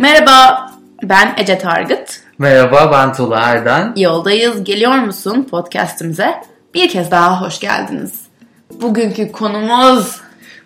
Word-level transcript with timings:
Merhaba, 0.00 0.70
ben 1.02 1.34
Ece 1.38 1.58
Targıt. 1.58 2.20
Merhaba, 2.38 2.92
ben 2.92 3.12
Tula 3.12 3.40
Erden. 3.40 3.92
Yoldayız, 3.96 4.64
geliyor 4.64 4.92
musun 4.92 5.46
podcastimize? 5.50 6.34
Bir 6.74 6.88
kez 6.88 7.10
daha 7.10 7.40
hoş 7.40 7.60
geldiniz. 7.60 8.12
Bugünkü 8.80 9.32
konumuz... 9.32 10.20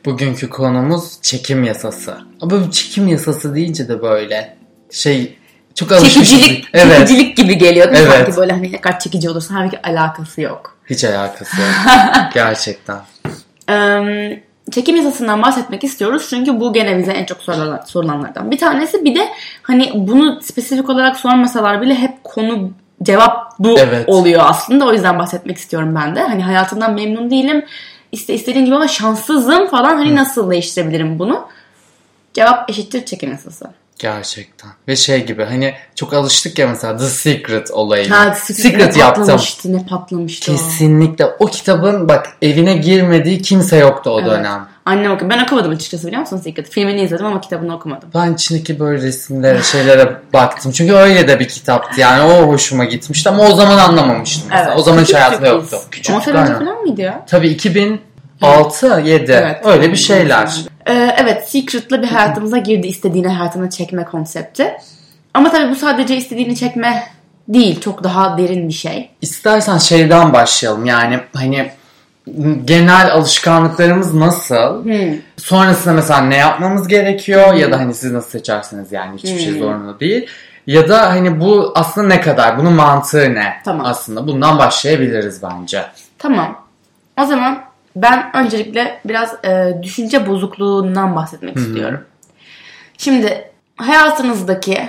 Bugünkü 0.05 0.51
konumuz 0.51 1.23
çekim 1.23 1.65
yasası. 1.65 2.19
Ama 2.41 2.71
çekim 2.71 3.09
yasası 3.09 3.55
deyince 3.55 3.89
de 3.89 4.03
böyle 4.03 4.57
şey 4.91 5.39
çok 5.75 5.93
alışmışız. 5.93 6.31
Çekicilik, 6.31 6.69
evet. 6.75 6.99
çekicilik 6.99 7.37
gibi 7.37 7.59
geliyor. 7.59 7.93
değil 7.93 8.05
mi? 8.05 8.11
Evet. 8.15 8.25
Sanki 8.25 8.37
böyle 8.37 8.53
hani 8.53 8.73
ne 8.73 8.81
kadar 8.81 9.01
çekici 9.01 9.31
olursa 9.31 9.55
halbuki 9.55 9.83
alakası 9.83 10.41
yok. 10.41 10.77
Hiç 10.91 11.05
alakası 11.05 11.61
yok. 11.61 11.71
Gerçekten. 12.35 13.01
Ee, 13.71 14.43
çekim 14.71 14.97
yasasından 14.97 15.43
bahsetmek 15.43 15.85
istiyoruz 15.85 16.27
çünkü 16.31 16.61
bu 16.61 16.73
gene 16.73 16.99
bize 16.99 17.13
en 17.13 17.25
çok 17.25 17.43
sorulan, 17.43 17.81
sorulanlardan 17.87 18.51
bir 18.51 18.59
tanesi. 18.59 19.05
Bir 19.05 19.15
de 19.15 19.29
hani 19.63 19.91
bunu 19.95 20.43
spesifik 20.43 20.91
olarak 20.91 21.17
sormasalar 21.17 21.81
bile 21.83 21.95
hep 21.95 22.25
konu 22.25 22.71
cevap 23.03 23.59
bu 23.59 23.79
Evet. 23.79 24.09
oluyor 24.09 24.43
aslında. 24.45 24.87
O 24.87 24.93
yüzden 24.93 25.19
bahsetmek 25.19 25.59
istiyorum 25.59 25.95
ben 25.95 26.17
de. 26.17 26.23
Hani 26.23 26.43
hayatımdan 26.43 26.95
memnun 26.95 27.31
değilim. 27.31 27.65
İste 28.13 28.35
istediğim 28.35 28.67
gibi 28.67 28.75
ama 28.75 28.89
şanssızım 28.89 29.67
falan. 29.67 29.97
Hani 29.97 30.17
nasıl 30.17 30.51
değiştirebilirim 30.51 31.19
bunu? 31.19 31.47
Cevap 32.35 32.71
eşittir 32.71 33.05
çekim 33.05 33.31
yasası. 33.31 33.65
Gerçekten. 33.99 34.71
Ve 34.89 34.97
şey 34.97 35.27
gibi 35.27 35.45
hani 35.45 35.75
çok 35.95 36.13
alıştık 36.13 36.59
ya 36.59 36.69
mesela 36.69 36.97
The 36.97 37.05
Secret 37.05 37.71
olayına. 37.71 38.19
Ha, 38.19 38.35
Secret 38.35 38.97
ne 38.97 39.01
yaptım. 39.03 39.23
patlamıştı, 39.23 39.73
ne 39.73 39.87
patlamıştı 39.87 40.53
o. 40.53 40.55
Kesinlikle. 40.55 41.27
O 41.39 41.47
kitabın 41.47 42.09
bak 42.09 42.27
evine 42.43 42.77
girmediği 42.77 43.43
kimse 43.43 43.77
yoktu 43.77 44.11
o 44.11 44.25
dönem. 44.25 44.67
Annem 44.85 45.13
okuyor. 45.13 45.31
Ben 45.31 45.45
okumadım 45.45 45.73
açıkçası 45.73 46.07
biliyor 46.07 46.21
musun 46.21 46.41
Secret? 46.45 46.71
Filmini 46.71 47.03
izledim 47.03 47.27
ama 47.27 47.41
kitabını 47.41 47.77
okumadım. 47.77 48.09
Ben 48.15 48.35
içindeki 48.35 48.81
böyle 48.81 49.03
resimlere, 49.03 49.63
şeylere 49.63 50.21
baktım. 50.33 50.73
Çünkü 50.73 50.93
öyle 50.95 51.29
de 51.29 51.41
bir 51.41 51.49
kitaptı 51.49 52.01
yani. 52.01 52.23
O 52.33 52.49
hoşuma 52.49 52.85
gitmişti 52.85 53.29
ama 53.29 53.49
o 53.49 53.55
zaman 53.55 53.79
anlamamıştım 53.79 54.45
mesela. 54.51 54.77
O 54.77 54.83
zaman 54.83 55.03
hiç 55.03 55.15
hayatımda 55.15 55.49
yoktu. 55.49 55.77
Küçük 55.91 56.17
10 56.17 56.21
sene 56.21 56.39
önce 56.39 56.55
falan 56.55 56.83
mıydı 56.83 57.01
ya? 57.01 57.25
Tabii 57.29 57.57
2006, 58.37 59.01
7 59.05 59.33
Evet. 59.33 59.61
öyle 59.65 59.93
bir 59.93 59.97
şeyler. 59.97 60.65
Ee, 60.87 61.17
evet 61.19 61.49
Secret'la 61.49 62.03
bir 62.03 62.07
hayatımıza 62.09 62.59
girdi 62.59 62.87
istediğini 62.87 63.29
hayatına 63.29 63.71
çekme 63.71 64.05
konsepti. 64.05 64.73
Ama 65.35 65.51
tabii 65.51 65.71
bu 65.71 65.77
sadece 65.77 66.17
istediğini 66.17 66.57
çekme 66.57 67.09
değil. 67.49 67.81
Çok 67.81 68.05
daha 68.05 68.39
derin 68.39 68.69
bir 68.69 68.73
şey. 68.75 69.11
İstersen 69.23 69.79
şeyden 69.79 70.33
başlayalım 70.33 70.87
yani 70.87 71.21
hani 71.35 71.71
genel 72.65 73.13
alışkanlıklarımız 73.13 74.15
nasıl? 74.15 74.85
Sonrasında 75.37 75.95
mesela 75.95 76.21
ne 76.21 76.37
yapmamız 76.37 76.89
gerekiyor 76.89 77.55
ya 77.55 77.73
da 77.73 77.79
hani 77.79 77.95
siz 77.95 78.13
nasıl 78.13 78.31
seçersiniz 78.31 78.93
yani 78.93 79.17
hiçbir 79.19 79.39
şey 79.39 79.59
zorunlu 79.59 80.01
değil. 80.01 80.27
Ya 80.67 80.89
da 80.89 81.11
hani 81.11 81.41
bu 81.41 81.73
aslında 81.75 82.07
ne 82.07 82.21
kadar? 82.21 82.59
Bunun 82.59 82.73
mantığı 82.73 83.35
ne? 83.35 83.55
Tamam. 83.65 83.87
Aslında 83.87 84.27
bundan 84.27 84.59
başlayabiliriz 84.59 85.43
bence. 85.43 85.83
Tamam. 86.19 86.65
O 87.23 87.25
zaman 87.27 87.63
ben 87.97 88.37
öncelikle 88.37 89.01
biraz 89.05 89.45
e, 89.45 89.79
düşünce 89.83 90.27
bozukluğundan 90.27 91.17
bahsetmek 91.17 91.57
istiyorum. 91.57 92.05
Şimdi 92.99 93.51
hayatınızdaki 93.77 94.89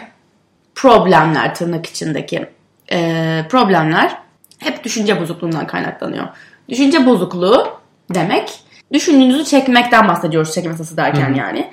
problemler, 0.76 1.56
tırnak 1.56 1.86
içindeki 1.86 2.50
e, 2.92 3.42
problemler 3.50 4.18
hep 4.60 4.84
düşünce 4.84 5.22
bozukluğundan 5.22 5.68
kaynaklanıyor. 5.68 6.28
Düşünce 6.70 7.06
bozukluğu 7.06 7.68
demek 8.14 8.60
düşündüğünüzü 8.94 9.46
çekmekten 9.46 10.08
bahsediyoruz 10.08 10.54
çekim 10.54 10.72
yasası 10.72 10.98
derken 10.98 11.34
yani. 11.34 11.72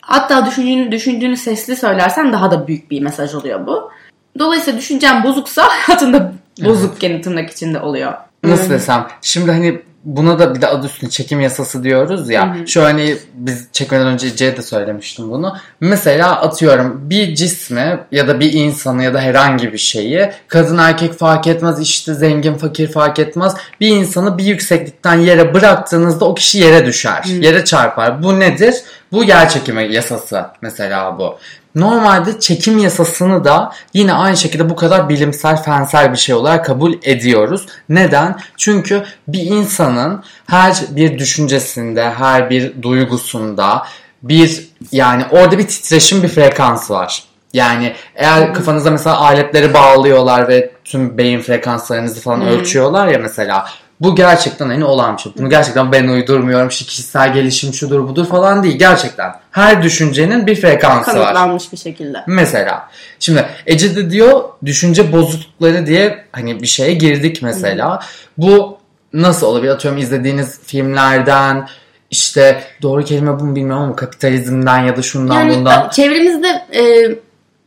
Hatta 0.00 0.46
düşündüğünü, 0.46 0.92
düşündüğünü 0.92 1.36
sesli 1.36 1.76
söylersen 1.76 2.32
daha 2.32 2.50
da 2.50 2.66
büyük 2.66 2.90
bir 2.90 3.02
mesaj 3.02 3.34
oluyor 3.34 3.66
bu. 3.66 3.90
Dolayısıyla 4.38 4.78
düşüncen 4.78 5.24
bozuksa 5.24 5.62
hayatında 5.68 6.32
bozuk 6.64 7.00
gene 7.00 7.20
tırnak 7.20 7.50
içinde 7.50 7.80
oluyor. 7.80 8.12
Nasıl 8.42 8.70
desem? 8.70 9.06
Şimdi 9.22 9.50
hani 9.50 9.82
buna 10.06 10.38
da 10.38 10.54
bir 10.54 10.60
de 10.60 10.66
adı 10.66 10.86
üstünde 10.86 11.10
çekim 11.10 11.40
yasası 11.40 11.84
diyoruz 11.84 12.30
ya. 12.30 12.56
Şu 12.66 12.84
hani 12.84 13.16
biz 13.34 13.68
çekmeden 13.72 14.06
önce 14.06 14.36
C'ye 14.36 14.56
de 14.56 14.62
söylemiştim 14.62 15.30
bunu. 15.30 15.56
Mesela 15.80 16.40
atıyorum 16.40 17.10
bir 17.10 17.34
cismi 17.34 18.00
ya 18.12 18.28
da 18.28 18.40
bir 18.40 18.52
insanı 18.52 19.02
ya 19.04 19.14
da 19.14 19.20
herhangi 19.20 19.72
bir 19.72 19.78
şeyi 19.78 20.30
kadın 20.48 20.78
erkek 20.78 21.18
fark 21.18 21.46
etmez 21.46 21.80
işte 21.80 22.14
zengin 22.14 22.54
fakir 22.54 22.92
fark 22.92 23.18
etmez. 23.18 23.54
Bir 23.80 23.88
insanı 23.88 24.38
bir 24.38 24.44
yükseklikten 24.44 25.14
yere 25.14 25.54
bıraktığınızda 25.54 26.24
o 26.24 26.34
kişi 26.34 26.58
yere 26.58 26.86
düşer. 26.86 27.24
Yere 27.24 27.64
çarpar. 27.64 28.22
Bu 28.22 28.40
nedir? 28.40 28.74
Bu 29.12 29.24
yer 29.24 29.48
çekimi 29.48 29.94
yasası 29.94 30.46
mesela 30.62 31.18
bu. 31.18 31.38
Normalde 31.76 32.40
çekim 32.40 32.78
yasasını 32.78 33.44
da 33.44 33.72
yine 33.94 34.12
aynı 34.12 34.36
şekilde 34.36 34.70
bu 34.70 34.76
kadar 34.76 35.08
bilimsel, 35.08 35.62
fensel 35.62 36.12
bir 36.12 36.18
şey 36.18 36.34
olarak 36.34 36.64
kabul 36.64 36.94
ediyoruz. 37.02 37.66
Neden? 37.88 38.38
Çünkü 38.56 39.04
bir 39.28 39.42
insanın 39.42 40.24
her 40.46 40.76
bir 40.90 41.18
düşüncesinde, 41.18 42.10
her 42.10 42.50
bir 42.50 42.82
duygusunda 42.82 43.86
bir 44.22 44.68
yani 44.92 45.24
orada 45.30 45.58
bir 45.58 45.68
titreşim, 45.68 46.22
bir 46.22 46.28
frekans 46.28 46.90
var. 46.90 47.24
Yani 47.52 47.94
eğer 48.14 48.54
kafanıza 48.54 48.90
mesela 48.90 49.18
aletleri 49.18 49.74
bağlıyorlar 49.74 50.48
ve 50.48 50.70
tüm 50.84 51.18
beyin 51.18 51.40
frekanslarınızı 51.40 52.20
falan 52.20 52.42
ölçüyorlar 52.42 53.06
ya 53.08 53.18
mesela 53.18 53.66
bu 54.00 54.14
gerçekten 54.14 54.66
hani 54.66 54.84
olan 54.84 55.16
bir 55.16 55.22
şey. 55.22 55.32
Bunu 55.38 55.50
gerçekten 55.50 55.92
ben 55.92 56.08
uydurmuyorum. 56.08 56.68
İşte 56.68 56.84
kişisel 56.84 57.32
gelişim 57.34 57.74
şudur 57.74 58.08
budur 58.08 58.26
falan 58.26 58.62
değil. 58.62 58.78
Gerçekten. 58.78 59.32
Her 59.50 59.82
düşüncenin 59.82 60.46
bir 60.46 60.54
frekansı 60.54 61.10
var. 61.10 61.14
Kanıtlanmış 61.14 61.72
bir 61.72 61.76
şekilde. 61.76 62.18
Mesela. 62.26 62.88
Şimdi 63.20 63.46
Ece 63.66 63.96
de 63.96 64.10
diyor 64.10 64.44
düşünce 64.64 65.12
bozuklukları 65.12 65.86
diye 65.86 66.24
hani 66.32 66.62
bir 66.62 66.66
şeye 66.66 66.94
girdik 66.94 67.42
mesela. 67.42 68.00
Bu 68.38 68.78
nasıl 69.12 69.46
olabilir? 69.46 69.70
Atıyorum 69.72 70.00
izlediğiniz 70.00 70.60
filmlerden 70.66 71.68
işte 72.10 72.62
doğru 72.82 73.04
kelime 73.04 73.40
bunu 73.40 73.56
bilmiyorum 73.56 73.82
ama 73.82 73.96
kapitalizmden 73.96 74.84
ya 74.84 74.96
da 74.96 75.02
şundan 75.02 75.34
Yani 75.40 75.56
bundan. 75.56 75.88
çevremizde 75.88 76.48
e, 76.74 76.82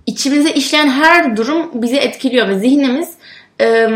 içimize 0.06 0.52
işleyen 0.52 0.88
her 0.88 1.38
durum 1.38 1.82
bizi 1.82 1.98
etkiliyor 1.98 2.48
ve 2.48 2.60
zihnimiz 2.60 3.10
e, 3.62 3.88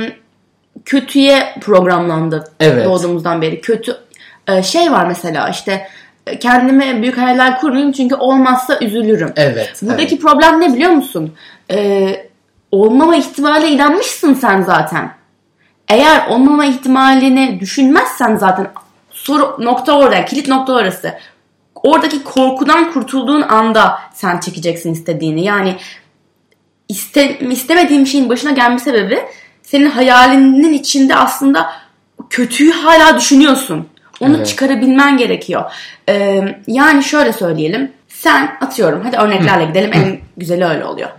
kötüye 0.86 1.56
programlandı 1.62 2.52
Evet. 2.60 2.86
doğduğumuzdan 2.86 3.42
beri. 3.42 3.62
Kötü 3.62 3.98
e, 4.48 4.64
şey 4.64 4.92
var 4.92 5.06
mesela 5.06 5.50
işte 5.50 5.88
e, 6.28 6.40
kendime 6.40 7.02
büyük 7.02 7.18
hayaller 7.18 7.60
kurmayayım 7.60 7.92
çünkü 7.92 8.16
olmazsa 8.16 8.80
üzülürüm. 8.82 9.34
Evet. 9.36 9.80
Buradaki 9.82 10.16
evet. 10.16 10.22
problem 10.22 10.62
ne 10.62 10.74
biliyor 10.74 10.92
musun? 10.92 11.34
E, 11.72 12.16
olmama 12.72 13.16
ihtimaline 13.16 13.72
inanmışsın 13.72 14.34
sen 14.34 14.62
zaten. 14.62 15.12
Eğer 15.90 16.28
olmama 16.28 16.66
ihtimalini 16.66 17.60
düşünmezsen 17.60 18.36
zaten 18.36 18.68
soru 19.12 19.58
nokta 19.60 19.98
orada, 19.98 20.26
kilit 20.26 20.48
nokta 20.48 20.74
orası. 20.74 21.14
Oradaki 21.76 22.24
korkudan 22.24 22.92
kurtulduğun 22.92 23.42
anda 23.42 24.00
sen 24.14 24.40
çekeceksin 24.40 24.94
istediğini. 24.94 25.44
Yani 25.44 25.76
iste, 26.90 27.40
istemediğin 27.40 28.06
bir 28.06 28.10
şeyin 28.10 28.30
başına 28.30 28.52
gelme 28.52 28.80
sebebi 28.80 29.20
senin 29.74 29.90
hayalinin 29.90 30.74
içinde 30.74 31.16
aslında 31.16 31.72
kötüyü 32.30 32.72
hala 32.72 33.18
düşünüyorsun. 33.18 33.88
Onu 34.20 34.36
Evet. 34.36 34.48
çıkarabilmen 34.48 35.18
gerekiyor. 35.18 35.72
Ee, 36.10 36.42
yani 36.68 37.04
şöyle 37.04 37.34
söyleyelim. 37.34 37.92
Sen 38.08 38.58
atıyorum 38.62 39.02
hadi 39.04 39.18
örneklerle 39.18 39.66
gidelim 39.66 39.92
en 39.94 40.20
güzeli 40.38 40.66
öyle 40.66 40.86
oluyor. 40.86 41.10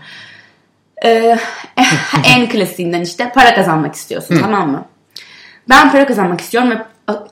Ee, 1.04 1.36
en 2.24 2.48
klasiğinden 2.48 3.00
işte 3.00 3.32
para 3.34 3.54
kazanmak 3.54 3.94
istiyorsun 3.94 4.36
tamam 4.40 4.70
mı? 4.70 4.84
Ben 5.68 5.92
para 5.92 6.06
kazanmak 6.06 6.40
istiyorum 6.40 6.70
ve 6.70 6.76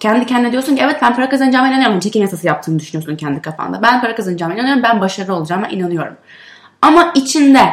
kendi 0.01 0.27
kendine 0.27 0.53
diyorsun 0.53 0.77
ki 0.77 0.83
evet 0.85 0.97
ben 1.03 1.17
para 1.17 1.29
kazanacağıma 1.29 1.69
inanıyorum. 1.69 2.01
Çekim 2.01 2.23
yasası 2.23 2.47
yaptığını 2.47 2.79
düşünüyorsun 2.79 3.17
kendi 3.17 3.43
kafanda. 3.43 3.83
Ben 3.83 4.01
para 4.01 4.15
kazanacağıma 4.15 4.55
inanıyorum. 4.55 4.83
Ben 4.83 5.01
başarılı 5.01 5.35
olacağıma 5.35 5.69
inanıyorum. 5.69 6.17
Ama 6.83 7.13
içinde 7.15 7.69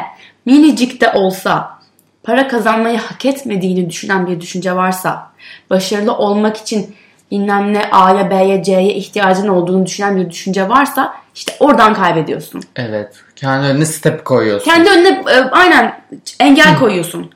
minicik 0.46 1.00
de 1.00 1.12
olsa 1.12 1.79
para 2.22 2.48
kazanmayı 2.48 2.98
hak 2.98 3.24
etmediğini 3.24 3.90
düşünen 3.90 4.26
bir 4.26 4.40
düşünce 4.40 4.76
varsa, 4.76 5.30
başarılı 5.70 6.12
olmak 6.16 6.56
için 6.56 6.94
bilmem 7.30 7.74
ne 7.74 7.90
A'ya, 7.90 8.30
B'ye, 8.30 8.62
C'ye 8.62 8.94
ihtiyacın 8.94 9.48
olduğunu 9.48 9.86
düşünen 9.86 10.16
bir 10.16 10.30
düşünce 10.30 10.68
varsa 10.68 11.14
işte 11.34 11.52
oradan 11.60 11.94
kaybediyorsun. 11.94 12.62
Evet. 12.76 13.14
Kendi 13.36 13.66
önüne 13.66 13.86
step 13.86 14.24
koyuyorsun. 14.24 14.70
Kendi 14.70 14.90
önüne 14.90 15.08
e, 15.08 15.40
aynen 15.50 16.00
engel 16.40 16.78
koyuyorsun. 16.78 17.30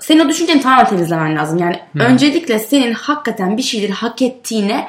Senin 0.00 0.24
o 0.24 0.28
düşünceni 0.28 0.60
tamamen 0.60 0.88
temizlemen 0.88 1.36
lazım. 1.36 1.58
Yani 1.58 1.80
öncelikle 1.98 2.58
senin 2.58 2.92
hakikaten 2.92 3.56
bir 3.56 3.62
şeyleri 3.62 3.92
hak 3.92 4.22
ettiğine 4.22 4.88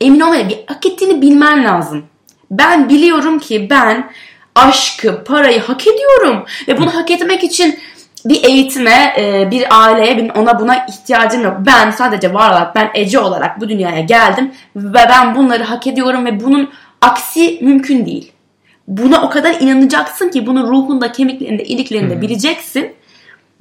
emin 0.00 0.20
olmaya, 0.20 0.48
bir 0.48 0.58
hak 0.66 0.86
ettiğini 0.86 1.22
bilmen 1.22 1.64
lazım. 1.64 2.04
Ben 2.50 2.88
biliyorum 2.88 3.38
ki 3.38 3.66
ben 3.70 4.10
aşkı, 4.54 5.24
parayı 5.24 5.60
hak 5.60 5.86
ediyorum. 5.86 6.44
Ve 6.68 6.78
bunu 6.78 6.94
hak 6.94 7.10
etmek 7.10 7.44
için 7.44 7.78
bir 8.28 8.44
eğitime, 8.44 9.14
e, 9.18 9.50
bir 9.50 9.66
aileye, 9.70 10.16
bir 10.16 10.30
ona 10.30 10.60
buna 10.60 10.86
ihtiyacım 10.86 11.42
yok. 11.42 11.56
Ben 11.66 11.90
sadece 11.90 12.34
var 12.34 12.50
olarak, 12.50 12.74
ben 12.74 12.90
Ece 12.94 13.18
olarak 13.18 13.60
bu 13.60 13.68
dünyaya 13.68 14.00
geldim 14.00 14.52
ve 14.76 15.04
ben 15.08 15.34
bunları 15.34 15.62
hak 15.62 15.86
ediyorum 15.86 16.26
ve 16.26 16.40
bunun 16.40 16.70
aksi 17.00 17.58
mümkün 17.62 18.06
değil. 18.06 18.32
buna 18.88 19.22
o 19.22 19.30
kadar 19.30 19.60
inanacaksın 19.60 20.28
ki 20.28 20.46
bunu 20.46 20.68
ruhunda, 20.68 21.12
kemiklerinde, 21.12 21.64
iliklerinde 21.64 22.20
bileceksin. 22.20 22.94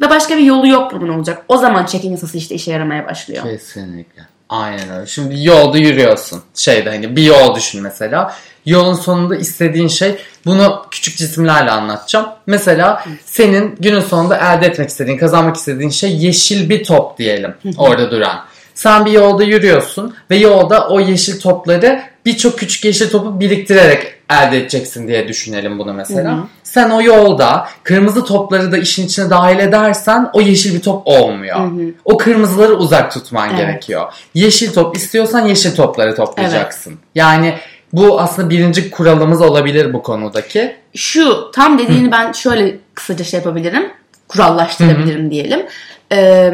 Ve 0.01 0.09
başka 0.09 0.37
bir 0.37 0.43
yolu 0.43 0.67
yok 0.67 0.91
bunun 0.93 1.09
olacak. 1.09 1.45
O 1.47 1.57
zaman 1.57 1.85
çekim 1.85 2.11
yasası 2.11 2.37
işte 2.37 2.55
işe 2.55 2.71
yaramaya 2.71 3.07
başlıyor. 3.07 3.43
Kesinlikle. 3.43 4.34
Aynen 4.49 4.89
öyle. 4.89 5.07
Şimdi 5.07 5.45
yolda 5.45 5.77
yürüyorsun. 5.77 6.43
Şeyde 6.55 6.89
hani 6.89 7.15
bir 7.15 7.23
yol 7.23 7.55
düşün 7.55 7.83
mesela. 7.83 8.35
Yolun 8.65 8.93
sonunda 8.93 9.35
istediğin 9.35 9.87
şey 9.87 10.15
bunu 10.45 10.85
küçük 10.91 11.17
cisimlerle 11.17 11.71
anlatacağım. 11.71 12.25
Mesela 12.47 13.03
senin 13.25 13.75
günün 13.79 13.99
sonunda 13.99 14.37
elde 14.37 14.65
etmek 14.65 14.89
istediğin, 14.89 15.17
kazanmak 15.17 15.55
istediğin 15.55 15.89
şey 15.89 16.17
yeşil 16.17 16.69
bir 16.69 16.83
top 16.83 17.17
diyelim 17.17 17.53
orada 17.77 18.11
duran. 18.11 18.45
Sen 18.75 19.05
bir 19.05 19.11
yolda 19.11 19.43
yürüyorsun 19.43 20.15
ve 20.29 20.35
yolda 20.35 20.87
o 20.89 20.99
yeşil 20.99 21.39
topları 21.39 22.03
birçok 22.25 22.59
küçük 22.59 22.85
yeşil 22.85 23.09
topu 23.09 23.39
biriktirerek 23.39 24.13
elde 24.29 24.57
edeceksin 24.57 25.07
diye 25.07 25.27
düşünelim 25.27 25.79
bunu 25.79 25.93
mesela. 25.93 26.47
Sen 26.75 26.89
o 26.89 27.01
yolda 27.01 27.67
kırmızı 27.83 28.25
topları 28.25 28.71
da 28.71 28.77
işin 28.77 29.05
içine 29.05 29.29
dahil 29.29 29.59
edersen 29.59 30.29
o 30.33 30.41
yeşil 30.41 30.75
bir 30.75 30.81
top 30.81 31.07
olmuyor. 31.07 31.59
Hı 31.59 31.63
hı. 31.63 31.93
O 32.05 32.17
kırmızıları 32.17 32.73
uzak 32.73 33.11
tutman 33.11 33.49
evet. 33.49 33.59
gerekiyor. 33.59 34.13
Yeşil 34.33 34.73
top 34.73 34.97
istiyorsan 34.97 35.45
yeşil 35.45 35.75
topları 35.75 36.15
toplayacaksın. 36.15 36.89
Evet. 36.91 36.99
Yani 37.15 37.53
bu 37.93 38.21
aslında 38.21 38.49
birinci 38.49 38.91
kuralımız 38.91 39.41
olabilir 39.41 39.93
bu 39.93 40.03
konudaki. 40.03 40.75
Şu 40.95 41.51
tam 41.51 41.79
dediğini 41.79 42.11
ben 42.11 42.31
şöyle 42.31 42.77
kısaca 42.93 43.25
şey 43.25 43.37
yapabilirim. 43.37 43.91
Kurallaştırabilirim 44.27 45.21
hı 45.21 45.27
hı. 45.27 45.31
diyelim. 45.31 45.65
Ee, 46.11 46.51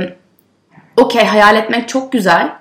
Okey 0.98 1.26
hayal 1.26 1.56
etmek 1.56 1.90
çok 1.90 2.12
güzel 2.12 2.52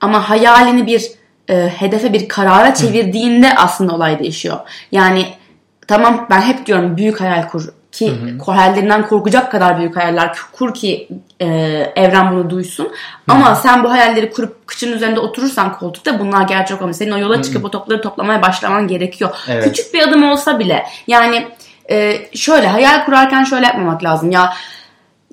ama 0.00 0.30
hayalini 0.30 0.86
bir 0.86 1.10
e, 1.50 1.72
hedefe 1.76 2.12
bir 2.12 2.28
karara 2.28 2.74
çevirdiğinde 2.74 3.54
aslında 3.56 3.94
olay 3.94 4.18
değişiyor. 4.18 4.58
Yani 4.92 5.26
tamam 5.90 6.26
ben 6.30 6.40
hep 6.40 6.66
diyorum 6.66 6.96
büyük 6.96 7.20
hayal 7.20 7.48
kur 7.48 7.68
ki 7.92 8.10
hı 8.10 8.44
hı. 8.44 8.52
hayallerinden 8.52 9.08
korkacak 9.08 9.52
kadar 9.52 9.78
büyük 9.78 9.96
hayaller 9.96 10.36
kur 10.52 10.74
ki 10.74 11.08
e, 11.40 11.46
evren 11.96 12.32
bunu 12.32 12.50
duysun. 12.50 12.84
Hı. 12.84 12.90
Ama 13.28 13.54
sen 13.54 13.84
bu 13.84 13.90
hayalleri 13.90 14.30
kurup 14.30 14.66
kıçın 14.66 14.92
üzerinde 14.92 15.20
oturursan 15.20 15.78
koltukta 15.78 16.18
bunlar 16.18 16.42
gerçek 16.42 16.76
olmuyor. 16.76 16.94
Senin 16.94 17.10
o 17.10 17.18
yola 17.18 17.42
çıkıp 17.42 17.60
hı 17.60 17.62
hı. 17.62 17.66
o 17.66 17.70
topları 17.70 18.00
toplamaya 18.00 18.42
başlaman 18.42 18.88
gerekiyor. 18.88 19.30
Evet. 19.48 19.64
Küçük 19.64 19.94
bir 19.94 20.08
adım 20.08 20.22
olsa 20.22 20.58
bile 20.58 20.86
yani 21.06 21.48
e, 21.90 22.16
şöyle 22.34 22.66
hayal 22.66 23.04
kurarken 23.04 23.44
şöyle 23.44 23.66
yapmamak 23.66 24.04
lazım. 24.04 24.30
Ya 24.30 24.52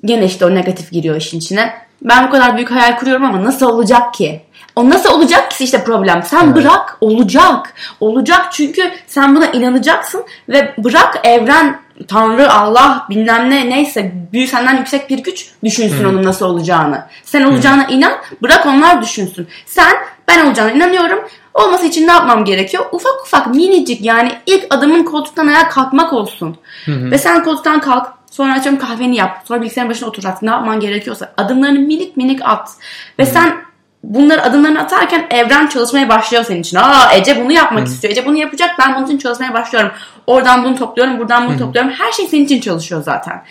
gene 0.04 0.24
işte 0.24 0.46
o 0.46 0.54
negatif 0.54 0.90
giriyor 0.90 1.16
işin 1.16 1.38
içine. 1.38 1.74
Ben 2.02 2.26
bu 2.26 2.30
kadar 2.30 2.56
büyük 2.56 2.70
hayal 2.70 2.98
kuruyorum 2.98 3.24
ama 3.24 3.44
nasıl 3.44 3.66
olacak 3.66 4.14
ki? 4.14 4.42
O 4.78 4.90
nasıl 4.90 5.10
olacak 5.10 5.50
ki 5.50 5.64
işte 5.64 5.84
problem. 5.84 6.22
Sen 6.22 6.44
evet. 6.44 6.56
bırak 6.56 6.96
olacak. 7.00 7.74
Olacak 8.00 8.46
çünkü 8.52 8.90
sen 9.06 9.36
buna 9.36 9.46
inanacaksın 9.46 10.24
ve 10.48 10.74
bırak 10.78 11.20
evren 11.24 11.80
Tanrı, 12.08 12.52
Allah, 12.52 13.06
bilmem 13.10 13.50
ne 13.50 13.70
neyse 13.70 14.12
büyük 14.32 14.48
senden 14.48 14.76
yüksek 14.76 15.10
bir 15.10 15.18
güç 15.18 15.50
düşünsün 15.64 16.04
hmm. 16.04 16.08
onun 16.08 16.24
nasıl 16.24 16.46
olacağını. 16.46 17.06
Sen 17.24 17.42
olacağına 17.42 17.88
hmm. 17.88 17.94
inan, 17.94 18.12
bırak 18.42 18.66
onlar 18.66 19.02
düşünsün. 19.02 19.48
Sen 19.66 19.96
ben 20.28 20.46
olacağına 20.46 20.70
inanıyorum. 20.70 21.18
Olması 21.54 21.86
için 21.86 22.06
ne 22.06 22.12
yapmam 22.12 22.44
gerekiyor? 22.44 22.84
Ufak 22.92 23.22
ufak 23.26 23.46
minicik 23.54 24.04
yani 24.04 24.32
ilk 24.46 24.66
adımın 24.70 25.04
koltuktan 25.04 25.46
ayağa 25.46 25.68
kalkmak 25.68 26.12
olsun. 26.12 26.56
Hmm. 26.84 27.10
Ve 27.10 27.18
sen 27.18 27.44
koltuktan 27.44 27.80
kalk, 27.80 28.18
Sonra 28.30 28.54
açıyorum 28.54 28.80
kahveni 28.80 29.16
yap. 29.16 29.42
Sonra 29.44 29.60
bilgisayarın 29.60 29.90
başına 29.90 30.08
otur 30.08 30.24
artık 30.24 30.42
ne 30.42 30.50
yapman 30.50 30.80
gerekiyorsa. 30.80 31.32
Adımlarını 31.36 31.78
minik 31.78 32.16
minik 32.16 32.40
at. 32.44 32.70
Ve 33.18 33.24
hmm. 33.24 33.32
sen 33.32 33.67
bunları 34.02 34.42
adımlarını 34.42 34.80
atarken 34.80 35.26
evren 35.30 35.66
çalışmaya 35.66 36.08
başlıyor 36.08 36.44
senin 36.44 36.60
için. 36.60 36.76
Aa 36.76 37.14
Ece 37.14 37.44
bunu 37.44 37.52
yapmak 37.52 37.80
hmm. 37.80 37.92
istiyor. 37.92 38.12
Ece 38.12 38.26
bunu 38.26 38.36
yapacak. 38.36 38.70
Ben 38.78 38.96
bunun 38.96 39.06
için 39.06 39.18
çalışmaya 39.18 39.54
başlıyorum. 39.54 39.90
Oradan 40.26 40.64
bunu 40.64 40.76
topluyorum. 40.76 41.18
Buradan 41.18 41.42
bunu 41.42 41.52
hmm. 41.52 41.58
topluyorum. 41.58 41.92
Her 41.92 42.12
şey 42.12 42.26
senin 42.26 42.44
için 42.44 42.60
çalışıyor 42.60 43.02
zaten. 43.02 43.42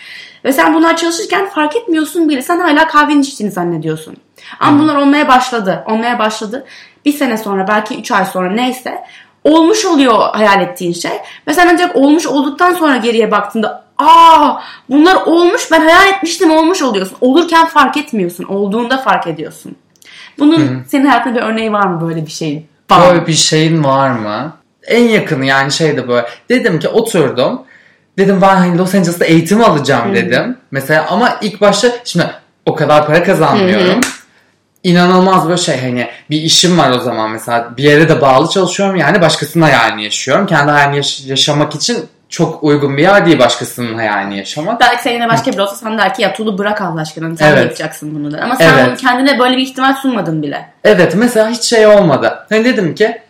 Ve 0.44 0.52
sen 0.52 0.74
bunlar 0.74 0.96
çalışırken 0.96 1.48
fark 1.48 1.76
etmiyorsun 1.76 2.28
bile. 2.28 2.42
Sen 2.42 2.60
hala 2.60 2.86
kahvenin 2.86 3.22
içtiğini 3.22 3.50
zannediyorsun. 3.50 4.16
Ama 4.60 4.72
hmm. 4.72 4.78
bunlar 4.78 4.96
olmaya 4.96 5.28
başladı. 5.28 5.84
Olmaya 5.86 6.18
başladı. 6.18 6.66
Bir 7.04 7.12
sene 7.12 7.38
sonra 7.38 7.68
belki 7.68 7.98
üç 7.98 8.10
ay 8.10 8.24
sonra 8.24 8.50
neyse 8.50 9.04
olmuş 9.44 9.84
oluyor 9.84 10.18
hayal 10.32 10.62
ettiğin 10.62 10.92
şey. 10.92 11.12
Ve 11.48 11.54
sen 11.54 11.68
ancak 11.72 11.96
olmuş 11.96 12.26
olduktan 12.26 12.74
sonra 12.74 12.96
geriye 12.96 13.30
baktığında 13.30 13.84
aa 13.98 14.60
bunlar 14.90 15.16
olmuş 15.26 15.72
ben 15.72 15.80
hayal 15.80 16.08
etmiştim 16.08 16.50
olmuş 16.50 16.82
oluyorsun. 16.82 17.16
Olurken 17.20 17.66
fark 17.66 17.96
etmiyorsun. 17.96 18.44
Olduğunda 18.44 18.98
fark 18.98 19.26
ediyorsun. 19.26 19.76
Bunun 20.38 20.58
Hı. 20.58 20.68
senin 20.88 21.06
hayatında 21.06 21.34
bir 21.34 21.42
örneği 21.42 21.72
var 21.72 21.86
mı 21.86 22.08
böyle 22.08 22.26
bir 22.26 22.30
şeyin? 22.30 22.66
Böyle 22.90 23.26
bir 23.26 23.32
şeyin 23.32 23.84
var 23.84 24.10
mı? 24.10 24.52
En 24.86 25.04
yakını 25.08 25.44
yani 25.44 25.72
şeyde 25.72 26.08
böyle. 26.08 26.26
Dedim 26.48 26.78
ki 26.78 26.88
oturdum. 26.88 27.62
Dedim 28.18 28.38
ben 28.42 28.56
hani 28.56 28.78
Los 28.78 28.94
Angeles'ta 28.94 29.24
eğitim 29.24 29.64
alacağım 29.64 30.10
Hı. 30.10 30.14
dedim. 30.14 30.56
Mesela 30.70 31.06
ama 31.10 31.36
ilk 31.42 31.60
başta 31.60 31.88
şimdi 32.04 32.30
o 32.66 32.74
kadar 32.74 33.06
para 33.06 33.24
kazanmıyorum. 33.24 33.96
Hı 33.96 34.00
inanılmaz 34.84 35.48
böyle 35.48 35.58
şey 35.58 35.80
hani 35.80 36.08
bir 36.30 36.42
işim 36.42 36.78
var 36.78 36.90
o 36.90 36.98
zaman 36.98 37.30
mesela 37.30 37.76
bir 37.76 37.82
yere 37.82 38.08
de 38.08 38.20
bağlı 38.20 38.50
çalışıyorum 38.50 38.96
yani 38.96 39.20
başkasının 39.20 39.64
hayalini 39.64 40.04
yaşıyorum. 40.04 40.46
Kendi 40.46 40.70
hayalini 40.70 40.96
yaş- 40.96 41.26
yaşamak 41.26 41.74
için 41.74 42.06
çok 42.28 42.64
uygun 42.64 42.96
bir 42.96 43.02
yer 43.02 43.26
değil 43.26 43.38
başkasının 43.38 43.94
hayalini 43.94 44.38
yaşamak. 44.38 44.80
Belki 44.80 45.02
seninle 45.02 45.28
başka 45.28 45.52
biri 45.52 45.62
olsa 45.62 45.76
sen 45.76 45.98
der 45.98 46.14
ki 46.14 46.22
ya 46.22 46.32
Tulu 46.32 46.58
bırak 46.58 46.80
Allah 46.80 47.00
aşkına 47.00 47.36
sen 47.36 47.48
evet. 47.48 47.64
yapacaksın 47.64 48.14
bunu 48.14 48.32
der. 48.32 48.38
Ama 48.38 48.56
sen 48.56 48.78
evet. 48.78 49.00
kendine 49.00 49.38
böyle 49.38 49.56
bir 49.56 49.62
ihtimal 49.62 49.94
sunmadın 49.94 50.42
bile. 50.42 50.70
Evet 50.84 51.14
mesela 51.16 51.50
hiç 51.50 51.62
şey 51.62 51.86
olmadı. 51.86 52.46
Hani 52.48 52.64
dedim 52.64 52.94
ki 52.94 53.22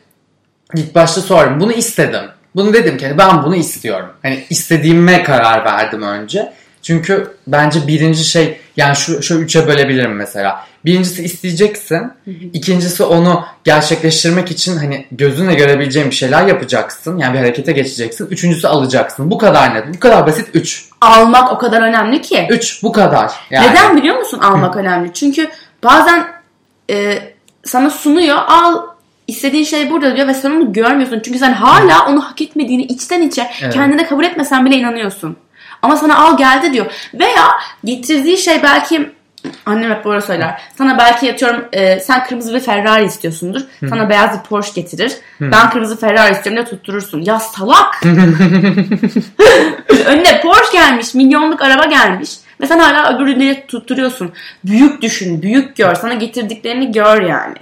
ilk 0.75 0.95
başta 0.95 1.21
sordum 1.21 1.61
bunu 1.61 1.73
istedim. 1.73 2.23
Bunu 2.57 2.73
dedim 2.73 2.99
ki 2.99 3.07
hani 3.07 3.19
ben 3.19 3.43
bunu 3.43 3.57
istiyorum. 3.57 4.11
Hani 4.23 4.45
istediğime 4.51 5.23
karar 5.23 5.65
verdim 5.65 6.03
önce. 6.03 6.53
Çünkü 6.83 7.31
bence 7.47 7.87
birinci 7.87 8.25
şey 8.25 8.61
yani 8.77 8.97
şu, 8.97 9.23
şu 9.23 9.35
üçe 9.35 9.67
bölebilirim 9.67 10.13
mesela. 10.13 10.65
Birincisi 10.85 11.25
isteyeceksin. 11.25 11.97
Hı 11.97 12.31
hı. 12.31 12.45
İkincisi 12.53 13.05
onu 13.05 13.45
gerçekleştirmek 13.65 14.51
için 14.51 14.77
hani 14.77 15.07
gözünle 15.13 15.55
görebileceğin 15.55 16.11
bir 16.11 16.15
şeyler 16.15 16.47
yapacaksın. 16.47 17.19
Yani 17.19 17.35
bir 17.35 17.39
harekete 17.39 17.73
geçeceksin. 17.73 18.27
Üçüncüsü 18.27 18.69
alacaksın. 18.69 19.31
Bu 19.31 19.39
kadar 19.39 19.75
net. 19.75 19.95
Bu 19.95 20.01
kadar 20.01 20.27
basit. 20.27 20.49
Üç. 20.55 20.89
Almak 21.01 21.53
o 21.53 21.59
kadar 21.59 21.83
önemli 21.83 22.23
ki. 22.23 22.47
Üç. 22.51 22.83
Bu 22.83 22.93
kadar. 22.93 23.33
Yani. 23.51 23.71
Neden 23.71 23.97
biliyor 23.97 24.19
musun 24.19 24.39
almak 24.39 24.75
hı. 24.75 24.79
önemli? 24.79 25.13
Çünkü 25.13 25.49
bazen 25.85 26.27
e, 26.91 27.19
sana 27.65 27.91
sunuyor. 27.91 28.39
Al 28.47 28.83
istediğin 29.27 29.65
şey 29.65 29.91
burada 29.91 30.17
diyor 30.17 30.29
ve 30.29 30.35
sen 30.35 30.51
onu 30.51 30.73
görmüyorsun. 30.73 31.21
Çünkü 31.25 31.39
sen 31.39 31.53
hala 31.53 32.07
onu 32.09 32.25
hak 32.25 32.43
etmediğini 32.43 32.83
içten 32.83 33.23
içe 33.23 33.51
evet. 33.63 33.75
kendine 33.75 34.07
kabul 34.07 34.25
etmesen 34.25 34.67
bile 34.67 34.77
inanıyorsun. 34.77 35.37
Ama 35.83 35.97
sana 35.97 36.19
al 36.19 36.37
geldi 36.37 36.73
diyor. 36.73 36.87
Veya 37.15 37.49
getirdiği 37.85 38.39
şey 38.39 38.63
belki 38.63 39.19
Annem 39.67 39.91
hep 39.91 40.05
böyle 40.05 40.21
söyler. 40.21 40.61
Sana 40.79 40.99
belki 40.99 41.27
yatıyorum 41.27 41.65
e, 41.73 42.01
sen 42.01 42.25
kırmızı 42.25 42.55
bir 42.55 42.61
Ferrari 42.61 43.05
istiyorsundur. 43.05 43.61
Hı. 43.81 43.89
Sana 43.89 44.09
beyaz 44.09 44.39
bir 44.39 44.45
Porsche 44.45 44.81
getirir. 44.81 45.13
Hı. 45.39 45.51
Ben 45.53 45.71
kırmızı 45.71 46.01
Ferrari 46.01 46.33
istiyorum 46.33 46.65
diye 46.65 46.77
tutturursun. 46.77 47.21
Ya 47.21 47.41
salak. 47.41 48.03
Önüne 50.07 50.41
Porsche 50.41 50.73
gelmiş. 50.73 51.15
Milyonluk 51.15 51.63
araba 51.63 51.85
gelmiş. 51.85 52.31
Ve 52.61 52.67
sen 52.67 52.79
hala 52.79 53.17
öbürünü 53.17 53.67
tutturuyorsun. 53.67 54.33
Büyük 54.65 55.03
düşün. 55.03 55.43
Büyük 55.43 55.77
gör. 55.77 55.95
Sana 55.95 56.15
getirdiklerini 56.15 56.93
gör 56.93 57.23
yani. 57.23 57.57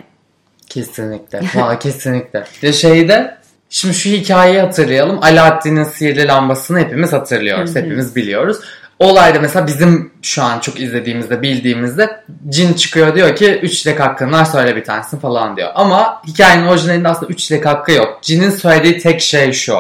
Kesinlikle. 0.69 1.41
Valla 1.55 1.79
kesinlikle. 1.79 2.45
De 2.63 2.73
şeyde 2.73 3.37
Şimdi 3.71 3.95
şu 3.95 4.11
hikayeyi 4.11 4.61
hatırlayalım. 4.61 5.19
Alaaddin'in 5.23 5.85
sihirli 5.85 6.27
lambasını 6.27 6.79
hepimiz 6.79 7.13
hatırlıyoruz. 7.13 7.71
Hı 7.71 7.79
hı. 7.79 7.83
Hepimiz 7.83 8.17
biliyoruz. 8.17 8.57
Olayda 8.99 9.41
mesela 9.41 9.67
bizim 9.67 10.13
şu 10.23 10.43
an 10.43 10.61
çok 10.61 10.81
izlediğimizde 10.81 11.43
bildiğimizde 11.43 12.21
cin 12.49 12.73
çıkıyor 12.75 13.15
diyor 13.15 13.37
ki 13.37 13.61
3 13.63 13.85
dilek 13.85 14.01
hakkın 14.01 14.33
var 14.33 14.45
söyle 14.45 14.77
bir 14.77 14.85
tanesini 14.85 15.21
falan 15.21 15.57
diyor. 15.57 15.71
Ama 15.75 16.23
hikayenin 16.27 16.67
orijinalinde 16.67 17.09
aslında 17.09 17.33
3 17.33 17.51
dilek 17.51 17.67
hakkı 17.67 17.93
yok. 17.93 18.19
Cinin 18.23 18.51
söylediği 18.51 18.99
tek 18.99 19.21
şey 19.21 19.53
şu. 19.53 19.77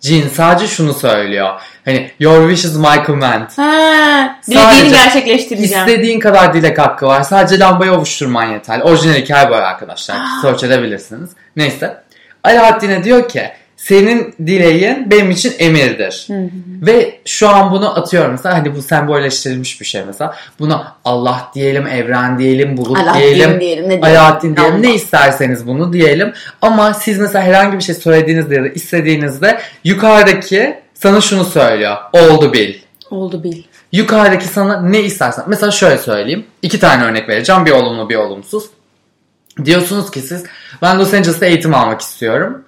Cin 0.00 0.28
sadece 0.28 0.66
şunu 0.66 0.94
söylüyor. 0.94 1.60
Hani 1.84 2.10
your 2.20 2.50
wish 2.50 2.64
is 2.64 2.76
my 2.76 3.06
command. 3.06 3.48
Ha, 3.56 4.38
dilediğini 4.46 4.90
gerçekleştireceğim. 4.90 5.88
İstediğin 5.88 6.20
kadar 6.20 6.54
dilek 6.54 6.78
hakkı 6.78 7.06
var. 7.06 7.22
Sadece 7.22 7.58
lambayı 7.58 7.92
ovuşturman 7.92 8.44
yeterli. 8.44 8.82
Orijinal 8.82 9.14
hikaye 9.14 9.50
böyle 9.50 9.62
arkadaşlar. 9.62 10.16
Search 10.42 10.64
edebilirsiniz. 10.64 11.30
Neyse. 11.56 12.02
Alaaddin'e 12.44 13.04
diyor 13.04 13.28
ki 13.28 13.42
senin 13.76 14.34
dileğin 14.46 15.10
benim 15.10 15.30
için 15.30 15.52
emirdir. 15.58 16.24
Hı 16.26 16.32
hı. 16.32 16.48
Ve 16.86 17.20
şu 17.24 17.48
an 17.48 17.72
bunu 17.72 17.98
atıyorum 17.98 18.30
mesela 18.30 18.54
hani 18.58 18.76
bu 18.76 18.82
sembolleştirilmiş 18.82 19.80
bir 19.80 19.86
şey 19.86 20.02
mesela. 20.06 20.34
Buna 20.58 20.96
Allah 21.04 21.50
diyelim, 21.54 21.86
evren 21.86 22.38
diyelim, 22.38 22.76
bulut 22.76 22.98
Allah 22.98 23.14
diyelim, 23.18 23.60
diyelim 23.60 23.88
ne 23.88 24.00
Alaaddin 24.02 24.56
diyelim 24.56 24.74
Allah. 24.74 24.80
ne 24.80 24.94
isterseniz 24.94 25.66
bunu 25.66 25.92
diyelim. 25.92 26.32
Ama 26.62 26.94
siz 26.94 27.18
mesela 27.18 27.44
herhangi 27.44 27.76
bir 27.78 27.82
şey 27.82 27.94
söylediğinizde 27.94 28.54
ya 28.54 28.64
da 28.64 28.68
istediğinizde 28.68 29.58
yukarıdaki 29.84 30.78
sana 30.94 31.20
şunu 31.20 31.44
söylüyor. 31.44 31.96
Oldu 32.12 32.52
bil. 32.52 32.74
Oldu 33.10 33.44
bil. 33.44 33.62
Yukarıdaki 33.92 34.48
sana 34.48 34.80
ne 34.80 35.00
istersen. 35.00 35.44
Mesela 35.48 35.70
şöyle 35.70 35.98
söyleyeyim. 35.98 36.46
İki 36.62 36.80
tane 36.80 37.04
örnek 37.04 37.28
vereceğim. 37.28 37.66
Bir 37.66 37.70
olumlu 37.70 38.08
bir 38.08 38.16
olumsuz. 38.16 38.64
Diyorsunuz 39.64 40.10
ki 40.10 40.20
siz 40.20 40.44
ben 40.82 40.98
Los 40.98 41.14
Angeles'ta 41.14 41.46
eğitim 41.46 41.74
almak 41.74 42.00
istiyorum 42.00 42.64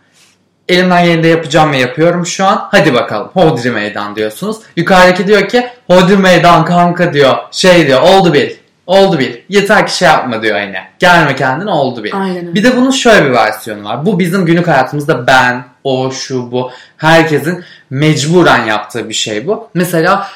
elimden 0.70 1.04
geleni 1.04 1.22
de 1.22 1.28
yapacağım 1.28 1.72
ve 1.72 1.76
yapıyorum 1.76 2.26
şu 2.26 2.44
an. 2.44 2.68
Hadi 2.70 2.94
bakalım. 2.94 3.30
Hodri 3.34 3.70
meydan 3.70 4.16
diyorsunuz. 4.16 4.56
Yukarıdaki 4.76 5.26
diyor 5.26 5.48
ki 5.48 5.68
hodri 5.86 6.16
meydan 6.16 6.64
kanka 6.64 7.12
diyor. 7.12 7.34
Şey 7.50 7.86
diyor 7.86 8.00
oldu 8.00 8.32
bil. 8.32 8.50
Oldu 8.86 9.18
bil. 9.18 9.36
Yeter 9.48 9.86
ki 9.86 9.96
şey 9.96 10.08
yapma 10.08 10.42
diyor 10.42 10.58
hani. 10.58 10.76
Gelme 10.98 11.36
kendine 11.36 11.70
oldu 11.70 12.04
bil. 12.04 12.10
Aynen 12.14 12.36
öyle. 12.36 12.54
Bir 12.54 12.64
de 12.64 12.76
bunun 12.76 12.90
şöyle 12.90 13.26
bir 13.26 13.30
versiyonu 13.30 13.84
var. 13.84 14.06
Bu 14.06 14.18
bizim 14.18 14.46
günlük 14.46 14.68
hayatımızda 14.68 15.26
ben, 15.26 15.64
o, 15.84 16.10
şu, 16.10 16.52
bu. 16.52 16.70
Herkesin 16.96 17.64
mecburen 17.90 18.64
yaptığı 18.64 19.08
bir 19.08 19.14
şey 19.14 19.46
bu. 19.46 19.68
Mesela 19.74 20.28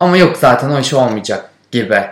ama 0.00 0.16
yok 0.16 0.36
zaten 0.36 0.70
o 0.70 0.80
iş 0.80 0.94
olmayacak 0.94 1.50
gibi. 1.70 2.04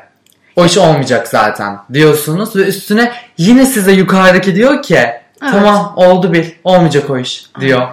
O 0.56 0.64
iş 0.64 0.78
olmayacak 0.78 1.28
zaten 1.28 1.78
diyorsunuz 1.92 2.56
ve 2.56 2.62
üstüne 2.62 3.12
yine 3.38 3.66
size 3.66 3.92
yukarıdaki 3.92 4.54
diyor 4.54 4.82
ki 4.82 5.00
tamam 5.40 5.92
oldu 5.96 6.32
bil 6.32 6.44
olmayacak 6.64 7.10
o 7.10 7.18
iş 7.18 7.44
diyor. 7.60 7.88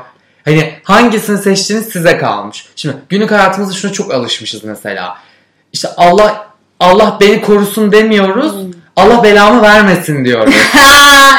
Hani 0.46 0.74
hangisini 0.84 1.38
seçtiğiniz 1.38 1.86
size 1.90 2.18
kalmış. 2.18 2.66
Şimdi 2.76 2.96
günlük 3.10 3.32
hayatımızda 3.32 3.74
şuna 3.74 3.92
çok 3.92 4.14
alışmışız 4.14 4.64
mesela. 4.64 5.18
İşte 5.74 5.88
Allah 5.98 6.48
Allah 6.80 7.18
beni 7.22 7.42
korusun 7.42 7.92
demiyoruz. 7.92 8.56
Allah 8.96 9.24
belamı 9.24 9.62
vermesin 9.62 10.26
diyoruz. 10.26 10.56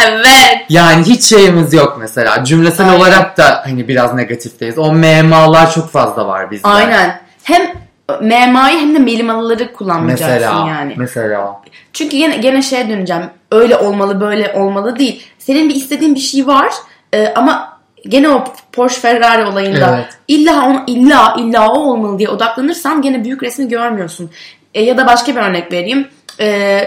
Evet. 0.08 0.56
Yani 0.68 1.04
hiç 1.04 1.24
şeyimiz 1.24 1.72
yok 1.72 1.96
mesela. 2.00 2.44
Cümlesel 2.44 2.88
Aynen. 2.88 3.00
olarak 3.00 3.36
da 3.36 3.62
hani 3.64 3.88
biraz 3.88 4.14
negatifteyiz. 4.14 4.78
O 4.78 4.92
MMA'lar 4.92 5.72
çok 5.72 5.90
fazla 5.92 6.26
var 6.26 6.50
bizde. 6.50 6.68
Aynen. 6.68 7.20
Hem 7.42 7.72
MMA'yı 8.20 8.78
hem 8.78 8.94
de 8.94 8.98
melimalıları 8.98 9.72
kullanmayacaksın 9.72 10.34
Mesela. 10.34 10.68
yani. 10.68 10.94
Mesela. 10.96 11.62
Çünkü 11.92 12.16
yine 12.16 12.36
gene 12.36 12.62
şeye 12.62 12.88
döneceğim. 12.88 13.22
Öyle 13.52 13.76
olmalı 13.76 14.20
böyle 14.20 14.52
olmalı 14.56 14.98
değil. 14.98 15.22
Senin 15.38 15.68
bir 15.68 15.74
istediğin 15.74 16.14
bir 16.14 16.20
şey 16.20 16.46
var 16.46 16.70
e, 17.12 17.28
ama 17.34 17.78
gene 18.08 18.28
o 18.28 18.44
Porsche 18.72 19.00
Ferrari 19.00 19.44
olayında 19.46 19.94
Evet. 19.96 20.18
illa 20.28 20.66
ona, 20.66 20.84
illa 20.86 21.36
illa 21.38 21.68
o 21.72 21.78
olmalı 21.78 22.18
diye 22.18 22.28
odaklanırsan 22.28 23.02
gene 23.02 23.24
büyük 23.24 23.42
resmi 23.42 23.68
görmüyorsun. 23.68 24.30
E, 24.74 24.82
ya 24.82 24.96
da 24.98 25.06
başka 25.06 25.36
bir 25.36 25.40
örnek 25.40 25.72
vereyim. 25.72 26.08
E, 26.40 26.80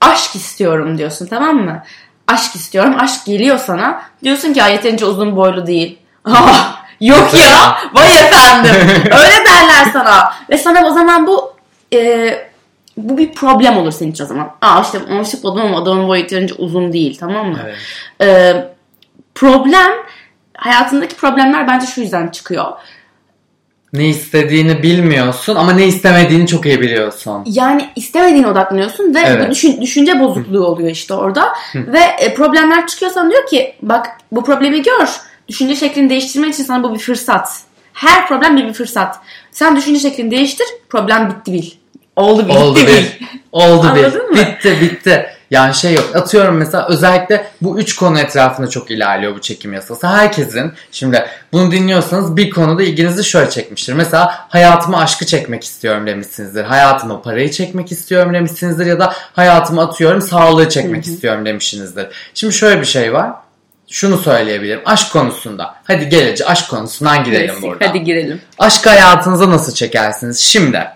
aşk 0.00 0.34
istiyorum 0.36 0.98
diyorsun 0.98 1.26
tamam 1.26 1.56
mı? 1.56 1.82
Aşk 2.28 2.54
istiyorum. 2.54 2.94
Aşk 3.00 3.24
geliyor 3.26 3.58
sana. 3.58 4.02
Diyorsun 4.24 4.52
ki 4.52 4.62
"Ay, 4.62 4.72
yeterince 4.72 5.04
uzun 5.06 5.36
boylu 5.36 5.66
değil. 5.66 5.98
Yok 7.00 7.34
ya. 7.34 7.78
Vay 7.94 8.18
efendim. 8.18 8.74
Öyle 9.04 9.44
derler 9.46 9.84
sana. 9.92 10.32
Ve 10.50 10.58
sana 10.58 10.86
o 10.86 10.90
zaman 10.90 11.26
bu 11.26 11.52
e, 11.94 12.30
bu 12.96 13.18
bir 13.18 13.32
problem 13.32 13.76
olur 13.76 13.92
senin 13.92 14.10
için 14.12 14.24
o 14.24 14.26
zaman. 14.26 14.50
Aa 14.62 14.82
işte 14.82 14.98
aşık 15.20 15.44
oldum 15.44 15.62
ama 15.62 15.78
adamın 15.78 16.08
boyu 16.08 16.20
yeterince 16.20 16.54
uzun 16.54 16.92
değil 16.92 17.16
tamam 17.20 17.46
mı? 17.48 17.58
Evet. 17.64 17.76
Ee, 18.22 18.64
problem 19.34 19.90
hayatındaki 20.56 21.16
problemler 21.16 21.68
bence 21.68 21.86
şu 21.86 22.00
yüzden 22.00 22.28
çıkıyor. 22.28 22.64
Ne 23.92 24.08
istediğini 24.08 24.82
bilmiyorsun 24.82 25.54
ama 25.56 25.72
ne 25.72 25.86
istemediğini 25.86 26.46
çok 26.46 26.66
iyi 26.66 26.80
biliyorsun. 26.80 27.42
Yani 27.46 27.88
istemediğine 27.96 28.46
odaklanıyorsun 28.46 29.14
ve 29.14 29.20
Evet. 29.26 29.46
bu 29.46 29.50
düşün- 29.50 29.80
düşünce 29.82 30.20
bozukluğu 30.20 30.66
oluyor 30.66 30.90
işte 30.90 31.14
orada. 31.14 31.52
Ve 31.74 32.00
e, 32.18 32.34
problemler 32.34 32.86
çıkıyorsa 32.86 33.30
diyor 33.30 33.46
ki 33.46 33.74
bak 33.82 34.06
bu 34.32 34.44
problemi 34.44 34.82
gör. 34.82 35.08
Düşünce 35.48 35.76
şeklini 35.76 36.10
değiştirmek 36.10 36.54
için 36.54 36.64
sana 36.64 36.82
bu 36.82 36.94
bir 36.94 36.98
fırsat. 36.98 37.60
Her 37.92 38.28
problem 38.28 38.56
bir, 38.56 38.68
bir 38.68 38.72
fırsat. 38.72 39.16
Sen 39.50 39.76
düşünce 39.76 40.00
şeklini 40.00 40.30
değiştir, 40.30 40.66
problem 40.88 41.30
bitti 41.30 41.52
bil. 41.52 41.70
Oldu 42.16 42.48
bitti 42.48 42.58
Oldu 42.58 42.78
bil. 42.78 42.86
bir. 42.86 43.20
Oldu 43.52 43.94
bir. 43.94 44.04
Anladın 44.04 44.30
mı? 44.30 44.36
Bitti 44.36 44.78
bitti. 44.80 45.26
Yani 45.50 45.74
şey 45.74 45.94
yok. 45.94 46.16
Atıyorum 46.16 46.56
mesela 46.56 46.88
özellikle 46.88 47.46
bu 47.62 47.78
üç 47.78 47.96
konu 47.96 48.18
etrafında 48.18 48.70
çok 48.70 48.90
ilerliyor 48.90 49.34
bu 49.34 49.40
çekim 49.40 49.72
yasası. 49.72 50.06
Herkesin 50.06 50.72
şimdi 50.92 51.26
bunu 51.52 51.70
dinliyorsanız 51.70 52.36
bir 52.36 52.50
konuda 52.50 52.82
ilginizi 52.82 53.24
şöyle 53.24 53.50
çekmiştir. 53.50 53.92
Mesela 53.92 54.46
hayatıma 54.48 54.98
aşkı 54.98 55.26
çekmek 55.26 55.64
istiyorum 55.64 56.06
demişsinizdir. 56.06 56.64
Hayatıma 56.64 57.22
parayı 57.22 57.50
çekmek 57.50 57.92
istiyorum 57.92 58.34
demişsinizdir. 58.34 58.86
Ya 58.86 59.00
da 59.00 59.12
hayatıma 59.32 59.82
atıyorum 59.82 60.20
sağlığı 60.20 60.68
çekmek 60.68 61.06
istiyorum 61.06 61.46
demişsinizdir. 61.46 62.06
Şimdi 62.34 62.54
şöyle 62.54 62.80
bir 62.80 62.86
şey 62.86 63.12
var. 63.12 63.45
Şunu 63.90 64.18
söyleyebilirim. 64.18 64.80
Aşk 64.84 65.12
konusunda. 65.12 65.74
Hadi 65.84 66.08
geleceğiz 66.08 66.42
aşk 66.50 66.70
konusundan 66.70 67.24
girelim 67.24 67.54
burada. 67.62 67.88
Hadi 67.88 68.04
girelim. 68.04 68.40
Aşk 68.58 68.86
hayatınıza 68.86 69.50
nasıl 69.50 69.74
çekersiniz? 69.74 70.38
Şimdi 70.38 70.88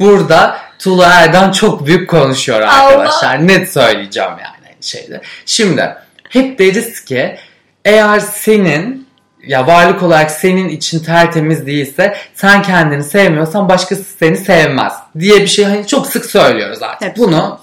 burada 0.00 0.58
Tuğla 0.78 1.14
Erdan 1.14 1.52
çok 1.52 1.86
büyük 1.86 2.10
konuşuyor 2.10 2.60
arkadaşlar. 2.60 3.48
Net 3.48 3.72
söyleyeceğim 3.72 4.30
yani 4.30 4.76
şeyde. 4.80 5.20
Şimdi 5.46 5.94
hep 6.28 6.58
deriz 6.58 7.04
ki 7.04 7.36
eğer 7.84 8.20
senin 8.20 9.10
ya 9.46 9.66
varlık 9.66 10.02
olarak 10.02 10.30
senin 10.30 10.68
için 10.68 10.98
tertemiz 10.98 11.66
değilse 11.66 12.16
sen 12.34 12.62
kendini 12.62 13.04
sevmiyorsan 13.04 13.68
başkası 13.68 14.04
seni 14.18 14.36
sevmez 14.36 14.92
diye 15.18 15.40
bir 15.40 15.46
şey 15.46 15.64
hani 15.64 15.86
çok 15.86 16.06
sık 16.06 16.26
söylüyoruz 16.26 16.82
artık. 16.82 17.08
Hep 17.08 17.16
Bunu 17.16 17.60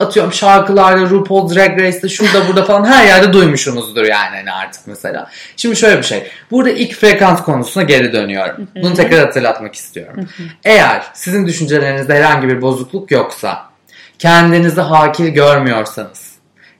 atıyorum 0.00 0.32
şarkılarda, 0.32 1.10
RuPaul 1.10 1.54
Drag 1.54 1.80
Race'te, 1.80 2.08
şurada 2.08 2.48
burada 2.48 2.64
falan 2.64 2.84
her 2.84 3.06
yerde 3.06 3.32
duymuşsunuzdur 3.32 4.04
yani 4.04 4.36
hani 4.36 4.52
artık 4.52 4.86
mesela. 4.86 5.30
Şimdi 5.56 5.76
şöyle 5.76 5.98
bir 5.98 6.02
şey. 6.02 6.30
Burada 6.50 6.70
ilk 6.70 6.94
frekans 6.94 7.42
konusuna 7.42 7.82
geri 7.82 8.12
dönüyorum. 8.12 8.68
Bunu 8.82 8.94
tekrar 8.94 9.20
hatırlatmak 9.20 9.74
istiyorum. 9.74 10.28
Eğer 10.64 11.02
sizin 11.14 11.46
düşüncelerinizde 11.46 12.14
herhangi 12.14 12.48
bir 12.48 12.62
bozukluk 12.62 13.10
yoksa, 13.10 13.70
kendinizi 14.18 14.80
hakir 14.80 15.28
görmüyorsanız, 15.28 16.30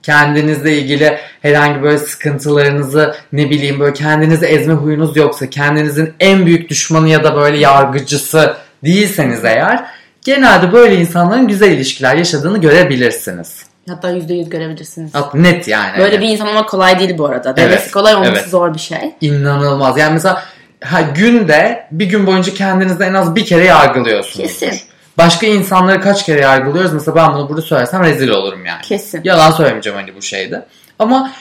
kendinizle 0.03 0.77
ilgili 0.77 1.17
herhangi 1.41 1.83
böyle 1.83 1.97
sıkıntılarınızı 1.97 3.15
ne 3.33 3.49
bileyim 3.49 3.79
böyle 3.79 3.93
kendinizi 3.93 4.45
ezme 4.45 4.73
huyunuz 4.73 5.17
yoksa, 5.17 5.49
kendinizin 5.49 6.13
en 6.19 6.45
büyük 6.45 6.69
düşmanı 6.69 7.09
ya 7.09 7.23
da 7.23 7.35
böyle 7.35 7.57
yargıcısı 7.57 8.57
değilseniz 8.83 9.45
eğer 9.45 9.85
genelde 10.21 10.73
böyle 10.73 10.95
insanların 10.95 11.47
güzel 11.47 11.71
ilişkiler 11.71 12.15
yaşadığını 12.15 12.57
görebilirsiniz. 12.57 13.65
Hatta 13.89 14.11
%100 14.11 14.49
görebilirsiniz. 14.49 15.11
Net 15.33 15.67
yani. 15.67 15.97
Böyle 15.97 16.21
bir 16.21 16.27
insan 16.27 16.47
olmak 16.47 16.69
kolay 16.69 16.99
değil 16.99 17.17
bu 17.17 17.25
arada. 17.25 17.55
Demesi 17.55 17.81
Evet, 17.81 17.91
kolay 17.91 18.15
olması 18.15 18.31
evet. 18.31 18.49
zor 18.49 18.73
bir 18.73 18.79
şey. 18.79 19.15
İnanılmaz. 19.21 19.97
Yani 19.97 20.13
mesela 20.13 20.43
ha, 20.83 21.01
günde 21.01 21.87
bir 21.91 22.05
gün 22.05 22.27
boyunca 22.27 22.53
kendinizi 22.53 23.03
en 23.03 23.13
az 23.13 23.35
bir 23.35 23.45
kere 23.45 23.65
yargılıyorsunuz. 23.65 24.59
Kesin. 24.59 24.79
Başka 25.17 25.47
insanları 25.47 26.01
kaç 26.01 26.25
kere 26.25 26.41
yargılıyoruz? 26.41 26.93
Mesela 26.93 27.15
ben 27.15 27.33
bunu 27.33 27.49
burada 27.49 27.61
söylesem 27.61 28.03
rezil 28.03 28.29
olurum 28.29 28.65
yani. 28.65 28.81
Kesin. 28.81 29.21
Yalan 29.23 29.51
söylemeyeceğim 29.51 29.99
hani 29.99 30.15
bu 30.15 30.21
şeyde. 30.21 30.65
Ama 30.99 31.31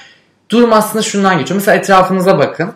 durum 0.51 0.73
aslında 0.73 1.03
şundan 1.03 1.39
geçiyor. 1.39 1.61
Mesela 1.61 1.77
etrafınıza 1.77 2.39
bakın. 2.39 2.73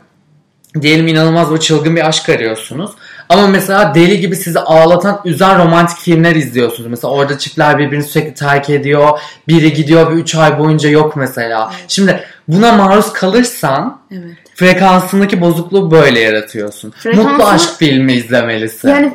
Diyelim 0.80 1.06
inanılmaz 1.06 1.54
bir 1.54 1.58
çılgın 1.58 1.96
bir 1.96 2.08
aşk 2.08 2.28
arıyorsunuz. 2.28 2.90
Ama 3.28 3.46
mesela 3.46 3.94
deli 3.94 4.20
gibi 4.20 4.36
sizi 4.36 4.60
ağlatan, 4.60 5.20
üzen 5.24 5.58
romantik 5.58 5.98
filmler 5.98 6.36
izliyorsunuz. 6.36 6.90
Mesela 6.90 7.12
orada 7.14 7.38
çiftler 7.38 7.78
birbirini 7.78 8.04
sürekli 8.04 8.34
terk 8.34 8.70
ediyor. 8.70 9.18
Biri 9.48 9.72
gidiyor 9.72 10.10
ve 10.10 10.14
3 10.20 10.34
ay 10.34 10.58
boyunca 10.58 10.88
yok 10.88 11.16
mesela. 11.16 11.72
Şimdi 11.88 12.24
buna 12.48 12.72
maruz 12.72 13.12
kalırsan 13.12 14.00
Evet. 14.10 14.36
frekansındaki 14.54 15.40
bozukluğu 15.40 15.90
böyle 15.90 16.20
yaratıyorsun. 16.20 16.90
Frekansını- 16.90 17.30
Mutlu 17.32 17.44
aşk 17.44 17.70
filmi 17.78 18.12
izlemelisin. 18.12 18.88
Yani 18.88 19.12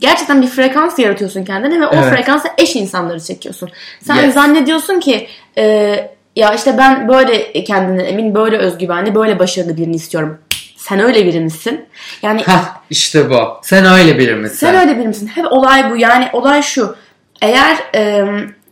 gerçekten 0.00 0.42
bir 0.42 0.46
frekans 0.46 0.98
yaratıyorsun 0.98 1.44
kendine 1.44 1.80
ve 1.80 1.86
o 1.86 1.94
Evet. 1.94 2.04
frekansa 2.14 2.48
eş 2.58 2.76
insanları 2.76 3.20
çekiyorsun. 3.20 3.68
Sen 4.02 4.16
Yes. 4.22 4.34
zannediyorsun 4.34 5.00
ki 5.00 5.28
e, 5.58 5.64
ya 6.36 6.54
işte 6.54 6.78
ben 6.78 7.08
böyle 7.08 7.52
kendine 7.64 8.02
emin, 8.02 8.34
böyle 8.34 8.56
özgüvenli, 8.58 9.14
böyle 9.14 9.38
başarılı 9.38 9.76
birini 9.76 9.96
istiyorum. 9.96 10.38
Sen 10.88 11.00
öyle 11.00 11.26
biri 11.26 11.40
misin? 11.40 11.86
Yani 12.22 12.42
Hah 12.42 12.76
işte 12.90 13.30
bu. 13.30 13.60
Sen 13.62 13.84
öyle 13.84 14.18
biri 14.18 14.34
misin? 14.34 14.56
sen 14.56 14.74
öyle 14.74 14.98
biri 14.98 15.08
misin? 15.08 15.26
Hep 15.26 15.52
olay 15.52 15.90
bu. 15.90 15.96
Yani 15.96 16.28
olay 16.32 16.62
şu. 16.62 16.96
Eğer 17.42 17.76
e, 17.94 18.24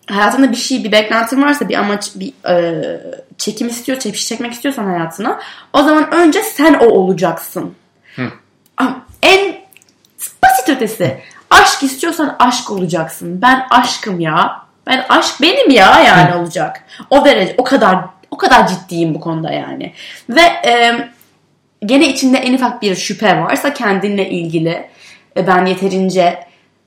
hayatında 0.06 0.50
bir 0.50 0.56
şey, 0.56 0.84
bir 0.84 0.92
beklentin 0.92 1.42
varsa, 1.42 1.68
bir 1.68 1.74
amaç, 1.74 2.10
bir 2.14 2.32
e, 2.50 2.84
çekim 3.38 3.68
istiyor, 3.68 3.98
çekiş 3.98 4.28
çekmek 4.28 4.52
istiyorsan 4.52 4.84
hayatına, 4.84 5.40
o 5.72 5.82
zaman 5.82 6.14
önce 6.14 6.42
sen 6.42 6.74
o 6.74 6.86
olacaksın. 6.86 7.74
Ama 8.76 9.06
En 9.22 9.54
basit 10.42 10.68
ötesi. 10.68 11.20
Aşk 11.50 11.82
istiyorsan 11.82 12.36
aşk 12.38 12.70
olacaksın. 12.70 13.42
Ben 13.42 13.66
aşkım 13.70 14.20
ya. 14.20 14.62
Ben 14.86 15.06
aşk 15.08 15.42
benim 15.42 15.70
ya 15.70 16.00
yani 16.00 16.34
olacak. 16.34 16.84
O 17.10 17.24
derece, 17.24 17.54
o 17.58 17.64
kadar 17.64 17.98
o 18.30 18.36
kadar 18.36 18.68
ciddiyim 18.68 19.14
bu 19.14 19.20
konuda 19.20 19.52
yani. 19.52 19.92
Ve 20.28 20.40
e, 20.40 21.08
gene 21.86 22.08
içinde 22.08 22.38
en 22.38 22.54
ufak 22.54 22.82
bir 22.82 22.94
şüphe 22.94 23.40
varsa 23.40 23.74
kendinle 23.74 24.30
ilgili 24.30 24.88
e, 25.36 25.46
ben 25.46 25.66
yeterince 25.66 26.40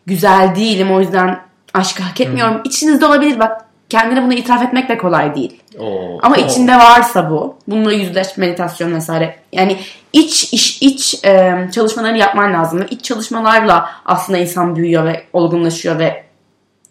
güzel 0.05 0.55
değilim 0.55 0.91
o 0.91 0.99
yüzden 0.99 1.39
aşkı 1.73 2.03
hak 2.03 2.21
etmiyorum. 2.21 2.61
İçinizde 2.63 3.05
olabilir 3.05 3.39
bak 3.39 3.65
kendine 3.89 4.23
bunu 4.23 4.33
itiraf 4.33 4.63
etmek 4.63 4.89
de 4.89 4.97
kolay 4.97 5.35
değil. 5.35 5.61
Oo. 5.79 6.17
Ama 6.21 6.35
Oo. 6.35 6.39
içinde 6.39 6.75
varsa 6.75 7.29
bu, 7.29 7.57
bununla 7.67 7.93
yüzleş 7.93 8.37
meditasyon 8.37 8.95
vesaire. 8.95 9.35
Yani 9.53 9.77
iç 10.13 10.53
iş 10.53 10.81
iç 10.81 11.25
e, 11.25 11.53
çalışmalarını 11.75 12.17
yapman 12.17 12.53
lazım. 12.53 12.85
İç 12.89 13.03
çalışmalarla 13.03 13.89
aslında 14.05 14.39
insan 14.39 14.75
büyüyor 14.75 15.05
ve 15.05 15.23
olgunlaşıyor 15.33 15.99
ve 15.99 16.23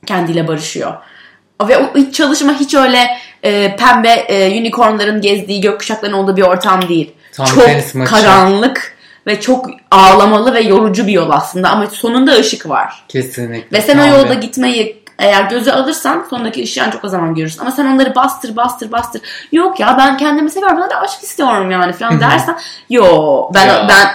kendiyle 0.06 0.48
barışıyor. 0.48 0.94
Ve 1.68 1.78
o 1.78 1.98
iç 1.98 2.14
çalışma 2.14 2.60
hiç 2.60 2.74
öyle 2.74 3.18
e, 3.42 3.76
pembe 3.76 4.08
e, 4.08 4.60
unicornların 4.60 5.20
gezdiği 5.20 5.60
gökkuşakların 5.60 6.12
olduğu 6.12 6.36
bir 6.36 6.42
ortam 6.42 6.88
değil. 6.88 7.12
Tam 7.36 7.46
çok 7.46 7.94
maçı. 7.94 8.10
karanlık 8.10 8.96
ve 9.26 9.40
çok 9.40 9.66
ağlamalı 9.90 10.54
ve 10.54 10.60
yorucu 10.60 11.06
bir 11.06 11.12
yol 11.12 11.30
aslında 11.30 11.70
ama 11.70 11.86
sonunda 11.86 12.32
ışık 12.32 12.68
var. 12.68 13.04
Kesinlikle. 13.08 13.78
Ve 13.78 13.82
sen 13.82 13.98
o 13.98 14.06
yolda 14.06 14.34
gitmeyi 14.34 15.02
eğer 15.18 15.42
göze 15.50 15.72
alırsan 15.72 16.26
sondaki 16.30 16.62
ışığı 16.62 16.82
ancak 16.86 17.04
o 17.04 17.08
zaman 17.08 17.34
görürsün. 17.34 17.60
Ama 17.60 17.70
sen 17.70 17.86
onları 17.86 18.14
bastır 18.14 18.56
bastır 18.56 18.92
bastır. 18.92 19.22
Yok 19.52 19.80
ya 19.80 19.96
ben 19.98 20.16
kendimi 20.16 20.50
seviyorum. 20.50 20.78
Ben 20.82 20.90
de 20.90 20.96
aşk 20.96 21.22
istiyorum 21.22 21.70
yani 21.70 21.92
falan 21.92 22.20
dersen. 22.20 22.58
Yo 22.90 23.04
ben 23.54 23.66
Ya. 23.66 23.88
ben 23.88 24.08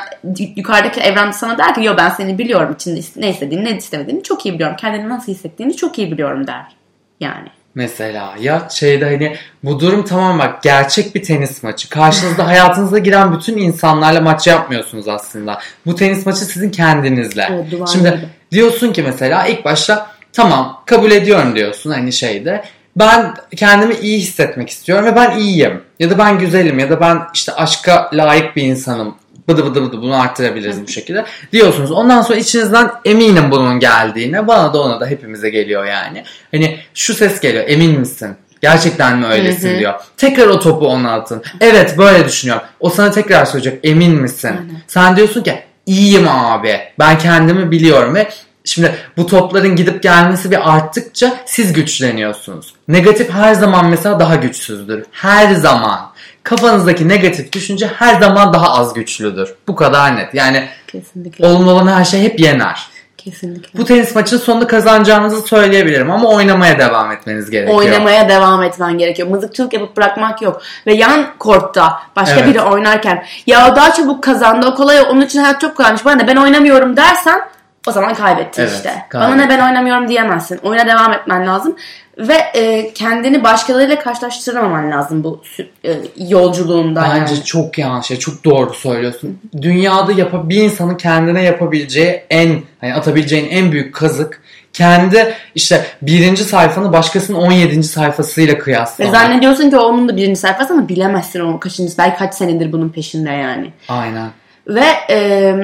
yukarıdaki 0.55 0.99
evrende 0.99 1.33
sana 1.33 1.57
der 1.57 1.75
ki 1.75 1.83
yo 1.83 1.93
ben 1.97 2.09
seni 2.09 2.37
biliyorum. 2.37 2.75
içinde 2.75 2.99
ne 3.15 3.29
istediğini 3.29 3.65
ne 3.65 3.77
istemediğini 3.77 4.23
çok 4.23 4.45
iyi 4.45 4.53
biliyorum. 4.53 4.75
Kendini 4.79 5.09
nasıl 5.09 5.31
hissettiğini 5.31 5.75
çok 5.75 5.97
iyi 5.99 6.11
biliyorum 6.11 6.47
der. 6.47 6.75
Yani. 7.19 7.47
Mesela 7.75 8.35
ya 8.39 8.67
şeyde 8.71 9.05
hani 9.05 9.35
bu 9.63 9.79
durum 9.79 10.05
tamam 10.05 10.39
bak 10.39 10.63
gerçek 10.63 11.15
bir 11.15 11.23
tenis 11.23 11.63
maçı. 11.63 11.89
Karşınızda 11.89 12.47
hayatınıza 12.47 12.97
giren 12.97 13.33
bütün 13.33 13.57
insanlarla 13.57 14.21
maç 14.21 14.47
yapmıyorsunuz 14.47 15.07
aslında. 15.07 15.59
Bu 15.85 15.95
tenis 15.95 16.25
maçı 16.25 16.39
sizin 16.39 16.69
kendinizle. 16.69 17.47
Evet, 17.51 17.89
Şimdi 17.93 18.09
gibi. 18.09 18.19
diyorsun 18.51 18.93
ki 18.93 19.03
mesela 19.03 19.47
ilk 19.47 19.65
başta 19.65 20.07
tamam 20.33 20.81
kabul 20.85 21.11
ediyorum 21.11 21.55
diyorsun 21.55 21.91
hani 21.91 22.13
şeyde. 22.13 22.63
Ben 22.95 23.33
kendimi 23.55 23.95
iyi 23.95 24.19
hissetmek 24.19 24.69
istiyorum 24.69 25.05
ve 25.05 25.15
ben 25.15 25.37
iyiyim. 25.37 25.81
Ya 25.99 26.09
da 26.09 26.17
ben 26.17 26.39
güzelim 26.39 26.79
ya 26.79 26.89
da 26.89 27.01
ben 27.01 27.21
işte 27.33 27.53
aşka 27.53 28.09
layık 28.13 28.55
bir 28.55 28.63
insanım. 28.63 29.15
Bıdı 29.51 29.65
bıdı 29.65 29.83
bıdı 29.83 30.01
bunu 30.01 30.21
arttırabiliriz 30.21 30.81
bu 30.81 30.87
şekilde. 30.87 31.25
Diyorsunuz. 31.51 31.91
Ondan 31.91 32.21
sonra 32.21 32.39
içinizden 32.39 32.91
eminim 33.05 33.51
bunun 33.51 33.79
geldiğine. 33.79 34.47
Bana 34.47 34.73
da 34.73 34.81
ona 34.81 34.99
da 34.99 35.05
hepimize 35.05 35.49
geliyor 35.49 35.85
yani. 35.85 36.23
Hani 36.51 36.79
şu 36.93 37.13
ses 37.13 37.39
geliyor. 37.39 37.63
Emin 37.67 37.99
misin? 37.99 38.35
Gerçekten 38.61 39.17
mi 39.17 39.25
öylesin 39.25 39.69
Hı 39.69 39.75
hı. 39.75 39.79
diyor. 39.79 39.93
Tekrar 40.17 40.47
o 40.47 40.59
topu 40.59 40.87
ona 40.87 41.13
atın. 41.13 41.43
Evet 41.61 41.97
böyle 41.97 42.25
düşünüyorum. 42.25 42.63
O 42.79 42.89
sana 42.89 43.11
tekrar 43.11 43.45
söyleyecek. 43.45 43.79
Emin 43.83 44.21
misin? 44.21 44.47
Aynen. 44.47 44.81
Sen 44.87 45.15
diyorsun 45.15 45.43
ki 45.43 45.63
iyiyim 45.85 46.27
abi. 46.27 46.79
Ben 46.99 47.17
kendimi 47.17 47.71
biliyorum 47.71 48.15
ve 48.15 48.29
Şimdi 48.65 48.95
bu 49.17 49.27
topların 49.27 49.75
gidip 49.75 50.03
gelmesi 50.03 50.51
bir 50.51 50.75
arttıkça 50.75 51.37
siz 51.45 51.73
güçleniyorsunuz. 51.73 52.73
Negatif 52.87 53.29
her 53.29 53.53
zaman 53.53 53.89
mesela 53.89 54.19
daha 54.19 54.35
güçsüzdür. 54.35 55.05
Her 55.11 55.55
zaman. 55.55 56.10
Kafanızdaki 56.43 57.07
negatif 57.07 57.53
düşünce 57.53 57.87
her 57.87 58.19
zaman 58.19 58.53
daha 58.53 58.73
az 58.73 58.93
güçlüdür. 58.93 59.53
Bu 59.67 59.75
kadar 59.75 60.15
net. 60.15 60.33
Yani 60.33 60.67
Kesinlikle. 60.87 61.47
olumlu 61.47 61.71
olan 61.71 61.87
her 61.87 62.05
şey 62.05 62.21
hep 62.21 62.39
yener. 62.39 62.87
Kesinlikle. 63.17 63.79
Bu 63.79 63.85
tenis 63.85 64.15
maçının 64.15 64.39
sonunda 64.39 64.67
kazanacağınızı 64.67 65.41
söyleyebilirim 65.41 66.11
ama 66.11 66.29
oynamaya 66.29 66.79
devam 66.79 67.11
etmeniz 67.11 67.49
gerekiyor. 67.49 67.79
Oynamaya 67.79 68.29
devam 68.29 68.63
etmen 68.63 68.97
gerekiyor. 68.97 69.27
Mızıkçılık 69.27 69.73
yapıp 69.73 69.97
bırakmak 69.97 70.41
yok. 70.41 70.61
Ve 70.87 70.93
yan 70.93 71.25
kortta 71.39 71.99
başka 72.15 72.39
Evet. 72.39 72.47
biri 72.49 72.61
oynarken 72.61 73.25
ya 73.47 73.71
o 73.71 73.75
daha 73.75 73.93
çabuk 73.93 74.23
kazandı 74.23 74.67
o 74.67 74.75
kolay 74.75 75.01
onun 75.01 75.21
için 75.21 75.39
hayat 75.39 75.61
çok 75.61 75.77
kolaymış 75.77 76.05
bana 76.05 76.27
ben 76.27 76.35
oynamıyorum 76.35 76.97
dersen 76.97 77.41
o 77.87 77.91
zaman 77.91 78.13
kaybettin 78.13 78.61
Evet, 78.61 78.73
işte. 78.73 79.05
kaybettin. 79.09 79.37
Bana 79.37 79.45
ne 79.45 79.49
ben 79.49 79.67
oynamıyorum 79.67 80.07
diyemezsin. 80.07 80.59
Oyuna 80.63 80.85
devam 80.87 81.13
etmen 81.13 81.47
lazım. 81.47 81.75
Ve 82.17 82.33
e, 82.33 82.93
kendini 82.93 83.43
başkalarıyla 83.43 83.99
karşılaştırmaman 83.99 84.91
lazım 84.91 85.23
bu 85.23 85.41
e, 85.85 85.93
yolculuğunda. 86.17 87.01
Bence 87.01 87.33
yani. 87.33 87.43
çok 87.43 87.77
yanlış. 87.77 88.11
ya, 88.11 88.19
Çok 88.19 88.43
doğru 88.45 88.73
söylüyorsun. 88.73 89.39
Dünyada 89.61 90.11
yapa, 90.11 90.49
bir 90.49 90.63
insanın 90.63 90.95
kendine 90.95 91.43
yapabileceği 91.43 92.23
en, 92.29 92.59
hani 92.81 92.93
atabileceğin 92.93 93.49
en 93.49 93.71
büyük 93.71 93.95
kazık 93.95 94.41
kendi 94.73 95.33
işte 95.55 95.85
birinci 96.01 96.43
sayfanı 96.43 96.93
başkasının 96.93 97.37
17. 97.37 97.83
sayfasıyla 97.83 98.53
Ve 98.53 98.57
kıyaslamak. 98.59 99.15
zannediyorsun 99.15 99.69
ki 99.69 99.77
onun 99.77 100.09
da 100.09 100.15
birinci 100.17 100.39
sayfası 100.39 100.73
ama 100.73 100.89
bilemezsin 100.89 101.39
o 101.39 101.59
kaçıncı. 101.59 101.93
Belki 101.97 102.17
kaç 102.17 102.33
senedir 102.33 102.71
bunun 102.71 102.89
peşinde 102.89 103.29
yani. 103.29 103.71
Aynen. 103.89 104.29
Ve 104.67 104.85
e, 105.09 105.55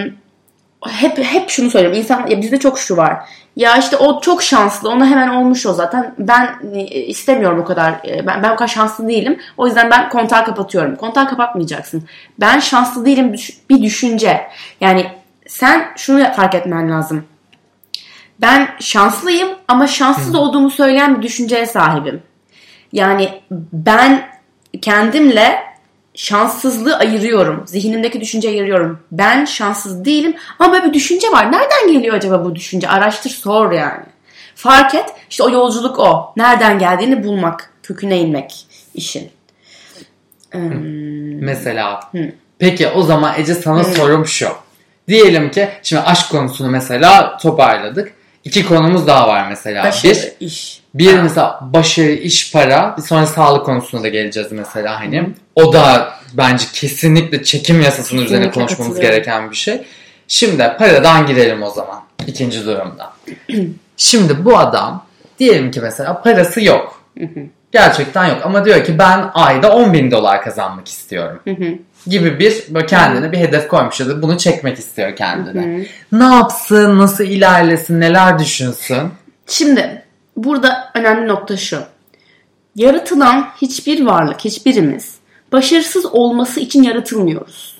hep 0.87 1.17
hep 1.17 1.49
şunu 1.49 1.69
söylüyorum. 1.69 1.99
İnsan 1.99 2.27
ya 2.27 2.41
bizde 2.41 2.59
çok 2.59 2.79
şu 2.79 2.97
var. 2.97 3.17
Ya 3.55 3.77
işte 3.77 3.97
o 3.97 4.21
çok 4.21 4.43
şanslı. 4.43 4.89
Ona 4.89 5.05
hemen 5.05 5.27
olmuş 5.27 5.65
o 5.65 5.73
zaten. 5.73 6.15
Ben 6.19 6.59
e, 6.73 6.83
istemiyorum 6.83 7.59
o 7.59 7.65
kadar. 7.65 7.91
e, 7.91 8.27
Ben, 8.27 8.43
ben 8.43 8.49
o 8.49 8.55
kadar 8.55 8.67
şanslı 8.67 9.07
değilim. 9.07 9.39
O 9.57 9.67
yüzden 9.67 9.91
ben 9.91 10.09
kontağı 10.09 10.45
kapatıyorum. 10.45 10.95
Kontağı 10.95 11.29
kapatmayacaksın. 11.29 12.03
Ben 12.39 12.59
şanslı 12.59 13.05
değilim 13.05 13.35
bir 13.69 13.81
düşünce. 13.83 14.47
Yani 14.81 15.05
sen 15.47 15.85
şunu 15.95 16.33
fark 16.33 16.55
etmen 16.55 16.91
lazım. 16.91 17.23
Ben 18.41 18.69
şanslıyım 18.79 19.49
ama 19.67 19.87
şanssız 19.87 20.35
olduğumu 20.35 20.69
söyleyen 20.69 21.17
bir 21.17 21.21
düşünceye 21.21 21.65
sahibim. 21.65 22.23
Yani 22.93 23.29
ben 23.73 24.27
kendimle 24.81 25.66
şanssızlığı 26.17 26.97
ayırıyorum. 26.97 27.63
Zihnimdeki 27.67 28.21
düşünceyi 28.21 28.53
ayırıyorum. 28.53 28.99
Ben 29.11 29.45
şanssız 29.45 30.05
değilim 30.05 30.35
ama 30.59 30.73
böyle 30.73 30.85
bir 30.85 30.93
düşünce 30.93 31.31
var. 31.31 31.51
Nereden 31.51 31.93
geliyor 31.93 32.15
acaba 32.15 32.45
bu 32.45 32.55
düşünce? 32.55 32.89
Araştır 32.89 33.29
sor 33.29 33.71
yani. 33.71 34.03
Fark 34.55 34.95
et. 34.95 35.05
İşte 35.29 35.43
o 35.43 35.49
yolculuk 35.49 35.99
o. 35.99 36.33
Nereden 36.37 36.79
geldiğini 36.79 37.23
bulmak. 37.23 37.73
Köküne 37.83 38.19
inmek 38.19 38.65
işin. 38.93 39.29
Hmm, 40.51 41.43
Mesela. 41.43 41.99
Peki 42.59 42.87
o 42.87 43.03
zaman 43.03 43.33
Ece 43.39 43.53
sana 43.55 43.83
sorum 43.83 44.25
şu. 44.25 44.49
Diyelim 45.07 45.51
ki 45.51 45.69
şimdi 45.83 46.01
aşk 46.01 46.29
konusunu 46.31 46.69
mesela 46.69 47.37
toparladık. 47.37 48.13
İki 48.43 48.65
konumuz 48.65 49.07
daha 49.07 49.27
var 49.27 49.47
mesela. 49.49 49.83
başarı, 49.83 50.13
Bir, 50.13 50.45
iş. 50.45 50.81
Bir 50.97 51.19
mesela 51.19 51.59
başarı, 51.61 52.11
iş, 52.11 52.51
para. 52.53 52.95
Bir 52.97 53.01
sonra 53.01 53.27
sağlık 53.27 53.65
konusuna 53.65 54.03
da 54.03 54.07
geleceğiz 54.07 54.51
mesela 54.51 54.99
hani. 54.99 55.29
O 55.55 55.73
da 55.73 56.13
bence 56.33 56.65
kesinlikle 56.73 57.43
çekim 57.43 57.81
yasasının 57.81 58.21
üzerine 58.21 58.45
Kesinlikle 58.45 58.59
konuşmamız 58.59 58.95
katılıyorum. 58.95 59.23
gereken 59.23 59.51
bir 59.51 59.55
şey. 59.55 59.81
Şimdi 60.27 60.75
paradan 60.79 61.25
girelim 61.25 61.63
o 61.63 61.69
zaman 61.69 61.99
ikinci 62.27 62.65
durumda. 62.65 63.13
Şimdi 63.97 64.45
bu 64.45 64.57
adam 64.57 65.05
diyelim 65.39 65.71
ki 65.71 65.81
mesela 65.81 66.21
parası 66.21 66.63
yok. 66.63 67.01
Gerçekten 67.71 68.25
yok 68.25 68.37
ama 68.43 68.65
diyor 68.65 68.85
ki 68.85 68.99
ben 68.99 69.29
ayda 69.33 69.75
10 69.75 69.93
bin 69.93 70.11
dolar 70.11 70.41
kazanmak 70.41 70.87
istiyorum. 70.87 71.39
gibi 72.07 72.39
bir 72.39 72.63
böyle 72.69 72.85
kendine 72.85 73.31
bir 73.31 73.37
hedef 73.37 73.67
koymuş 73.67 73.99
ya 73.99 74.07
da 74.07 74.21
bunu 74.21 74.37
çekmek 74.37 74.79
istiyor 74.79 75.15
kendine. 75.15 75.87
Ne 76.11 76.23
yapsın, 76.23 76.99
nasıl 76.99 77.23
ilerlesin, 77.23 77.99
neler 77.99 78.39
düşünsün? 78.39 79.11
Şimdi 79.47 80.06
burada 80.37 80.91
önemli 80.95 81.27
nokta 81.27 81.57
şu. 81.57 81.79
Yaratılan 82.75 83.47
hiçbir 83.61 84.05
varlık, 84.05 84.45
hiçbirimiz 84.45 85.15
başarısız 85.51 86.05
olması 86.05 86.59
için 86.59 86.83
yaratılmıyoruz. 86.83 87.77